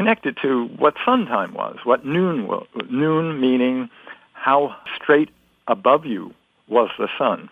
connected 0.00 0.38
to 0.40 0.64
what 0.78 0.94
sun 1.04 1.26
time 1.26 1.52
was, 1.52 1.76
what 1.84 2.06
noon 2.06 2.46
was. 2.46 2.66
Noon 2.90 3.38
meaning 3.38 3.90
how 4.32 4.74
straight 4.96 5.28
above 5.68 6.06
you 6.06 6.32
was 6.68 6.88
the 6.98 7.08
sun. 7.18 7.50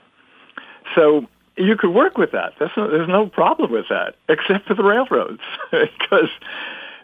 So 0.94 1.26
you 1.57 1.76
could 1.76 1.90
work 1.90 2.16
with 2.16 2.32
that. 2.32 2.55
No, 2.59 2.90
there's 2.90 3.09
no 3.09 3.26
problem 3.26 3.70
with 3.70 3.84
that, 3.90 4.14
except 4.30 4.66
for 4.66 4.74
the 4.74 4.82
railroads, 4.82 5.42
because 5.70 6.30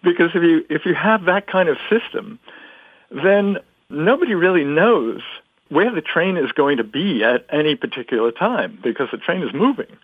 because 0.03 0.31
if 0.35 0.43
you 0.43 0.65
if 0.71 0.87
you 0.87 0.95
have 0.95 1.25
that 1.27 1.47
kind 1.47 1.69
of 1.69 1.77
system, 1.91 2.39
then 3.11 3.59
nobody 3.91 4.35
really 4.35 4.65
knows 4.65 5.21
where 5.69 5.95
the 5.95 6.01
train 6.01 6.39
is 6.39 6.53
going 6.53 6.79
to 6.79 6.85
be 6.85 7.23
at 7.23 7.45
any 7.51 7.75
particular 7.75 8.33
time 8.33 8.79
because 8.83 9.09
the 9.13 9.19
train 9.19 9.43
is 9.43 9.53
moving. 9.53 9.95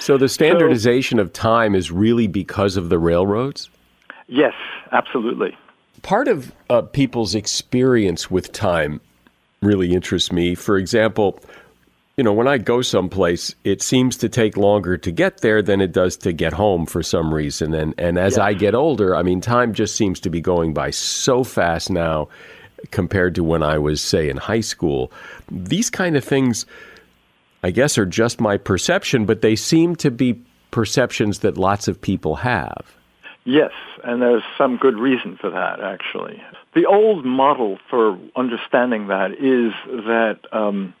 So 0.00 0.16
the 0.16 0.28
standardization 0.28 1.18
so, 1.18 1.22
of 1.22 1.32
time 1.32 1.76
is 1.76 1.92
really 1.92 2.26
because 2.26 2.76
of 2.76 2.88
the 2.88 2.98
railroads? 2.98 3.70
Yes, 4.28 4.54
absolutely. 4.92 5.56
Part 6.02 6.28
of 6.28 6.52
uh, 6.70 6.82
people's 6.82 7.34
experience 7.34 8.30
with 8.30 8.52
time 8.52 9.00
really 9.62 9.94
interests 9.94 10.30
me. 10.30 10.54
For 10.54 10.76
example, 10.76 11.40
you 12.16 12.24
know, 12.24 12.32
when 12.32 12.48
I 12.48 12.58
go 12.58 12.82
someplace, 12.82 13.54
it 13.64 13.80
seems 13.80 14.16
to 14.18 14.28
take 14.28 14.56
longer 14.56 14.96
to 14.98 15.10
get 15.10 15.40
there 15.40 15.62
than 15.62 15.80
it 15.80 15.92
does 15.92 16.16
to 16.18 16.32
get 16.32 16.52
home 16.52 16.84
for 16.84 17.02
some 17.02 17.32
reason. 17.32 17.74
And 17.74 17.94
and 17.96 18.18
as 18.18 18.38
I 18.38 18.54
get 18.54 18.74
older, 18.74 19.16
I 19.16 19.22
mean, 19.22 19.40
time 19.40 19.72
just 19.72 19.96
seems 19.96 20.20
to 20.20 20.30
be 20.30 20.40
going 20.40 20.74
by 20.74 20.90
so 20.90 21.42
fast 21.44 21.90
now 21.90 22.28
compared 22.90 23.34
to 23.36 23.44
when 23.44 23.62
I 23.62 23.78
was, 23.78 24.00
say, 24.00 24.28
in 24.28 24.36
high 24.36 24.60
school. 24.60 25.10
These 25.50 25.90
kind 25.90 26.16
of 26.16 26.24
things, 26.24 26.66
I 27.62 27.70
guess, 27.70 27.96
are 27.98 28.06
just 28.06 28.40
my 28.40 28.56
perception, 28.56 29.24
but 29.24 29.40
they 29.40 29.56
seem 29.56 29.96
to 29.96 30.10
be 30.10 30.40
perceptions 30.70 31.40
that 31.40 31.56
lots 31.56 31.88
of 31.88 32.00
people 32.00 32.36
have. 32.36 32.97
Yes, 33.48 33.72
and 34.04 34.20
there's 34.20 34.42
some 34.58 34.76
good 34.76 34.98
reason 34.98 35.38
for 35.40 35.48
that, 35.48 35.80
actually. 35.80 36.42
The 36.74 36.84
old 36.84 37.24
model 37.24 37.78
for 37.88 38.18
understanding 38.36 39.06
that 39.06 39.30
is 39.32 39.72
that 40.04 40.40
um, 40.52 40.92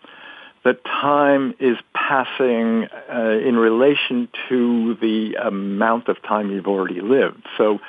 that 0.64 0.82
time 0.82 1.52
is 1.60 1.76
passing 1.92 2.88
uh, 3.14 3.46
in 3.46 3.56
relation 3.56 4.30
to 4.48 4.94
the 4.94 5.34
amount 5.34 6.08
of 6.08 6.22
time 6.22 6.50
you've 6.50 6.66
already 6.66 7.02
lived. 7.02 7.46
So, 7.58 7.80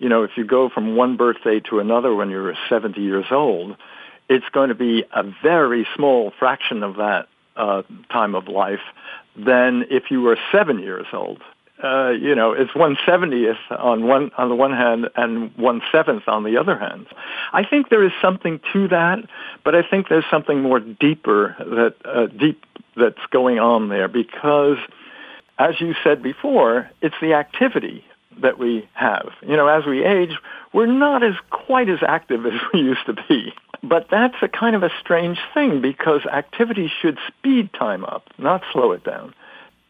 you 0.00 0.08
know, 0.08 0.24
if 0.24 0.32
you 0.36 0.44
go 0.44 0.68
from 0.68 0.96
one 0.96 1.16
birthday 1.16 1.60
to 1.70 1.78
another 1.78 2.12
when 2.12 2.28
you're 2.28 2.56
70 2.68 3.00
years 3.00 3.26
old, 3.30 3.76
it's 4.28 4.48
going 4.50 4.70
to 4.70 4.74
be 4.74 5.04
a 5.14 5.22
very 5.44 5.86
small 5.94 6.32
fraction 6.40 6.82
of 6.82 6.96
that 6.96 7.28
uh, 7.54 7.82
time 8.10 8.34
of 8.34 8.48
life 8.48 8.82
than 9.36 9.84
if 9.90 10.10
you 10.10 10.22
were 10.22 10.36
seven 10.50 10.80
years 10.80 11.06
old 11.12 11.40
uh, 11.82 12.10
you 12.10 12.34
know, 12.34 12.52
it's 12.52 12.74
one 12.74 12.96
seventieth 13.06 13.56
on 13.70 14.06
one 14.06 14.30
on 14.36 14.48
the 14.48 14.54
one 14.54 14.72
hand 14.72 15.08
and 15.16 15.56
one 15.56 15.80
seventh 15.92 16.24
on 16.26 16.42
the 16.42 16.56
other 16.56 16.76
hand. 16.76 17.06
I 17.52 17.64
think 17.64 17.88
there 17.88 18.04
is 18.04 18.12
something 18.20 18.60
to 18.72 18.88
that, 18.88 19.18
but 19.64 19.74
I 19.74 19.82
think 19.82 20.08
there's 20.08 20.24
something 20.30 20.60
more 20.60 20.80
deeper 20.80 21.54
that 21.58 21.94
uh, 22.04 22.26
deep 22.26 22.64
that's 22.96 23.24
going 23.30 23.60
on 23.60 23.88
there 23.88 24.08
because, 24.08 24.78
as 25.58 25.80
you 25.80 25.94
said 26.02 26.22
before, 26.22 26.90
it's 27.00 27.14
the 27.20 27.34
activity 27.34 28.04
that 28.42 28.58
we 28.58 28.88
have. 28.94 29.30
You 29.42 29.56
know, 29.56 29.68
as 29.68 29.86
we 29.86 30.04
age, 30.04 30.36
we're 30.72 30.86
not 30.86 31.22
as 31.22 31.34
quite 31.50 31.88
as 31.88 32.00
active 32.06 32.44
as 32.46 32.60
we 32.72 32.80
used 32.80 33.06
to 33.06 33.14
be. 33.28 33.52
But 33.84 34.08
that's 34.10 34.34
a 34.42 34.48
kind 34.48 34.74
of 34.74 34.82
a 34.82 34.90
strange 35.00 35.38
thing 35.54 35.80
because 35.80 36.26
activity 36.26 36.90
should 37.00 37.18
speed 37.28 37.70
time 37.72 38.04
up, 38.04 38.24
not 38.36 38.62
slow 38.72 38.90
it 38.90 39.04
down 39.04 39.32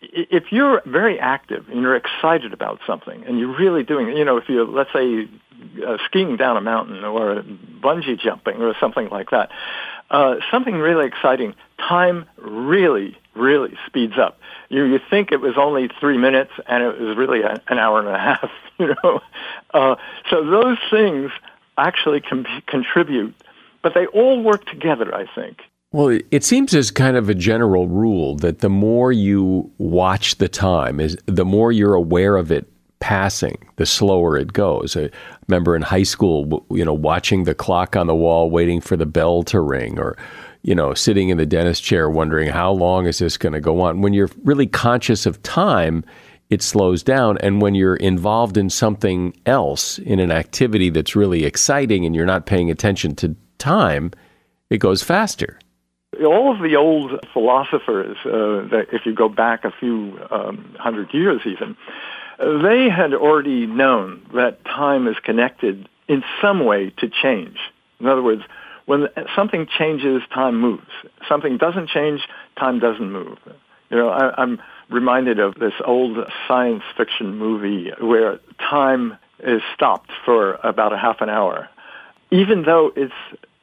if 0.00 0.52
you're 0.52 0.82
very 0.86 1.18
active 1.18 1.68
and 1.68 1.80
you're 1.82 1.96
excited 1.96 2.52
about 2.52 2.80
something 2.86 3.24
and 3.24 3.38
you're 3.38 3.56
really 3.56 3.82
doing, 3.82 4.16
you 4.16 4.24
know, 4.24 4.36
if 4.36 4.48
you're, 4.48 4.66
let's 4.66 4.92
say, 4.92 5.28
uh, 5.86 5.98
skiing 6.06 6.36
down 6.36 6.56
a 6.56 6.60
mountain 6.60 7.04
or 7.04 7.42
bungee 7.80 8.18
jumping 8.18 8.62
or 8.62 8.74
something 8.78 9.08
like 9.08 9.30
that, 9.30 9.50
uh, 10.10 10.36
something 10.50 10.76
really 10.76 11.06
exciting, 11.06 11.54
time 11.78 12.26
really, 12.36 13.18
really 13.34 13.76
speeds 13.86 14.18
up. 14.18 14.40
You, 14.68 14.84
you 14.84 15.00
think 15.10 15.32
it 15.32 15.40
was 15.40 15.54
only 15.58 15.88
three 16.00 16.16
minutes 16.16 16.52
and 16.66 16.82
it 16.82 17.00
was 17.00 17.16
really 17.16 17.42
a, 17.42 17.60
an 17.68 17.78
hour 17.78 17.98
and 17.98 18.08
a 18.08 18.18
half, 18.18 18.50
you 18.78 18.94
know. 19.02 19.20
Uh, 19.74 19.96
so 20.30 20.44
those 20.44 20.78
things 20.90 21.30
actually 21.76 22.20
com- 22.20 22.46
contribute, 22.66 23.34
but 23.82 23.94
they 23.94 24.06
all 24.06 24.42
work 24.42 24.64
together, 24.66 25.14
I 25.14 25.26
think. 25.34 25.62
Well, 25.90 26.18
it 26.30 26.44
seems 26.44 26.74
as 26.74 26.90
kind 26.90 27.16
of 27.16 27.30
a 27.30 27.34
general 27.34 27.88
rule 27.88 28.36
that 28.36 28.58
the 28.58 28.68
more 28.68 29.10
you 29.10 29.72
watch 29.78 30.36
the 30.36 30.48
time, 30.48 31.00
is 31.00 31.16
the 31.24 31.46
more 31.46 31.72
you're 31.72 31.94
aware 31.94 32.36
of 32.36 32.52
it 32.52 32.70
passing, 33.00 33.56
the 33.76 33.86
slower 33.86 34.36
it 34.36 34.52
goes. 34.52 34.98
I 34.98 35.08
remember 35.46 35.74
in 35.74 35.80
high 35.80 36.02
school, 36.02 36.66
you 36.70 36.84
know, 36.84 36.92
watching 36.92 37.44
the 37.44 37.54
clock 37.54 37.96
on 37.96 38.06
the 38.06 38.14
wall, 38.14 38.50
waiting 38.50 38.82
for 38.82 38.98
the 38.98 39.06
bell 39.06 39.42
to 39.44 39.60
ring, 39.60 39.98
or 39.98 40.18
you 40.62 40.74
know, 40.74 40.92
sitting 40.92 41.30
in 41.30 41.38
the 41.38 41.46
dentist 41.46 41.82
chair, 41.82 42.10
wondering 42.10 42.50
how 42.50 42.70
long 42.70 43.06
is 43.06 43.20
this 43.20 43.38
going 43.38 43.54
to 43.54 43.60
go 43.60 43.80
on. 43.80 44.02
When 44.02 44.12
you're 44.12 44.30
really 44.44 44.66
conscious 44.66 45.24
of 45.24 45.42
time, 45.42 46.04
it 46.50 46.60
slows 46.60 47.02
down. 47.02 47.38
And 47.38 47.62
when 47.62 47.74
you're 47.74 47.96
involved 47.96 48.58
in 48.58 48.68
something 48.68 49.34
else, 49.46 49.98
in 50.00 50.18
an 50.18 50.32
activity 50.32 50.90
that's 50.90 51.16
really 51.16 51.44
exciting, 51.44 52.04
and 52.04 52.14
you're 52.14 52.26
not 52.26 52.44
paying 52.44 52.70
attention 52.70 53.14
to 53.16 53.34
time, 53.56 54.10
it 54.68 54.78
goes 54.78 55.02
faster 55.02 55.58
all 56.24 56.52
of 56.54 56.60
the 56.62 56.76
old 56.76 57.24
philosophers, 57.32 58.16
uh, 58.24 58.68
that 58.70 58.86
if 58.92 59.06
you 59.06 59.14
go 59.14 59.28
back 59.28 59.64
a 59.64 59.70
few 59.70 60.18
um, 60.30 60.74
hundred 60.78 61.12
years 61.12 61.42
even, 61.44 61.76
they 62.38 62.88
had 62.88 63.14
already 63.14 63.66
known 63.66 64.24
that 64.34 64.64
time 64.64 65.08
is 65.08 65.16
connected 65.22 65.88
in 66.08 66.22
some 66.40 66.64
way 66.64 66.90
to 66.98 67.08
change. 67.08 67.58
In 68.00 68.06
other 68.06 68.22
words, 68.22 68.42
when 68.86 69.08
something 69.36 69.66
changes, 69.66 70.22
time 70.32 70.60
moves. 70.60 70.88
Something 71.28 71.58
doesn't 71.58 71.90
change, 71.90 72.22
time 72.58 72.78
doesn't 72.78 73.12
move. 73.12 73.38
You 73.90 73.96
know, 73.96 74.08
I, 74.08 74.40
I'm 74.40 74.60
reminded 74.88 75.38
of 75.38 75.56
this 75.56 75.74
old 75.84 76.16
science 76.46 76.82
fiction 76.96 77.36
movie 77.36 77.90
where 78.00 78.38
time 78.58 79.18
is 79.40 79.60
stopped 79.74 80.10
for 80.24 80.54
about 80.64 80.92
a 80.92 80.98
half 80.98 81.20
an 81.20 81.28
hour, 81.28 81.68
even 82.30 82.62
though 82.62 82.92
it's 82.96 83.12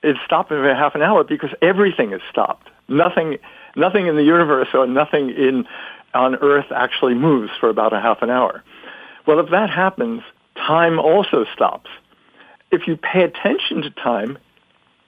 it's 0.06 0.20
stopped 0.24 0.49
for 0.49 0.74
half 0.74 0.93
an 0.95 1.01
hour 1.01 1.24
because 1.24 1.49
everything 1.62 2.14
is 2.14 2.22
stopped. 2.30 2.70
Nothing, 2.88 3.38
nothing 3.76 4.06
in 4.06 4.16
the 4.16 4.24
universe 4.24 4.68
or 4.74 4.86
nothing 4.86 5.32
in 5.32 5.66
on 6.14 6.36
Earth 6.36 6.72
actually 6.74 7.16
moves 7.16 7.51
for 7.60 7.70
about 7.70 7.91
a 7.91 7.99
half 7.99 8.22
an 8.22 8.30
hour. 8.30 8.64
Well, 9.26 9.39
if 9.39 9.49
that 9.49 9.70
happens, 9.70 10.22
time 10.56 10.99
also 10.99 11.45
stops. 11.53 11.89
If 12.72 12.88
you 12.88 12.95
pay 12.95 13.24
attention 13.24 13.82
to 13.82 13.89
time, 13.89 14.38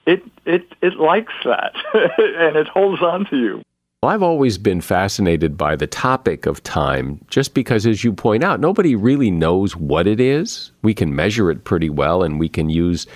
it 0.05 0.23
it 0.45 0.73
it 0.81 0.95
likes 0.97 1.33
that 1.45 1.73
and 1.93 2.55
it 2.55 2.67
holds 2.67 3.01
on 3.01 3.25
to 3.29 3.37
you. 3.37 3.61
Well, 4.01 4.11
I've 4.11 4.23
always 4.23 4.57
been 4.57 4.81
fascinated 4.81 5.57
by 5.57 5.75
the 5.75 5.87
topic 5.87 6.45
of 6.45 6.63
time 6.63 7.19
just 7.29 7.53
because, 7.53 7.85
as 7.85 8.03
you 8.03 8.13
point 8.13 8.43
out, 8.43 8.59
nobody 8.59 8.95
really 8.95 9.31
knows 9.31 9.75
what 9.75 10.07
it 10.07 10.19
is. 10.19 10.71
We 10.81 10.93
can 10.93 11.15
measure 11.15 11.51
it 11.51 11.63
pretty 11.63 11.89
well 11.89 12.23
and 12.23 12.39
we 12.39 12.49
can 12.49 12.69
use 12.69 13.07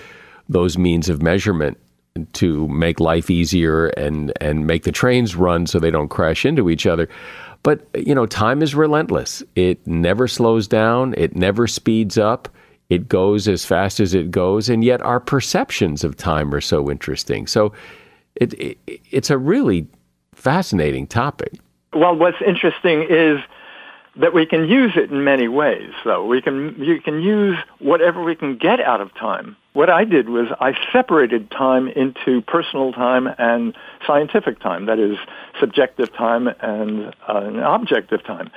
those 0.51 0.77
means 0.77 1.09
of 1.09 1.21
measurement 1.21 1.77
to 2.33 2.67
make 2.67 2.99
life 2.99 3.29
easier 3.29 3.87
and 3.87 4.33
and 4.41 4.67
make 4.67 4.83
the 4.83 4.91
trains 4.91 5.35
run 5.35 5.65
so 5.65 5.79
they 5.79 5.91
don't 5.91 6.09
crash 6.09 6.45
into 6.45 6.69
each 6.69 6.85
other. 6.85 7.07
But 7.63 7.87
you 7.95 8.13
know, 8.13 8.25
time 8.25 8.61
is 8.61 8.75
relentless. 8.75 9.43
It 9.55 9.85
never 9.87 10.27
slows 10.27 10.67
down, 10.67 11.15
it 11.17 11.35
never 11.35 11.67
speeds 11.67 12.17
up. 12.17 12.49
It 12.89 13.07
goes 13.07 13.47
as 13.47 13.63
fast 13.63 14.01
as 14.01 14.13
it 14.13 14.31
goes, 14.31 14.67
and 14.67 14.83
yet 14.83 15.01
our 15.01 15.21
perceptions 15.21 16.03
of 16.03 16.17
time 16.17 16.53
are 16.53 16.59
so 16.59 16.91
interesting. 16.91 17.47
So 17.47 17.71
it, 18.35 18.53
it 18.55 18.77
it's 18.87 19.29
a 19.29 19.37
really 19.37 19.87
fascinating 20.33 21.07
topic. 21.07 21.53
Well, 21.93 22.15
what's 22.15 22.41
interesting 22.45 23.05
is 23.09 23.39
that 24.17 24.33
we 24.33 24.45
can 24.45 24.67
use 24.67 24.91
it 24.95 25.09
in 25.09 25.23
many 25.23 25.47
ways, 25.47 25.91
though. 26.03 26.25
We 26.25 26.41
can, 26.41 26.75
you 26.83 26.99
can 26.99 27.21
use 27.21 27.57
whatever 27.79 28.21
we 28.21 28.35
can 28.35 28.57
get 28.57 28.81
out 28.81 28.99
of 28.99 29.13
time. 29.15 29.55
What 29.73 29.89
I 29.89 30.03
did 30.03 30.27
was 30.27 30.47
I 30.59 30.73
separated 30.91 31.49
time 31.49 31.87
into 31.87 32.41
personal 32.41 32.91
time 32.91 33.29
and 33.37 33.73
scientific 34.05 34.59
time, 34.59 34.85
that 34.87 34.99
is, 34.99 35.17
subjective 35.59 36.13
time 36.13 36.49
and 36.59 37.15
uh, 37.27 37.51
objective 37.63 38.23
time. 38.23 38.51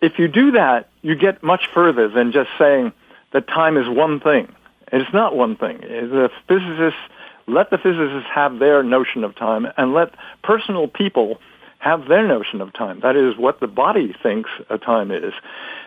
If 0.00 0.18
you 0.18 0.28
do 0.28 0.52
that, 0.52 0.88
you 1.02 1.16
get 1.16 1.42
much 1.42 1.66
further 1.74 2.08
than 2.08 2.30
just 2.30 2.50
saying 2.56 2.92
that 3.32 3.48
time 3.48 3.76
is 3.76 3.88
one 3.88 4.20
thing. 4.20 4.54
It's 4.92 5.12
not 5.12 5.34
one 5.34 5.56
thing. 5.56 5.78
The 5.80 6.30
physicists, 6.46 7.00
let 7.48 7.70
the 7.70 7.78
physicists 7.78 8.28
have 8.32 8.60
their 8.60 8.84
notion 8.84 9.24
of 9.24 9.34
time 9.34 9.66
and 9.76 9.94
let 9.94 10.14
personal 10.44 10.86
people 10.86 11.40
have 11.86 12.08
their 12.08 12.26
notion 12.26 12.60
of 12.60 12.72
time. 12.72 13.00
That 13.00 13.16
is 13.16 13.36
what 13.36 13.60
the 13.60 13.66
body 13.66 14.14
thinks 14.22 14.50
a 14.68 14.78
time 14.78 15.10
is. 15.10 15.32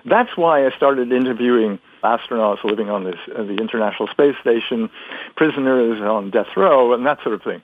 That's 0.06 0.36
why 0.38 0.66
I 0.66 0.72
started 0.72 1.12
interviewing 1.12 1.80
astronauts 2.04 2.64
living 2.64 2.90
on 2.90 3.04
this, 3.04 3.18
uh, 3.36 3.44
the 3.44 3.58
International 3.58 4.08
Space 4.08 4.36
Station, 4.42 4.90
prisoners 5.36 6.02
on 6.02 6.32
death 6.32 6.56
row, 6.56 6.94
and 6.94 7.06
that 7.06 7.22
sort 7.24 7.36
of 7.36 7.44
thing. 7.44 7.62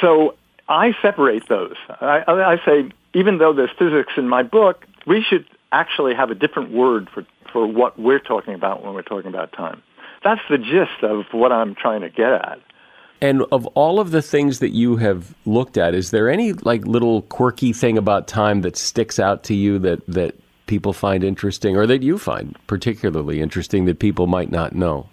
So 0.00 0.34
I 0.68 0.94
separate 1.02 1.48
those. 1.48 1.76
I, 2.00 2.24
I 2.26 2.56
say, 2.64 2.90
even 3.14 3.38
though 3.38 3.52
there's 3.52 3.70
physics 3.78 4.14
in 4.16 4.28
my 4.28 4.42
book, 4.42 4.86
we 5.06 5.22
should 5.22 5.46
actually 5.70 6.14
have 6.14 6.30
a 6.30 6.34
different 6.34 6.70
word 6.72 7.08
for, 7.12 7.26
for 7.52 7.66
what 7.66 7.98
we're 7.98 8.20
talking 8.20 8.54
about 8.54 8.84
when 8.84 8.94
we're 8.94 9.02
talking 9.02 9.28
about 9.28 9.52
time. 9.52 9.82
That's 10.24 10.40
the 10.48 10.58
gist 10.58 11.02
of 11.02 11.24
what 11.32 11.52
I'm 11.52 11.74
trying 11.74 12.02
to 12.02 12.08
get 12.08 12.32
at. 12.32 12.58
And 13.22 13.44
of 13.52 13.66
all 13.68 14.00
of 14.00 14.10
the 14.10 14.20
things 14.20 14.58
that 14.58 14.70
you 14.70 14.96
have 14.96 15.32
looked 15.46 15.78
at, 15.78 15.94
is 15.94 16.10
there 16.10 16.28
any 16.28 16.54
like 16.54 16.84
little 16.84 17.22
quirky 17.22 17.72
thing 17.72 17.96
about 17.96 18.26
time 18.26 18.62
that 18.62 18.76
sticks 18.76 19.20
out 19.20 19.44
to 19.44 19.54
you 19.54 19.78
that 19.78 20.04
that 20.08 20.34
people 20.66 20.92
find 20.92 21.22
interesting 21.22 21.76
or 21.76 21.86
that 21.86 22.02
you 22.02 22.18
find 22.18 22.58
particularly 22.66 23.40
interesting 23.40 23.84
that 23.84 24.00
people 24.00 24.26
might 24.26 24.50
not 24.50 24.74
know? 24.74 25.08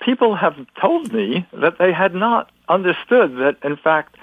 People 0.00 0.34
have 0.34 0.54
told 0.80 1.12
me 1.12 1.46
that 1.52 1.76
they 1.78 1.92
had 1.92 2.14
not 2.14 2.50
understood 2.70 3.36
that 3.36 3.58
in 3.62 3.76
fact 3.76 4.16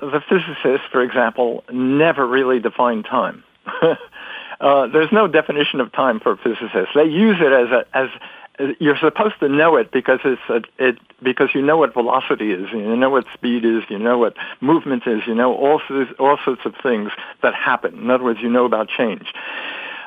the 0.00 0.20
physicists, 0.28 0.88
for 0.90 1.02
example, 1.02 1.62
never 1.72 2.26
really 2.26 2.58
defined 2.58 3.04
time. 3.04 3.44
uh, 4.60 4.88
there's 4.88 5.12
no 5.12 5.28
definition 5.28 5.80
of 5.80 5.92
time 5.92 6.18
for 6.18 6.36
physicists. 6.36 6.94
They 6.96 7.04
use 7.04 7.36
it 7.40 7.52
as 7.52 7.70
a, 7.70 7.84
as 7.96 8.08
you're 8.78 8.98
supposed 8.98 9.38
to 9.40 9.48
know 9.48 9.76
it 9.76 9.90
because 9.90 10.20
it's 10.24 10.42
a, 10.48 10.62
it 10.78 10.98
because 11.22 11.50
you 11.54 11.62
know 11.62 11.76
what 11.76 11.92
velocity 11.92 12.52
is, 12.52 12.70
you 12.70 12.96
know 12.96 13.10
what 13.10 13.26
speed 13.34 13.64
is, 13.64 13.82
you 13.88 13.98
know 13.98 14.18
what 14.18 14.36
movement 14.60 15.06
is, 15.06 15.22
you 15.26 15.34
know 15.34 15.54
all 15.54 15.80
all 16.18 16.38
sorts 16.44 16.62
of 16.64 16.74
things 16.82 17.10
that 17.42 17.54
happen. 17.54 17.94
In 17.94 18.10
other 18.10 18.24
words, 18.24 18.40
you 18.40 18.48
know 18.48 18.64
about 18.64 18.88
change. 18.88 19.32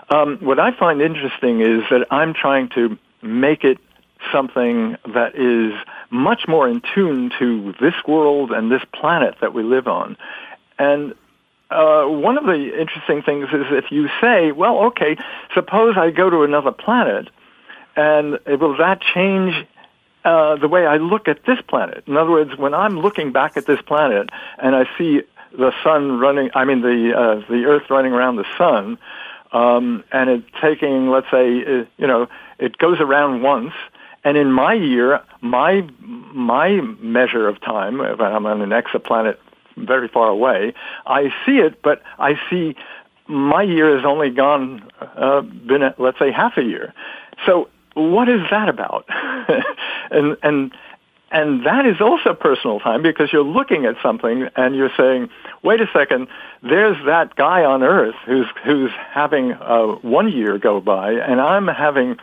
Um, 0.09 0.37
what 0.37 0.59
I 0.59 0.71
find 0.71 1.01
interesting 1.01 1.59
is 1.61 1.83
that 1.89 2.07
I'm 2.11 2.33
trying 2.33 2.69
to 2.69 2.97
make 3.21 3.63
it 3.63 3.77
something 4.31 4.95
that 5.13 5.35
is 5.35 5.73
much 6.09 6.47
more 6.47 6.67
in 6.67 6.81
tune 6.95 7.31
to 7.39 7.73
this 7.79 7.93
world 8.07 8.51
and 8.51 8.71
this 8.71 8.81
planet 8.93 9.35
that 9.41 9.53
we 9.53 9.63
live 9.63 9.87
on. 9.87 10.17
And 10.79 11.13
uh, 11.69 12.05
one 12.05 12.37
of 12.37 12.45
the 12.45 12.79
interesting 12.79 13.21
things 13.21 13.49
is 13.51 13.65
if 13.71 13.91
you 13.91 14.07
say, 14.21 14.53
well, 14.53 14.79
okay, 14.85 15.17
suppose 15.53 15.97
I 15.97 16.11
go 16.11 16.29
to 16.29 16.43
another 16.43 16.71
planet 16.71 17.29
and 17.97 18.39
will 18.45 18.77
that 18.77 19.01
change 19.01 19.67
uh, 20.23 20.55
the 20.55 20.67
way 20.67 20.85
I 20.85 20.97
look 20.97 21.27
at 21.27 21.45
this 21.45 21.59
planet? 21.67 22.03
In 22.07 22.15
other 22.15 22.31
words, 22.31 22.57
when 22.57 22.73
I'm 22.73 22.99
looking 22.99 23.31
back 23.31 23.57
at 23.57 23.65
this 23.65 23.81
planet 23.81 24.29
and 24.59 24.75
I 24.75 24.85
see 24.97 25.23
the 25.57 25.73
sun 25.83 26.19
running, 26.19 26.51
I 26.53 26.63
mean 26.63 26.81
the 26.81 27.13
uh, 27.17 27.49
the 27.49 27.65
Earth 27.65 27.89
running 27.89 28.13
around 28.13 28.35
the 28.35 28.45
sun, 28.57 28.99
um, 29.51 30.03
and 30.11 30.29
it's 30.29 30.45
taking, 30.61 31.09
let's 31.09 31.29
say, 31.31 31.63
uh, 31.63 31.85
you 31.97 32.07
know, 32.07 32.27
it 32.59 32.77
goes 32.77 32.99
around 32.99 33.41
once, 33.41 33.73
and 34.23 34.37
in 34.37 34.51
my 34.51 34.73
year, 34.73 35.21
my 35.41 35.87
my 35.99 36.81
measure 36.99 37.47
of 37.47 37.59
time, 37.61 37.99
if 38.01 38.21
I'm 38.21 38.45
on 38.45 38.61
an 38.61 38.69
exoplanet 38.69 39.37
very 39.75 40.07
far 40.07 40.27
away, 40.27 40.73
I 41.05 41.29
see 41.45 41.57
it, 41.57 41.81
but 41.81 42.03
I 42.19 42.39
see 42.49 42.75
my 43.27 43.63
year 43.63 43.95
has 43.95 44.05
only 44.05 44.29
gone 44.29 44.87
uh, 45.01 45.41
been 45.41 45.93
let's 45.97 46.19
say 46.19 46.31
half 46.31 46.57
a 46.57 46.63
year. 46.63 46.93
So 47.45 47.69
what 47.97 48.29
is 48.29 48.41
that 48.51 48.69
about? 48.69 49.05
and 50.11 50.37
and 50.43 50.71
and 51.31 51.65
that 51.65 51.85
is 51.85 51.99
also 51.99 52.33
personal 52.33 52.79
time 52.79 53.01
because 53.01 53.33
you're 53.33 53.43
looking 53.43 53.85
at 53.85 53.95
something 54.01 54.47
and 54.55 54.75
you're 54.75 54.91
saying, 54.95 55.29
wait 55.61 55.81
a 55.81 55.87
second, 55.91 56.27
there's 56.63 56.95
that 57.05 57.35
guy 57.35 57.65
on 57.65 57.83
earth 57.83 58.15
who's 58.25 58.47
who's 58.63 58.91
having 59.11 59.51
uh, 59.51 59.87
one 60.01 60.31
year 60.31 60.57
go 60.57 60.79
by, 60.79 61.11
and 61.11 61.41
I'm 61.41 61.67
having 61.67 62.17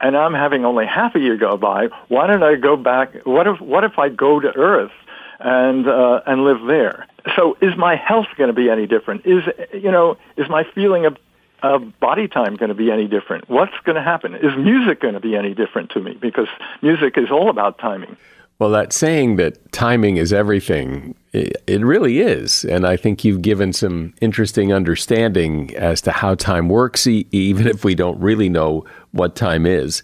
and 0.00 0.16
I'm 0.16 0.34
having 0.34 0.64
only 0.64 0.86
half 0.86 1.14
a 1.14 1.20
year 1.20 1.36
go 1.36 1.56
by. 1.56 1.88
Why 2.08 2.26
don't 2.26 2.42
I 2.42 2.56
go 2.56 2.76
back? 2.76 3.14
What 3.24 3.46
if 3.46 3.60
what 3.60 3.84
if 3.84 3.98
I 3.98 4.08
go 4.08 4.40
to 4.40 4.48
Earth 4.48 4.92
and 5.38 5.86
uh, 5.86 6.22
and 6.26 6.44
live 6.44 6.66
there? 6.66 7.06
So 7.36 7.56
is 7.60 7.76
my 7.76 7.96
health 7.96 8.26
going 8.36 8.48
to 8.48 8.54
be 8.54 8.70
any 8.70 8.86
different? 8.86 9.26
Is 9.26 9.44
you 9.72 9.90
know 9.90 10.16
is 10.36 10.48
my 10.48 10.64
feeling 10.74 11.06
of 11.06 11.16
uh, 11.62 11.78
body 11.78 12.28
time 12.28 12.56
going 12.56 12.68
to 12.68 12.74
be 12.74 12.90
any 12.90 13.06
different? 13.06 13.48
What's 13.48 13.78
going 13.84 13.96
to 13.96 14.02
happen? 14.02 14.34
Is 14.34 14.56
music 14.56 15.00
going 15.00 15.14
to 15.14 15.20
be 15.20 15.36
any 15.36 15.54
different 15.54 15.90
to 15.90 16.00
me? 16.00 16.14
Because 16.20 16.48
music 16.82 17.16
is 17.16 17.30
all 17.30 17.50
about 17.50 17.78
timing. 17.78 18.16
Well, 18.60 18.70
that 18.70 18.92
saying 18.92 19.36
that 19.36 19.72
timing 19.72 20.18
is 20.18 20.34
everything, 20.34 21.14
it, 21.32 21.80
really 21.82 22.20
is. 22.20 22.62
And 22.66 22.86
I 22.86 22.94
think 22.94 23.24
you've 23.24 23.40
given 23.40 23.72
some 23.72 24.12
interesting 24.20 24.70
understanding 24.70 25.74
as 25.76 26.02
to 26.02 26.12
how 26.12 26.34
time 26.34 26.68
works, 26.68 27.06
even 27.06 27.66
if 27.66 27.84
we 27.84 27.94
don't 27.94 28.20
really 28.20 28.50
know 28.50 28.84
what 29.12 29.34
time 29.34 29.64
is. 29.64 30.02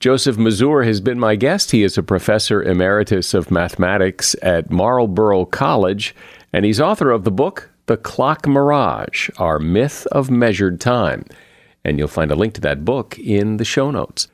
Joseph 0.00 0.38
Mazur 0.38 0.84
has 0.84 1.02
been 1.02 1.18
my 1.18 1.36
guest. 1.36 1.70
He 1.70 1.82
is 1.82 1.98
a 1.98 2.02
professor 2.02 2.62
emeritus 2.62 3.34
of 3.34 3.50
mathematics 3.50 4.34
at 4.40 4.70
Marlboro 4.70 5.44
College, 5.44 6.14
and 6.54 6.64
he's 6.64 6.80
author 6.80 7.10
of 7.10 7.24
the 7.24 7.30
book, 7.30 7.68
The 7.88 7.96
Clock 7.96 8.46
Mirage 8.46 9.30
Our 9.38 9.58
Myth 9.58 10.06
of 10.12 10.30
Measured 10.30 10.78
Time. 10.78 11.24
And 11.86 11.98
you'll 11.98 12.06
find 12.06 12.30
a 12.30 12.34
link 12.34 12.52
to 12.54 12.60
that 12.60 12.84
book 12.84 13.18
in 13.18 13.56
the 13.56 13.64
show 13.64 13.90
notes. 13.90 14.28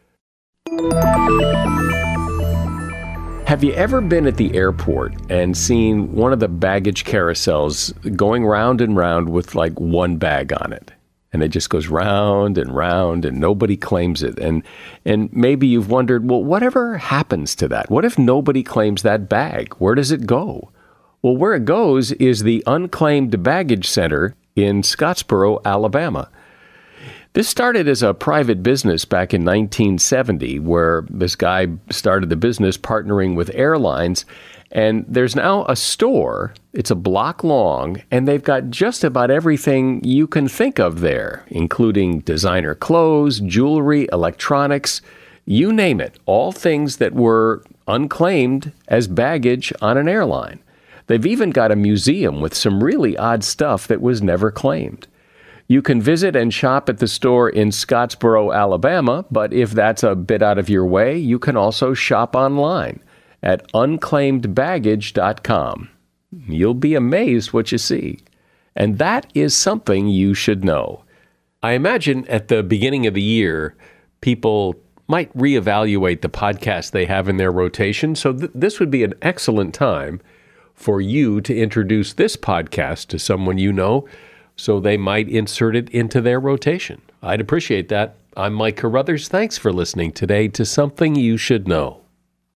Have 3.47 3.63
you 3.63 3.73
ever 3.75 4.01
been 4.01 4.27
at 4.27 4.39
the 4.39 4.57
airport 4.57 5.15
and 5.31 5.57
seen 5.57 6.13
one 6.15 6.33
of 6.33 6.41
the 6.41 6.49
baggage 6.49 7.05
carousels 7.05 7.93
going 8.17 8.45
round 8.45 8.81
and 8.81 8.97
round 8.97 9.29
with 9.29 9.55
like 9.55 9.79
one 9.79 10.17
bag 10.17 10.53
on 10.61 10.73
it? 10.73 10.91
And 11.33 11.41
it 11.41 11.51
just 11.51 11.71
goes 11.71 11.87
round 11.87 12.59
and 12.59 12.75
round 12.75 13.25
and 13.25 13.39
nobody 13.39 13.77
claims 13.77 14.25
it. 14.25 14.37
And 14.41 14.65
and 15.05 15.33
maybe 15.33 15.69
you've 15.69 15.91
wondered, 15.91 16.29
well, 16.29 16.43
whatever 16.43 16.99
happens 16.99 17.55
to 17.57 17.69
that? 17.69 17.89
What 17.89 18.05
if 18.05 18.19
nobody 18.19 18.65
claims 18.65 19.03
that 19.03 19.29
bag? 19.29 19.75
Where 19.75 19.95
does 19.95 20.11
it 20.11 20.27
go? 20.27 20.73
Well, 21.25 21.39
where 21.39 21.55
it 21.55 21.65
goes 21.65 22.13
is 22.13 22.43
the 22.43 22.63
Unclaimed 22.67 23.43
Baggage 23.43 23.89
Center 23.89 24.35
in 24.57 24.83
Scottsboro, 24.83 25.59
Alabama. 25.65 26.29
This 27.33 27.49
started 27.49 27.89
as 27.89 28.03
a 28.03 28.13
private 28.13 28.63
business 28.63 29.07
back 29.07 29.33
in 29.33 29.41
1970, 29.41 30.59
where 30.59 31.07
this 31.09 31.35
guy 31.35 31.69
started 31.89 32.29
the 32.29 32.37
business 32.37 32.77
partnering 32.77 33.37
with 33.37 33.51
airlines. 33.55 34.27
And 34.71 35.07
there's 35.09 35.35
now 35.35 35.65
a 35.65 35.77
store, 35.77 36.53
it's 36.75 36.91
a 36.91 36.95
block 36.95 37.43
long, 37.43 38.03
and 38.11 38.29
they've 38.29 38.45
got 38.45 38.69
just 38.69 39.03
about 39.03 39.31
everything 39.31 40.05
you 40.05 40.27
can 40.27 40.47
think 40.47 40.79
of 40.79 41.01
there, 41.01 41.43
including 41.47 42.21
designer 42.21 42.75
clothes, 42.75 43.41
jewelry, 43.41 44.07
electronics, 44.13 45.01
you 45.47 45.73
name 45.73 46.03
it, 46.03 46.19
all 46.27 46.53
things 46.53 46.99
that 46.99 47.15
were 47.15 47.65
unclaimed 47.89 48.73
as 48.89 49.09
baggage 49.09 49.73
on 49.81 49.97
an 49.97 50.07
airline. 50.07 50.61
They've 51.07 51.27
even 51.27 51.51
got 51.51 51.73
a 51.73 51.77
museum 51.77 52.41
with 52.41 52.55
some 52.55 52.83
really 52.83 53.15
odd 53.17 53.45
stuff 53.45 53.87
that 53.89 54.01
was 54.01 54.23
never 54.23 54.51
claimed. 54.51 55.07
You 55.67 55.83
can 55.83 56.03
visit 56.03 56.37
and 56.37 56.53
shop 56.53 56.89
at 56.89 56.99
the 56.99 57.09
store 57.09 57.49
in 57.49 57.71
Scottsboro, 57.71 58.55
Alabama, 58.55 59.25
but 59.31 59.53
if 59.53 59.73
that's 59.73 60.03
a 60.03 60.15
bit 60.15 60.43
out 60.43 60.59
of 60.59 60.69
your 60.69 60.85
way, 60.85 61.17
you 61.17 61.39
can 61.39 61.57
also 61.57 61.95
shop 61.95 62.37
online 62.37 63.01
at 63.43 63.67
unclaimedbaggage.com. 63.73 65.89
You'll 66.49 66.75
be 66.75 66.95
amazed 66.95 67.53
what 67.53 67.73
you 67.73 67.79
see. 67.79 68.19
And 68.77 68.99
that 68.99 69.27
is 69.35 69.57
something 69.57 70.09
you 70.09 70.35
should 70.35 70.65
know. 70.65 71.05
I 71.63 71.73
imagine 71.73 72.27
at 72.29 72.49
the 72.49 72.63
beginning 72.63 73.07
of 73.07 73.15
the 73.15 73.23
year, 73.23 73.75
people 74.21 74.77
might 75.07 75.35
reevaluate 75.37 76.21
the 76.21 76.29
podcast 76.29 76.91
they 76.91 77.07
have 77.07 77.29
in 77.29 77.37
their 77.37 77.53
rotation. 77.53 78.15
So 78.15 78.33
th- 78.33 78.51
this 78.55 78.81
would 78.81 78.91
be 78.91 79.05
an 79.05 79.15
excellent 79.23 79.75
time 79.75 80.21
for 80.75 81.01
you 81.01 81.41
to 81.41 81.57
introduce 81.57 82.13
this 82.13 82.37
podcast 82.37 83.07
to 83.09 83.19
someone 83.19 83.59
you 83.59 83.73
know 83.73 84.07
so 84.57 84.79
they 84.79 84.97
might 84.97 85.29
insert 85.29 85.75
it 85.75 85.89
into 85.91 86.21
their 86.21 86.39
rotation. 86.39 87.01
I'd 87.23 87.41
appreciate 87.41 87.89
that. 87.89 88.17
I'm 88.37 88.55
Mike 88.55 88.77
Carruthers. 88.77 89.29
Thanks 89.29 89.59
for 89.59 89.73
listening 89.73 90.13
today 90.13 90.49
to 90.49 90.65
Something 90.65 91.17
You 91.17 91.37
Should 91.37 91.67
Know. 91.67 92.04